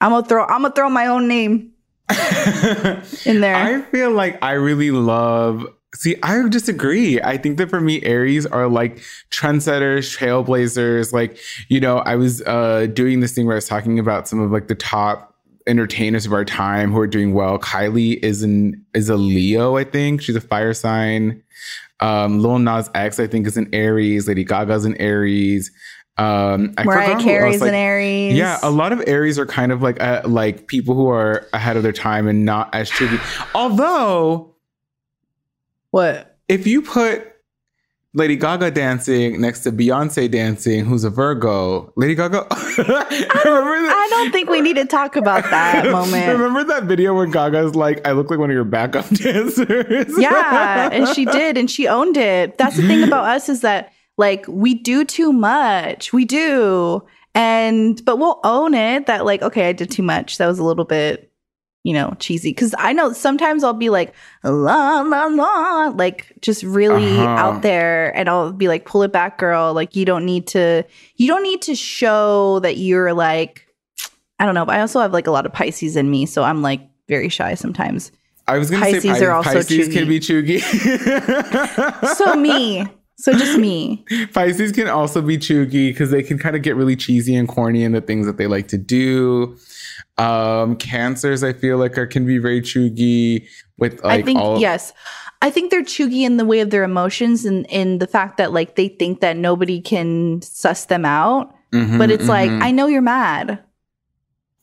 I'm 0.00 0.12
gonna 0.12 0.26
throw 0.26 0.44
I'm 0.44 0.62
gonna 0.62 0.74
throw 0.74 0.88
my 0.88 1.06
own 1.06 1.28
name 1.28 1.72
in 3.26 3.40
there. 3.40 3.56
I 3.56 3.82
feel 3.82 4.10
like 4.10 4.42
I 4.42 4.52
really 4.52 4.90
love 4.90 5.66
See, 5.96 6.14
I 6.22 6.46
disagree. 6.48 7.20
I 7.22 7.38
think 7.38 7.56
that 7.56 7.70
for 7.70 7.80
me, 7.80 8.02
Aries 8.02 8.44
are 8.44 8.68
like 8.68 8.98
trendsetters, 9.30 10.14
trailblazers. 10.14 11.12
Like, 11.12 11.38
you 11.68 11.80
know, 11.80 11.98
I 11.98 12.16
was 12.16 12.42
uh, 12.42 12.86
doing 12.92 13.20
this 13.20 13.34
thing 13.34 13.46
where 13.46 13.54
I 13.54 13.56
was 13.56 13.66
talking 13.66 13.98
about 13.98 14.28
some 14.28 14.38
of 14.38 14.50
like 14.50 14.68
the 14.68 14.74
top 14.74 15.34
entertainers 15.66 16.26
of 16.26 16.32
our 16.32 16.44
time 16.44 16.92
who 16.92 16.98
are 16.98 17.06
doing 17.06 17.32
well. 17.32 17.58
Kylie 17.58 18.22
is 18.22 18.42
an 18.42 18.84
is 18.94 19.08
a 19.08 19.16
Leo, 19.16 19.76
I 19.76 19.84
think. 19.84 20.20
She's 20.20 20.36
a 20.36 20.40
fire 20.40 20.74
sign. 20.74 21.42
Um, 22.00 22.40
Lil 22.40 22.58
Nas 22.58 22.90
X, 22.94 23.18
I 23.18 23.26
think, 23.26 23.46
is 23.46 23.56
an 23.56 23.68
Aries. 23.72 24.28
Lady 24.28 24.44
Gaga's 24.44 24.84
an 24.84 24.96
Aries. 24.96 25.70
Um, 26.18 26.72
I 26.78 26.84
Mariah 26.84 27.20
Carey's 27.20 27.60
like- 27.60 27.68
an 27.68 27.74
Aries. 27.74 28.34
Yeah, 28.34 28.58
a 28.62 28.70
lot 28.70 28.92
of 28.92 29.02
Aries 29.06 29.38
are 29.38 29.44
kind 29.46 29.70
of 29.72 29.82
like 29.82 30.00
uh, 30.02 30.22
like 30.24 30.66
people 30.66 30.94
who 30.94 31.08
are 31.10 31.46
ahead 31.52 31.76
of 31.76 31.82
their 31.82 31.92
time 31.92 32.26
and 32.26 32.44
not 32.44 32.74
as 32.74 32.88
tricky. 32.88 33.18
Although, 33.54 34.54
what? 35.90 36.38
if 36.48 36.66
you 36.66 36.80
put 36.80 37.32
Lady 38.14 38.36
Gaga 38.36 38.70
dancing 38.70 39.40
next 39.42 39.60
to 39.60 39.72
Beyonce 39.72 40.30
dancing, 40.30 40.86
who's 40.86 41.04
a 41.04 41.10
Virgo, 41.10 41.92
Lady 41.96 42.14
Gaga. 42.14 42.46
remember 42.78 42.86
that? 42.86 43.92
I 43.94 44.06
don't 44.10 44.32
think 44.32 44.48
we 44.48 44.62
need 44.62 44.76
to 44.76 44.86
talk 44.86 45.16
about 45.16 45.42
that 45.50 45.84
moment. 45.90 46.28
Remember 46.28 46.64
that 46.64 46.84
video 46.84 47.14
where 47.14 47.26
Gaga's 47.26 47.74
like, 47.74 48.06
"I 48.06 48.12
look 48.12 48.30
like 48.30 48.38
one 48.38 48.48
of 48.48 48.54
your 48.54 48.64
backup 48.64 49.06
dancers." 49.10 50.14
yeah, 50.18 50.88
and 50.92 51.08
she 51.08 51.26
did, 51.26 51.58
and 51.58 51.70
she 51.70 51.88
owned 51.88 52.16
it. 52.16 52.56
That's 52.56 52.76
the 52.76 52.86
thing 52.86 53.02
about 53.02 53.24
us 53.26 53.50
is 53.50 53.60
that 53.60 53.92
like 54.16 54.44
we 54.48 54.74
do 54.74 55.04
too 55.04 55.32
much. 55.32 56.12
We 56.12 56.24
do, 56.24 57.02
and 57.34 58.02
but 58.04 58.18
we'll 58.18 58.40
own 58.44 58.74
it. 58.74 59.06
That 59.06 59.24
like, 59.24 59.42
okay, 59.42 59.68
I 59.68 59.72
did 59.72 59.90
too 59.90 60.02
much. 60.02 60.38
That 60.38 60.46
was 60.46 60.58
a 60.58 60.64
little 60.64 60.84
bit, 60.84 61.30
you 61.84 61.92
know, 61.92 62.14
cheesy. 62.18 62.50
Because 62.50 62.74
I 62.78 62.92
know 62.92 63.12
sometimes 63.12 63.62
I'll 63.62 63.72
be 63.74 63.90
like, 63.90 64.14
la 64.42 65.00
la 65.02 65.26
la, 65.26 65.88
like 65.94 66.32
just 66.40 66.62
really 66.62 67.18
Uh-huh. 67.18 67.26
out 67.26 67.62
there, 67.62 68.16
and 68.16 68.28
I'll 68.28 68.52
be 68.52 68.68
like, 68.68 68.84
pull 68.86 69.02
it 69.02 69.12
back, 69.12 69.38
girl. 69.38 69.74
Like 69.74 69.94
you 69.94 70.04
don't 70.04 70.24
need 70.24 70.46
to. 70.48 70.84
You 71.16 71.28
don't 71.28 71.42
need 71.42 71.62
to 71.62 71.74
show 71.74 72.60
that 72.60 72.78
you're 72.78 73.12
like. 73.12 73.62
I 74.38 74.44
don't 74.44 74.54
know. 74.54 74.66
But 74.66 74.76
I 74.76 74.80
also 74.80 75.00
have 75.00 75.12
like 75.14 75.26
a 75.26 75.30
lot 75.30 75.46
of 75.46 75.52
Pisces 75.52 75.96
in 75.96 76.10
me, 76.10 76.26
so 76.26 76.42
I'm 76.42 76.60
like 76.60 76.80
very 77.08 77.28
shy 77.30 77.54
sometimes. 77.54 78.12
I 78.48 78.58
was 78.58 78.70
gonna 78.70 78.84
say 78.84 78.92
Pisces 79.00 79.22
are 79.22 79.32
also 79.32 79.50
Pisces 79.54 79.88
can 79.92 80.06
be 80.08 80.20
cheugy. 80.20 80.60
So 82.16 82.36
me. 82.36 82.86
So 83.18 83.32
just 83.32 83.58
me. 83.58 84.04
Pisces 84.34 84.72
can 84.72 84.88
also 84.88 85.22
be 85.22 85.38
cheugy 85.38 85.88
because 85.88 86.10
they 86.10 86.22
can 86.22 86.38
kind 86.38 86.54
of 86.54 86.62
get 86.62 86.76
really 86.76 86.96
cheesy 86.96 87.34
and 87.34 87.48
corny 87.48 87.82
in 87.82 87.92
the 87.92 88.00
things 88.02 88.26
that 88.26 88.36
they 88.36 88.46
like 88.46 88.68
to 88.68 88.78
do. 88.78 89.56
Um, 90.18 90.76
cancers, 90.76 91.42
I 91.42 91.52
feel 91.54 91.78
like, 91.78 91.96
are 91.96 92.06
can 92.06 92.26
be 92.26 92.38
very 92.38 92.60
cheugy 92.60 93.46
with 93.78 94.02
like 94.04 94.20
I 94.20 94.22
think 94.22 94.38
all. 94.38 94.60
yes. 94.60 94.92
I 95.42 95.50
think 95.50 95.70
they're 95.70 95.82
cheugy 95.82 96.22
in 96.22 96.38
the 96.38 96.44
way 96.44 96.60
of 96.60 96.70
their 96.70 96.82
emotions 96.82 97.44
and 97.44 97.66
in 97.66 97.98
the 97.98 98.06
fact 98.06 98.38
that 98.38 98.52
like 98.52 98.76
they 98.76 98.88
think 98.88 99.20
that 99.20 99.36
nobody 99.36 99.80
can 99.80 100.40
suss 100.42 100.86
them 100.86 101.04
out. 101.04 101.54
Mhm, 101.72 101.98
but 101.98 102.10
it's 102.10 102.28
like, 102.28 102.50
mhm. 102.50 102.62
I 102.62 102.70
know 102.70 102.86
you're 102.86 103.02
mad. 103.02 103.58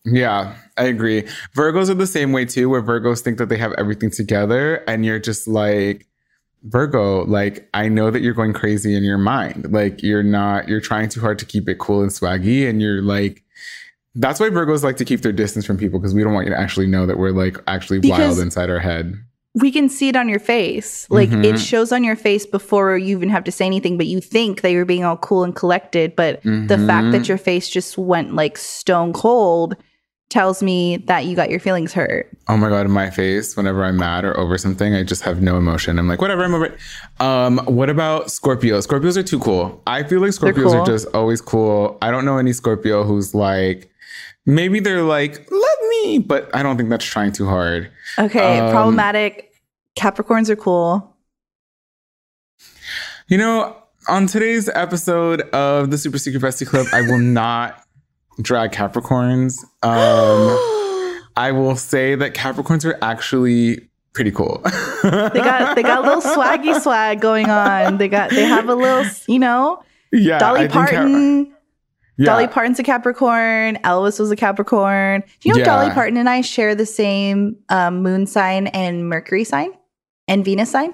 Yeah, 0.05 0.55
I 0.77 0.85
agree. 0.85 1.23
Virgos 1.55 1.89
are 1.89 1.93
the 1.93 2.07
same 2.07 2.33
way 2.33 2.45
too, 2.45 2.69
where 2.69 2.81
Virgos 2.81 3.21
think 3.21 3.37
that 3.37 3.49
they 3.49 3.57
have 3.57 3.73
everything 3.73 4.09
together, 4.09 4.83
and 4.87 5.05
you're 5.05 5.19
just 5.19 5.47
like, 5.47 6.07
Virgo, 6.63 7.25
like, 7.25 7.67
I 7.73 7.89
know 7.89 8.09
that 8.09 8.21
you're 8.21 8.33
going 8.33 8.53
crazy 8.53 8.95
in 8.95 9.03
your 9.03 9.17
mind. 9.17 9.71
Like, 9.71 10.01
you're 10.01 10.23
not, 10.23 10.67
you're 10.69 10.79
trying 10.81 11.09
too 11.09 11.19
hard 11.19 11.37
to 11.39 11.45
keep 11.45 11.67
it 11.67 11.77
cool 11.79 12.01
and 12.01 12.11
swaggy, 12.11 12.67
and 12.69 12.81
you're 12.81 13.01
like, 13.01 13.43
that's 14.15 14.39
why 14.39 14.49
Virgos 14.49 14.83
like 14.83 14.97
to 14.97 15.05
keep 15.05 15.21
their 15.21 15.31
distance 15.31 15.65
from 15.65 15.77
people 15.77 15.99
because 15.99 16.13
we 16.13 16.23
don't 16.23 16.33
want 16.33 16.45
you 16.47 16.53
to 16.53 16.59
actually 16.59 16.85
know 16.87 17.05
that 17.05 17.17
we're 17.17 17.31
like 17.31 17.57
actually 17.67 17.99
wild 18.07 18.37
inside 18.39 18.69
our 18.69 18.79
head. 18.79 19.15
We 19.55 19.71
can 19.71 19.89
see 19.89 20.07
it 20.07 20.15
on 20.15 20.29
your 20.29 20.37
face. 20.39 21.07
Like 21.09 21.29
Mhm. 21.29 21.43
it 21.43 21.57
shows 21.59 21.91
on 21.91 22.03
your 22.03 22.15
face 22.15 22.45
before 22.45 22.95
you 22.97 23.17
even 23.17 23.29
have 23.29 23.43
to 23.45 23.51
say 23.51 23.65
anything, 23.65 23.97
but 23.97 24.05
you 24.05 24.21
think 24.21 24.61
that 24.61 24.71
you're 24.71 24.85
being 24.85 25.03
all 25.03 25.17
cool 25.17 25.43
and 25.43 25.55
collected. 25.55 26.15
But 26.15 26.43
the 26.43 26.77
fact 26.87 27.07
Mhm. 27.07 27.11
that 27.13 27.27
your 27.27 27.39
face 27.39 27.67
just 27.69 27.97
went 27.97 28.35
like 28.35 28.55
stone 28.57 29.13
cold 29.13 29.75
tells 30.33 30.61
me 30.63 30.97
that 30.97 31.25
you 31.25 31.35
got 31.35 31.49
your 31.49 31.59
feelings 31.59 31.93
hurt. 31.93 32.29
Oh 32.49 32.57
my 32.57 32.67
god, 32.67 32.85
in 32.85 32.91
my 32.91 33.09
face, 33.09 33.55
whenever 33.55 33.83
I'm 33.85 33.97
mad 33.97 34.25
or 34.25 34.37
over 34.37 34.57
something, 34.57 34.93
I 34.95 35.03
just 35.03 35.21
have 35.21 35.41
no 35.41 35.57
emotion. 35.57 35.99
I'm 35.99 36.07
like, 36.07 36.19
whatever, 36.19 36.43
I'm 36.43 36.53
over 36.53 36.65
it. 36.65 36.77
Um, 37.21 37.59
what 37.65 37.89
about 37.89 38.25
Scorpios? 38.25 38.85
Scorpios 38.87 39.15
are 39.15 39.23
too 39.23 39.39
cool. 39.39 39.81
I 39.87 40.03
feel 40.03 40.19
like 40.19 40.31
Scorpios 40.31 40.63
cool. 40.71 40.75
are 40.81 40.85
just 40.85 41.07
always 41.13 41.39
cool. 41.39 41.97
I 42.01 42.11
don't 42.11 42.25
know 42.25 42.37
any 42.37 42.51
Scorpio 42.51 43.03
who's 43.03 43.33
like, 43.35 43.89
maybe 44.45 44.79
they're 44.79 45.03
like, 45.03 45.49
let 45.51 45.77
me, 45.89 46.17
but 46.17 46.53
I 46.55 46.63
don't 46.63 46.77
think 46.77 46.89
that's 46.89 47.05
trying 47.05 47.31
too 47.31 47.45
hard. 47.45 47.91
Okay, 48.19 48.59
Um, 48.59 48.71
problematic. 48.71 49.53
Capricorns 49.95 50.49
are 50.49 50.55
cool. 50.55 51.15
You 53.27 53.37
know, 53.37 53.77
on 54.09 54.27
today's 54.27 54.67
episode 54.69 55.41
of 55.51 55.91
the 55.91 55.97
Super 55.97 56.17
Secret 56.17 56.41
Bestie 56.41 56.67
Club, 56.67 56.87
I 56.91 57.01
will 57.01 57.19
not 57.41 57.82
drag 58.41 58.71
Capricorns. 58.71 59.53
Um, 59.83 61.19
I 61.35 61.51
will 61.51 61.75
say 61.75 62.15
that 62.15 62.33
Capricorns 62.33 62.85
are 62.85 62.97
actually 63.01 63.89
pretty 64.13 64.31
cool. 64.31 64.61
They 64.63 65.09
got 65.09 65.75
they 65.75 65.81
got 65.83 66.03
a 66.05 66.07
little 66.07 66.21
swaggy 66.35 66.79
swag 66.79 67.19
going 67.21 67.49
on. 67.49 67.97
They 67.97 68.07
got 68.07 68.29
they 68.29 68.45
have 68.45 68.69
a 68.69 68.75
little, 68.75 69.05
you 69.27 69.39
know, 69.39 69.83
yeah, 70.11 70.37
Dolly 70.39 70.59
I 70.61 70.67
think 70.67 70.73
Cap- 70.73 70.89
Parton. 70.89 71.45
yeah. 72.17 72.25
Dolly 72.25 72.47
Parton's 72.47 72.77
a 72.79 72.83
Capricorn. 72.83 73.77
Elvis 73.83 74.19
was 74.19 74.29
a 74.29 74.35
Capricorn. 74.35 75.23
Do 75.39 75.49
you 75.49 75.53
know 75.55 75.59
Yeah. 75.59 75.65
Dolly 75.65 75.89
Parton 75.91 76.17
and 76.17 76.29
I 76.29 76.41
share 76.41 76.75
the 76.75 76.85
same 76.85 77.55
um, 77.69 78.03
moon 78.03 78.27
sign 78.27 78.67
and 78.67 79.09
Mercury 79.09 79.43
sign 79.43 79.71
and 80.27 80.45
Venus 80.45 80.69
sign? 80.71 80.93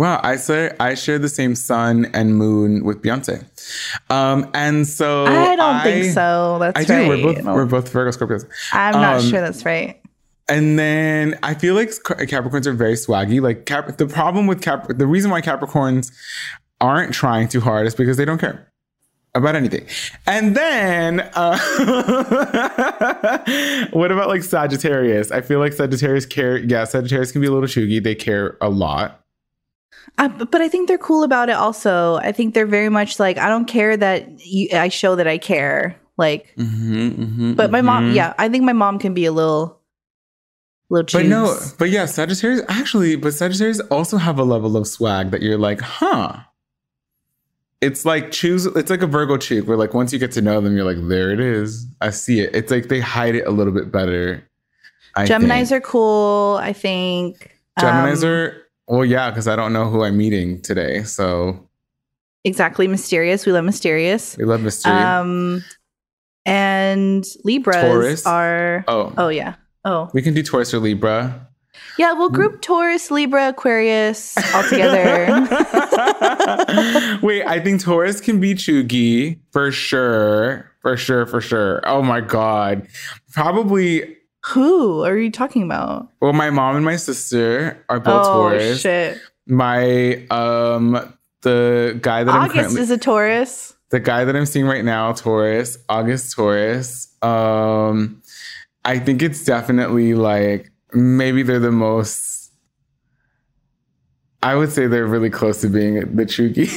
Wow, 0.00 0.18
I 0.22 0.36
say 0.36 0.74
I 0.80 0.94
share 0.94 1.18
the 1.18 1.28
same 1.28 1.54
sun 1.54 2.06
and 2.14 2.34
moon 2.34 2.84
with 2.84 3.02
Beyonce, 3.02 3.44
um, 4.10 4.50
and 4.54 4.86
so 4.86 5.26
I 5.26 5.54
don't 5.54 5.82
think 5.82 6.14
so. 6.14 6.56
That's 6.58 6.80
I 6.80 6.84
do. 6.84 7.06
We're 7.06 7.34
both 7.34 7.44
we're 7.44 7.66
both 7.66 7.92
Virgo 7.92 8.10
Scorpios. 8.10 8.48
I'm 8.72 8.94
not 8.94 9.20
um, 9.20 9.28
sure 9.28 9.42
that's 9.42 9.66
right. 9.66 10.00
And 10.48 10.78
then 10.78 11.38
I 11.42 11.52
feel 11.52 11.74
like 11.74 11.90
Capricorns 11.90 12.64
are 12.64 12.72
very 12.72 12.94
swaggy. 12.94 13.42
Like 13.42 13.66
Cap- 13.66 13.98
the 13.98 14.06
problem 14.06 14.46
with 14.46 14.62
Cap, 14.62 14.86
the 14.88 15.06
reason 15.06 15.30
why 15.30 15.42
Capricorns 15.42 16.10
aren't 16.80 17.12
trying 17.12 17.48
too 17.48 17.60
hard 17.60 17.86
is 17.86 17.94
because 17.94 18.16
they 18.16 18.24
don't 18.24 18.40
care 18.40 18.72
about 19.34 19.54
anything. 19.54 19.86
And 20.26 20.56
then, 20.56 21.20
uh, 21.34 21.58
what 23.90 24.10
about 24.10 24.28
like 24.28 24.44
Sagittarius? 24.44 25.30
I 25.30 25.42
feel 25.42 25.58
like 25.58 25.74
Sagittarius 25.74 26.24
care. 26.24 26.56
Yeah, 26.56 26.84
Sagittarius 26.84 27.32
can 27.32 27.42
be 27.42 27.48
a 27.48 27.52
little 27.52 27.68
cheugy. 27.68 28.02
They 28.02 28.14
care 28.14 28.56
a 28.62 28.70
lot. 28.70 29.20
Uh, 30.18 30.28
but 30.28 30.50
but 30.50 30.60
I 30.60 30.68
think 30.68 30.88
they're 30.88 30.98
cool 30.98 31.22
about 31.22 31.48
it. 31.48 31.54
Also, 31.56 32.16
I 32.16 32.32
think 32.32 32.54
they're 32.54 32.66
very 32.66 32.88
much 32.88 33.18
like 33.18 33.38
I 33.38 33.48
don't 33.48 33.66
care 33.66 33.96
that 33.96 34.44
you, 34.44 34.68
I 34.72 34.88
show 34.88 35.16
that 35.16 35.26
I 35.26 35.38
care. 35.38 35.96
Like, 36.18 36.52
Mm-hmm, 36.58 37.54
but 37.54 37.70
my 37.70 37.80
mom, 37.80 38.12
yeah, 38.12 38.34
I 38.36 38.50
think 38.50 38.64
my 38.64 38.74
mom 38.74 38.98
can 38.98 39.14
be 39.14 39.24
a 39.24 39.32
little, 39.32 39.80
little. 40.90 41.18
But 41.18 41.26
no, 41.26 41.58
but 41.78 41.88
yeah, 41.88 42.04
Sagittarius 42.04 42.62
actually, 42.68 43.16
but 43.16 43.32
Sagittarius 43.32 43.80
also 43.90 44.18
have 44.18 44.38
a 44.38 44.44
level 44.44 44.76
of 44.76 44.86
swag 44.86 45.30
that 45.30 45.40
you're 45.40 45.56
like, 45.56 45.80
huh. 45.80 46.36
It's 47.80 48.04
like 48.04 48.30
choose. 48.30 48.66
It's 48.66 48.90
like 48.90 49.00
a 49.00 49.06
Virgo 49.06 49.38
cheek 49.38 49.66
where 49.66 49.78
like 49.78 49.94
once 49.94 50.12
you 50.12 50.18
get 50.18 50.32
to 50.32 50.42
know 50.42 50.60
them, 50.60 50.76
you're 50.76 50.84
like, 50.84 50.98
there 51.08 51.30
it 51.30 51.40
is. 51.40 51.86
I 52.02 52.10
see 52.10 52.40
it. 52.40 52.54
It's 52.54 52.70
like 52.70 52.88
they 52.88 53.00
hide 53.00 53.34
it 53.36 53.46
a 53.46 53.50
little 53.50 53.72
bit 53.72 53.90
better. 53.90 54.46
I 55.16 55.24
Gemini's 55.24 55.70
think. 55.70 55.82
are 55.82 55.86
cool. 55.88 56.58
I 56.60 56.74
think 56.74 57.56
Gemini's 57.80 58.22
Um, 58.22 58.28
are 58.28 58.59
well, 58.90 59.04
yeah, 59.04 59.30
because 59.30 59.48
I 59.48 59.56
don't 59.56 59.72
know 59.72 59.88
who 59.88 60.02
I'm 60.02 60.16
meeting 60.16 60.60
today, 60.60 61.02
so 61.04 61.68
exactly 62.44 62.86
mysterious. 62.88 63.46
We 63.46 63.52
love 63.52 63.64
mysterious. 63.64 64.36
we 64.36 64.44
love 64.44 64.62
mystery. 64.62 64.92
Um, 64.92 65.64
and 66.46 67.24
Libras 67.44 67.76
Taurus. 67.76 68.26
are. 68.26 68.84
oh, 68.88 69.12
Oh 69.16 69.28
yeah. 69.28 69.54
Oh 69.84 70.10
we 70.12 70.20
can 70.22 70.34
do 70.34 70.42
Taurus 70.42 70.74
or 70.74 70.78
Libra. 70.78 71.48
yeah. 71.98 72.12
We'll 72.12 72.30
group 72.30 72.60
Taurus, 72.60 73.10
Libra, 73.10 73.48
Aquarius 73.50 74.36
all 74.54 74.62
together. 74.64 75.26
Wait, 77.22 77.44
I 77.46 77.60
think 77.62 77.80
Taurus 77.82 78.20
can 78.20 78.40
be 78.40 78.54
cheugy 78.54 79.38
for 79.52 79.70
sure. 79.70 80.66
For 80.82 80.96
sure, 80.96 81.26
for 81.26 81.40
sure. 81.42 81.82
Oh 81.86 82.02
my 82.02 82.20
God. 82.22 82.88
Probably, 83.32 84.16
Who 84.46 85.04
are 85.04 85.16
you 85.18 85.30
talking 85.30 85.62
about? 85.62 86.08
well, 86.20 86.32
my 86.32 86.50
mom 86.50 86.76
and 86.76 86.84
my 86.84 86.96
sister 86.96 87.84
are 87.88 88.00
both 88.00 88.26
oh 88.26 88.32
Taurus. 88.32 88.80
shit! 88.80 89.18
My, 89.46 90.26
um, 90.30 91.12
the 91.42 91.98
guy 92.00 92.24
that 92.24 92.32
I'm 92.32 92.42
August 92.42 92.56
currently, 92.56 92.80
is 92.82 92.90
a 92.90 92.98
Taurus. 92.98 93.74
the 93.90 94.00
guy 94.00 94.24
that 94.24 94.34
I'm 94.36 94.46
seeing 94.46 94.66
right 94.66 94.84
now, 94.84 95.12
Taurus, 95.12 95.78
August 95.88 96.34
Taurus. 96.34 97.08
Um, 97.22 98.22
I 98.84 98.98
think 98.98 99.22
it's 99.22 99.44
definitely 99.44 100.14
like 100.14 100.70
maybe 100.92 101.42
they're 101.42 101.58
the 101.58 101.70
most. 101.72 102.39
I 104.42 104.54
would 104.54 104.72
say 104.72 104.86
they're 104.86 105.06
really 105.06 105.28
close 105.28 105.60
to 105.60 105.68
being 105.68 105.96
the 106.16 106.24
cheugy. 106.24 106.66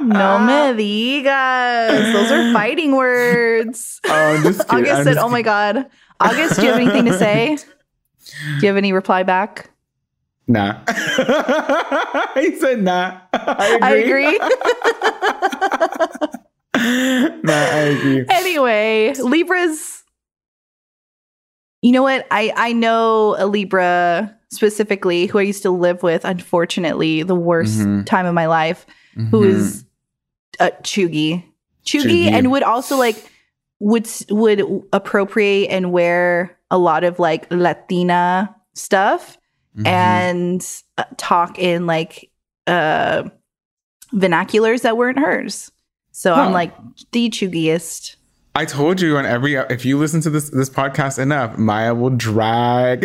No 0.00 0.38
me 0.38 1.22
digas. 1.22 2.12
Those 2.12 2.30
are 2.30 2.52
fighting 2.52 2.96
words. 2.96 4.00
Oh. 4.06 4.36
August 4.36 4.62
I'm 4.68 4.84
said, 4.84 5.16
"Oh 5.16 5.28
my 5.28 5.42
god." 5.42 5.86
August, 6.20 6.56
do 6.56 6.62
you 6.62 6.68
have 6.72 6.80
anything 6.80 7.06
to 7.06 7.18
say? 7.18 7.56
Do 7.56 8.60
you 8.60 8.68
have 8.68 8.76
any 8.76 8.92
reply 8.92 9.22
back? 9.22 9.70
Nah. 10.46 10.80
he 12.34 12.56
said 12.58 12.82
nah. 12.82 13.20
I 13.32 13.94
agree. 14.04 14.26
I 14.26 14.50
agree. 16.74 17.40
nah, 17.42 17.52
I 17.52 17.96
agree. 17.98 18.24
anyway, 18.30 19.14
Libras. 19.14 20.02
You 21.82 21.92
know 21.92 22.02
what? 22.02 22.26
I 22.30 22.52
I 22.56 22.72
know 22.72 23.36
a 23.38 23.46
Libra 23.46 24.36
specifically 24.54 25.26
who 25.26 25.38
I 25.38 25.42
used 25.42 25.62
to 25.62 25.70
live 25.70 26.02
with. 26.02 26.24
Unfortunately, 26.24 27.22
the 27.22 27.34
worst 27.34 27.78
Mhm. 27.80 28.06
time 28.06 28.26
of 28.26 28.34
my 28.34 28.46
life. 28.46 28.86
Who 29.30 29.42
Mhm. 29.42 29.46
is 29.46 29.84
uh, 30.60 30.70
cheugy, 30.82 31.44
cheugy, 31.84 32.24
Cheugy. 32.26 32.32
and 32.32 32.50
would 32.50 32.62
also 32.62 32.96
like 32.96 33.16
would 33.80 34.08
would 34.30 34.62
appropriate 34.92 35.68
and 35.68 35.92
wear 35.92 36.56
a 36.70 36.78
lot 36.78 37.02
of 37.04 37.18
like 37.18 37.46
Latina 37.50 38.54
stuff 38.74 39.36
Mhm. 39.76 39.86
and 39.86 40.82
uh, 40.98 41.04
talk 41.16 41.58
in 41.58 41.86
like 41.86 42.30
uh 42.66 43.24
vernaculars 44.12 44.82
that 44.82 44.96
weren't 44.96 45.18
hers. 45.18 45.70
So 46.12 46.32
I'm 46.32 46.52
like 46.52 46.72
the 47.12 47.28
cheugiest. 47.30 48.16
I 48.56 48.64
told 48.64 49.00
you 49.00 49.16
on 49.16 49.26
every 49.26 49.54
if 49.56 49.84
you 49.84 49.98
listen 49.98 50.20
to 50.20 50.30
this 50.30 50.50
this 50.50 50.70
podcast 50.70 51.18
enough, 51.18 51.58
Maya 51.58 51.92
will 51.92 52.10
drag. 52.10 53.04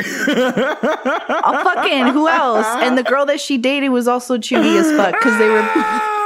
Oh, 1.41 1.63
fucking 1.63 2.07
who 2.07 2.27
else? 2.27 2.67
And 2.67 2.95
the 2.95 3.03
girl 3.03 3.25
that 3.25 3.39
she 3.39 3.57
dated 3.57 3.89
was 3.89 4.07
also 4.07 4.37
cheugy 4.37 4.79
as 4.79 4.91
fuck 4.95 5.13
because 5.13 5.39
they 5.39 5.47
were. 5.47 6.18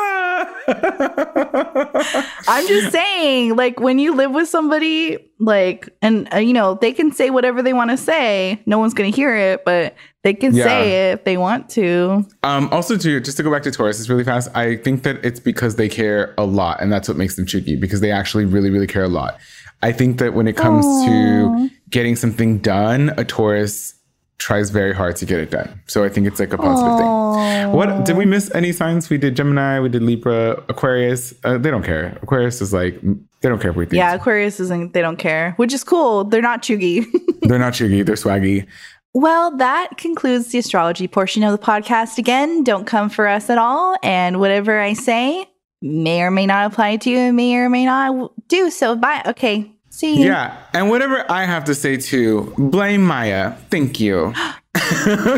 I'm 2.47 2.67
just 2.67 2.91
saying, 2.91 3.55
like 3.55 3.79
when 3.79 3.99
you 3.99 4.15
live 4.15 4.31
with 4.31 4.47
somebody, 4.49 5.17
like, 5.39 5.89
and 6.01 6.31
uh, 6.33 6.37
you 6.37 6.53
know, 6.53 6.75
they 6.75 6.93
can 6.93 7.11
say 7.11 7.29
whatever 7.29 7.61
they 7.61 7.73
want 7.73 7.91
to 7.91 7.97
say. 7.97 8.61
No 8.65 8.79
one's 8.79 8.93
gonna 8.93 9.09
hear 9.09 9.35
it, 9.35 9.65
but 9.65 9.95
they 10.23 10.33
can 10.33 10.55
Yeah. 10.55 10.63
say 10.65 11.09
it 11.09 11.13
if 11.19 11.23
they 11.25 11.37
want 11.37 11.69
to. 11.71 12.25
Um, 12.43 12.69
also, 12.71 12.97
too, 12.97 13.19
just 13.19 13.37
to 13.37 13.43
go 13.43 13.51
back 13.51 13.63
to 13.63 13.71
Taurus, 13.71 13.99
it's 13.99 14.09
really 14.09 14.23
fast. 14.23 14.49
I 14.55 14.77
think 14.77 15.03
that 15.03 15.23
it's 15.25 15.39
because 15.39 15.75
they 15.75 15.89
care 15.89 16.33
a 16.37 16.45
lot, 16.45 16.81
and 16.81 16.91
that's 16.91 17.07
what 17.07 17.17
makes 17.17 17.35
them 17.35 17.45
cheeky 17.45 17.75
because 17.75 18.01
they 18.01 18.11
actually 18.11 18.45
really, 18.45 18.69
really 18.69 18.87
care 18.87 19.03
a 19.03 19.09
lot. 19.09 19.39
I 19.81 19.91
think 19.91 20.17
that 20.19 20.33
when 20.33 20.47
it 20.47 20.55
comes 20.55 20.85
to 21.05 21.69
getting 21.89 22.15
something 22.15 22.59
done, 22.59 23.13
a 23.17 23.25
Taurus 23.25 23.95
tries 24.37 24.69
very 24.69 24.93
hard 24.93 25.15
to 25.17 25.25
get 25.25 25.39
it 25.39 25.51
done. 25.51 25.81
So 25.87 26.03
I 26.03 26.09
think 26.09 26.27
it's 26.27 26.39
like 26.39 26.53
a 26.53 26.57
positive 26.57 26.97
thing. 26.97 27.71
What 27.71 28.05
did 28.05 28.17
we 28.17 28.25
miss 28.25 28.53
any 28.53 28.71
signs? 28.71 29.09
We 29.09 29.17
did 29.17 29.35
Gemini, 29.35 29.79
we 29.79 29.89
did 29.89 30.03
Libra, 30.03 30.63
Aquarius. 30.69 31.33
Uh, 31.43 31.57
they 31.57 31.71
don't 31.71 31.83
care. 31.83 32.17
Aquarius 32.21 32.61
is 32.61 32.73
like 32.73 32.99
they 33.01 33.49
don't 33.49 33.61
care 33.61 33.71
if 33.71 33.77
we 33.77 33.85
think. 33.85 33.97
Yeah, 33.97 34.13
Aquarius 34.13 34.59
isn't. 34.59 34.93
They 34.93 35.01
don't 35.01 35.17
care, 35.17 35.53
which 35.57 35.73
is 35.73 35.83
cool. 35.83 36.23
They're 36.23 36.41
not 36.41 36.61
cheugy. 36.61 37.05
They're 37.41 37.59
not 37.59 37.73
cheugy. 37.73 38.05
They're 38.05 38.15
swaggy. 38.15 38.67
Well, 39.13 39.55
that 39.57 39.97
concludes 39.97 40.47
the 40.47 40.57
astrology 40.57 41.07
portion 41.07 41.43
of 41.43 41.51
the 41.51 41.63
podcast. 41.63 42.17
Again, 42.17 42.63
don't 42.63 42.85
come 42.85 43.09
for 43.09 43.27
us 43.27 43.49
at 43.49 43.59
all. 43.59 43.95
And 44.01 44.39
whatever 44.39 44.79
I 44.79 44.93
say 44.93 45.45
may 45.81 46.23
or 46.23 46.31
may 46.31 46.45
not 46.45 46.71
apply 46.71 46.97
to 46.97 47.09
you, 47.09 47.33
may 47.33 47.55
or 47.55 47.69
may 47.69 47.85
not 47.85 48.31
do 48.47 48.71
so. 48.71 48.95
Bye. 48.95 49.21
Okay. 49.27 49.72
See. 49.93 50.25
Yeah, 50.25 50.57
and 50.73 50.89
whatever 50.89 51.23
I 51.31 51.45
have 51.45 51.65
to 51.65 51.75
say 51.75 51.97
too, 51.97 52.51
blame 52.57 53.03
Maya. 53.03 53.51
Thank 53.69 53.99
you. 53.99 54.33
I 54.75 55.37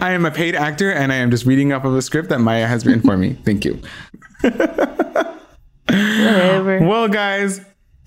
am 0.00 0.24
a 0.24 0.30
paid 0.30 0.56
actor 0.56 0.90
and 0.90 1.12
I 1.12 1.16
am 1.16 1.30
just 1.30 1.44
reading 1.44 1.74
off 1.74 1.84
of 1.84 1.94
a 1.94 2.00
script 2.00 2.30
that 2.30 2.38
Maya 2.38 2.66
has 2.66 2.86
written 2.86 3.02
for 3.02 3.18
me. 3.18 3.34
Thank 3.44 3.66
you. 3.66 3.78
Whatever. 4.40 5.34
Well, 6.80 7.08
guys, 7.08 7.60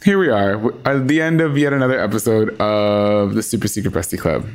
here 0.04 0.18
we 0.18 0.30
are 0.30 0.74
at 0.88 1.08
the 1.08 1.22
end 1.22 1.42
of 1.42 1.56
yet 1.56 1.72
another 1.72 2.00
episode 2.00 2.60
of 2.60 3.36
the 3.36 3.44
Super 3.44 3.68
Secret 3.68 3.94
Bestie 3.94 4.18
Club. 4.18 4.48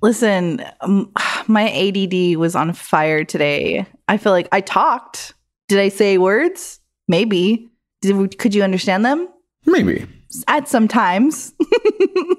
Listen, 0.00 0.64
um, 0.80 1.10
my 1.48 1.68
ADD 1.70 2.36
was 2.36 2.54
on 2.54 2.72
fire 2.72 3.24
today. 3.24 3.84
I 4.06 4.16
feel 4.16 4.30
like 4.30 4.46
I 4.52 4.60
talked. 4.60 5.34
Did 5.66 5.80
I 5.80 5.88
say 5.88 6.18
words? 6.18 6.78
Maybe. 7.08 7.68
Did, 8.00 8.38
could 8.38 8.54
you 8.54 8.62
understand 8.62 9.04
them? 9.04 9.26
Maybe. 9.70 10.06
At 10.48 10.68
some 10.68 10.88
times. 10.88 11.54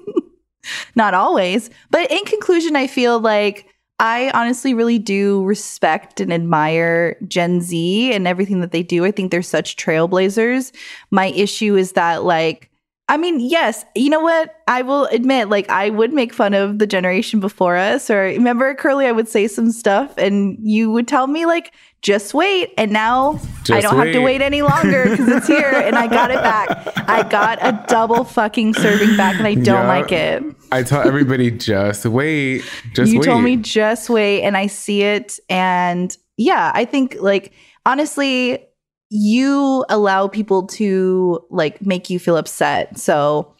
Not 0.94 1.14
always. 1.14 1.70
But 1.90 2.10
in 2.10 2.24
conclusion, 2.24 2.76
I 2.76 2.86
feel 2.86 3.18
like 3.18 3.66
I 3.98 4.30
honestly 4.34 4.74
really 4.74 4.98
do 4.98 5.44
respect 5.44 6.20
and 6.20 6.32
admire 6.32 7.16
Gen 7.28 7.60
Z 7.60 8.12
and 8.12 8.26
everything 8.26 8.60
that 8.60 8.72
they 8.72 8.82
do. 8.82 9.04
I 9.04 9.10
think 9.10 9.30
they're 9.30 9.42
such 9.42 9.76
trailblazers. 9.76 10.72
My 11.10 11.26
issue 11.26 11.76
is 11.76 11.92
that, 11.92 12.24
like, 12.24 12.70
I 13.08 13.16
mean, 13.16 13.40
yes, 13.40 13.84
you 13.94 14.10
know 14.10 14.20
what? 14.20 14.56
I 14.66 14.82
will 14.82 15.06
admit, 15.06 15.48
like, 15.50 15.68
I 15.68 15.90
would 15.90 16.12
make 16.12 16.32
fun 16.32 16.54
of 16.54 16.78
the 16.78 16.86
generation 16.86 17.40
before 17.40 17.76
us. 17.76 18.10
Or 18.10 18.22
remember, 18.22 18.74
Curly, 18.74 19.06
I 19.06 19.12
would 19.12 19.28
say 19.28 19.46
some 19.48 19.70
stuff 19.70 20.16
and 20.16 20.56
you 20.60 20.90
would 20.90 21.06
tell 21.06 21.26
me, 21.26 21.44
like, 21.46 21.72
just 22.02 22.34
wait. 22.34 22.72
And 22.76 22.90
now 22.92 23.40
I 23.70 23.80
don't 23.80 23.96
have 23.96 24.12
to 24.12 24.18
wait. 24.18 24.40
wait 24.40 24.42
any 24.42 24.62
longer 24.62 25.04
because 25.08 25.28
it's 25.28 25.46
here 25.46 25.70
and 25.72 25.96
I 25.96 26.08
got 26.08 26.30
it 26.32 26.42
back. 26.42 27.08
I 27.08 27.22
got 27.28 27.58
a 27.62 27.84
double 27.88 28.24
fucking 28.24 28.74
serving 28.74 29.16
back 29.16 29.36
and 29.36 29.46
I 29.46 29.54
don't 29.54 29.66
Yeah. 29.84 29.88
like 29.88 30.10
it. 30.12 30.42
I 30.72 30.82
tell 30.82 31.06
everybody 31.06 31.50
just 31.52 32.04
wait. 32.04 32.64
Just 32.92 33.08
wait. 33.08 33.12
you 33.12 33.20
wait. 33.20 33.26
told 33.26 33.44
me 33.44 33.56
just 33.56 34.10
wait 34.10 34.42
and 34.42 34.56
I 34.56 34.66
see 34.66 35.02
it. 35.02 35.38
And 35.48 36.16
yeah, 36.36 36.72
I 36.74 36.84
think 36.84 37.16
like 37.20 37.52
honestly, 37.86 38.58
you 39.10 39.84
allow 39.88 40.26
people 40.26 40.66
to 40.66 41.40
like 41.50 41.84
make 41.86 42.10
you 42.10 42.18
feel 42.18 42.36
upset. 42.36 42.98
So, 42.98 43.54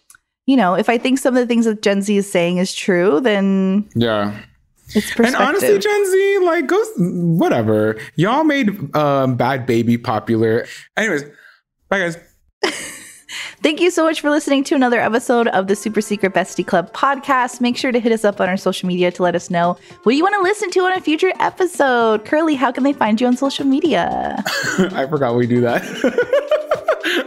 you 0.46 0.56
know, 0.56 0.74
if 0.74 0.88
I 0.88 0.98
think 0.98 1.18
some 1.18 1.36
of 1.36 1.40
the 1.40 1.46
things 1.46 1.66
that 1.66 1.82
Gen 1.82 2.02
Z 2.02 2.16
is 2.16 2.30
saying 2.30 2.56
is 2.56 2.74
true, 2.74 3.20
then 3.20 3.88
Yeah. 3.94 4.34
It's 4.94 5.18
And 5.18 5.34
honestly, 5.36 5.78
Gen 5.78 6.10
Z, 6.10 6.38
like, 6.44 6.66
goes 6.66 6.86
whatever. 6.96 7.98
Y'all 8.16 8.44
made 8.44 8.68
um, 8.94 9.38
Bhad 9.38 9.66
Bhabie 9.66 10.02
popular. 10.02 10.66
Anyways, 10.96 11.24
bye 11.88 11.98
guys. 11.98 12.18
Thank 13.62 13.80
you 13.80 13.90
so 13.90 14.04
much 14.04 14.20
for 14.20 14.28
listening 14.28 14.64
to 14.64 14.74
another 14.74 15.00
episode 15.00 15.48
of 15.48 15.68
the 15.68 15.76
Super 15.76 16.00
Secret 16.00 16.34
Bestie 16.34 16.66
Club 16.66 16.92
podcast. 16.92 17.60
Make 17.60 17.76
sure 17.76 17.92
to 17.92 18.00
hit 18.00 18.12
us 18.12 18.24
up 18.24 18.40
on 18.40 18.48
our 18.48 18.56
social 18.56 18.88
media 18.88 19.10
to 19.12 19.22
let 19.22 19.34
us 19.34 19.50
know 19.50 19.78
what 20.02 20.16
you 20.16 20.22
want 20.22 20.34
to 20.34 20.42
listen 20.42 20.70
to 20.72 20.80
on 20.80 20.92
a 20.94 21.00
future 21.00 21.32
episode. 21.38 22.24
Curly, 22.24 22.56
how 22.56 22.72
can 22.72 22.82
they 22.82 22.92
find 22.92 23.20
you 23.20 23.26
on 23.26 23.36
social 23.36 23.64
media? 23.64 24.42
I 24.78 25.06
forgot 25.08 25.36
we 25.36 25.46
do 25.46 25.60
that. 25.60 25.82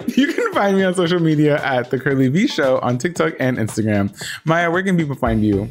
you 0.16 0.28
can 0.34 0.53
find 0.53 0.78
me 0.78 0.84
on 0.84 0.93
social 0.93 1.20
media 1.20 1.64
at 1.64 1.89
the 1.89 1.99
Curly 1.99 2.28
V 2.28 2.47
Show 2.47 2.80
on 2.80 2.97
TikTok 2.97 3.34
and 3.39 3.58
Instagram. 3.58 4.14
Maya, 4.45 4.70
where 4.70 4.84
can 4.84 4.97
people 4.97 5.16
find 5.16 5.43
you? 5.43 5.70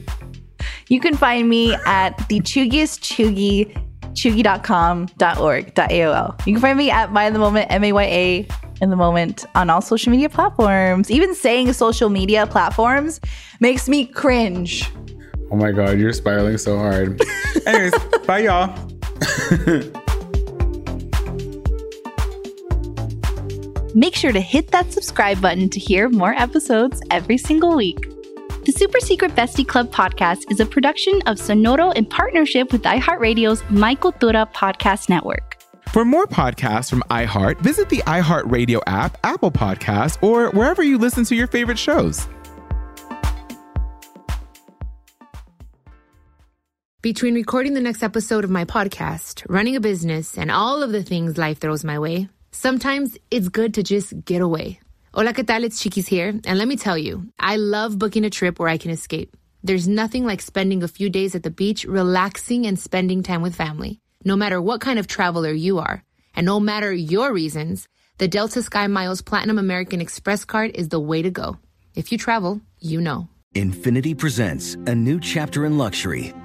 You 0.89 1.01
can 1.01 1.17
find 1.17 1.49
me 1.49 1.75
at 1.87 2.29
the 2.29 2.41
cheugiest 2.41 3.01
cheugy, 3.01 3.75
cheugy.com.org.aol. 4.13 6.47
You 6.47 6.53
can 6.53 6.61
find 6.61 6.77
me 6.79 6.91
at 6.91 7.11
Maya 7.13 7.29
in 7.29 7.33
the 7.33 7.39
Moment, 7.39 7.69
M 7.71 7.85
A 7.85 7.93
Y 7.93 8.03
A 8.03 8.47
in 8.81 8.91
the 8.91 8.97
Moment 8.97 9.47
on 9.55 9.71
all 9.71 9.81
social 9.81 10.11
media 10.11 10.29
platforms. 10.29 11.09
Even 11.11 11.35
saying 11.35 11.73
social 11.73 12.11
media 12.11 12.47
platforms 12.47 13.19
makes 13.61 13.89
me 13.89 14.05
cringe. 14.05 14.91
Oh 15.51 15.57
my 15.57 15.73
God, 15.73 15.99
you're 15.99 16.13
spiraling 16.13 16.59
so 16.59 16.77
hard. 16.77 17.19
Anyways, 17.67 17.95
bye 18.27 18.41
y'all. 18.41 18.77
Make 23.95 24.17
sure 24.17 24.33
to 24.33 24.41
hit 24.41 24.73
that 24.73 24.93
subscribe 24.93 25.41
button 25.41 25.71
to 25.71 25.79
hear 25.79 26.09
more 26.09 26.35
episodes 26.35 27.01
every 27.13 27.39
single 27.39 27.77
week. 27.77 28.05
The 28.65 28.73
Super 28.73 28.99
Secret 28.99 29.33
Bestie 29.33 29.69
Club 29.69 29.91
podcast 29.91 30.51
is 30.51 30.59
a 30.59 30.65
production 30.65 31.21
of 31.27 31.37
Sonoro 31.37 31.95
in 31.95 32.07
partnership 32.07 32.73
with 32.73 32.83
iHeartRadio's 32.85 33.63
My 33.69 33.95
Cultura 33.95 34.51
podcast 34.55 35.11
network. 35.11 35.59
For 35.89 36.03
more 36.03 36.27
podcasts 36.27 36.89
from 36.89 37.03
iHeart, 37.11 37.61
visit 37.61 37.91
the 37.91 37.99
iHeartRadio 38.07 38.81
app, 38.87 39.19
Apple 39.23 39.51
Podcasts, 39.51 40.17
or 40.23 40.49
wherever 40.53 40.83
you 40.83 40.97
listen 40.97 41.25
to 41.25 41.35
your 41.35 41.47
favorite 41.47 41.79
shows. 41.79 42.27
Between 47.03 47.35
recording 47.35 47.75
the 47.75 47.83
next 47.83 48.03
episode 48.03 48.45
of 48.45 48.51
my 48.51 48.65
podcast, 48.65 49.45
running 49.47 49.77
a 49.77 49.81
business, 49.81 50.39
and 50.39 50.51
all 50.51 50.83
of 50.83 50.91
the 50.91 51.03
things 51.03 51.37
life 51.37 51.59
throws 51.59 51.85
my 51.85 51.99
way, 51.99 52.31
sometimes 52.51 53.19
it's 53.31 53.51
good 53.51 53.75
to 53.75 53.83
just 53.83 54.25
get 54.25 54.41
away. 54.41 54.81
Hola, 55.17 55.33
¿qué 55.33 55.47
tal? 55.47 55.63
It's 55.63 55.81
Chiquis 55.81 56.09
here. 56.09 56.31
And 56.45 56.59
let 56.59 56.67
me 56.67 56.75
tell 56.75 56.99
you, 56.99 57.29
I 57.39 57.55
love 57.55 58.01
booking 58.01 58.25
a 58.25 58.31
trip 58.31 58.59
where 58.59 58.69
I 58.69 58.79
can 58.79 58.91
escape. 58.91 59.37
There's 59.63 59.87
nothing 59.87 60.27
like 60.27 60.43
spending 60.43 60.83
a 60.83 60.89
few 60.89 61.09
days 61.09 61.37
at 61.37 61.45
the 61.45 61.53
beach, 61.53 61.85
relaxing 61.85 62.67
and 62.67 62.77
spending 62.77 63.23
time 63.23 63.41
with 63.41 63.55
family. 63.55 64.01
No 64.25 64.35
matter 64.35 64.61
what 64.61 64.81
kind 64.81 64.99
of 64.99 65.07
traveler 65.07 65.53
you 65.53 65.79
are, 65.79 66.03
and 66.35 66.45
no 66.45 66.59
matter 66.59 66.93
your 66.93 67.33
reasons, 67.33 67.87
the 68.19 68.27
Delta 68.27 68.61
Sky 68.61 68.89
Miles 68.89 69.23
Platinum 69.23 69.57
American 69.57 70.01
Express 70.01 70.45
card 70.45 70.73
is 70.75 70.89
the 70.89 70.99
way 70.99 71.23
to 71.23 71.31
go. 71.31 71.59
If 71.95 72.11
you 72.11 72.19
travel, 72.19 72.61
you 72.81 73.01
know. 73.01 73.29
Infiniti 73.55 74.19
presents 74.19 74.75
a 74.75 74.97
new 74.97 75.21
chapter 75.21 75.65
in 75.65 75.79
luxury, 75.79 76.35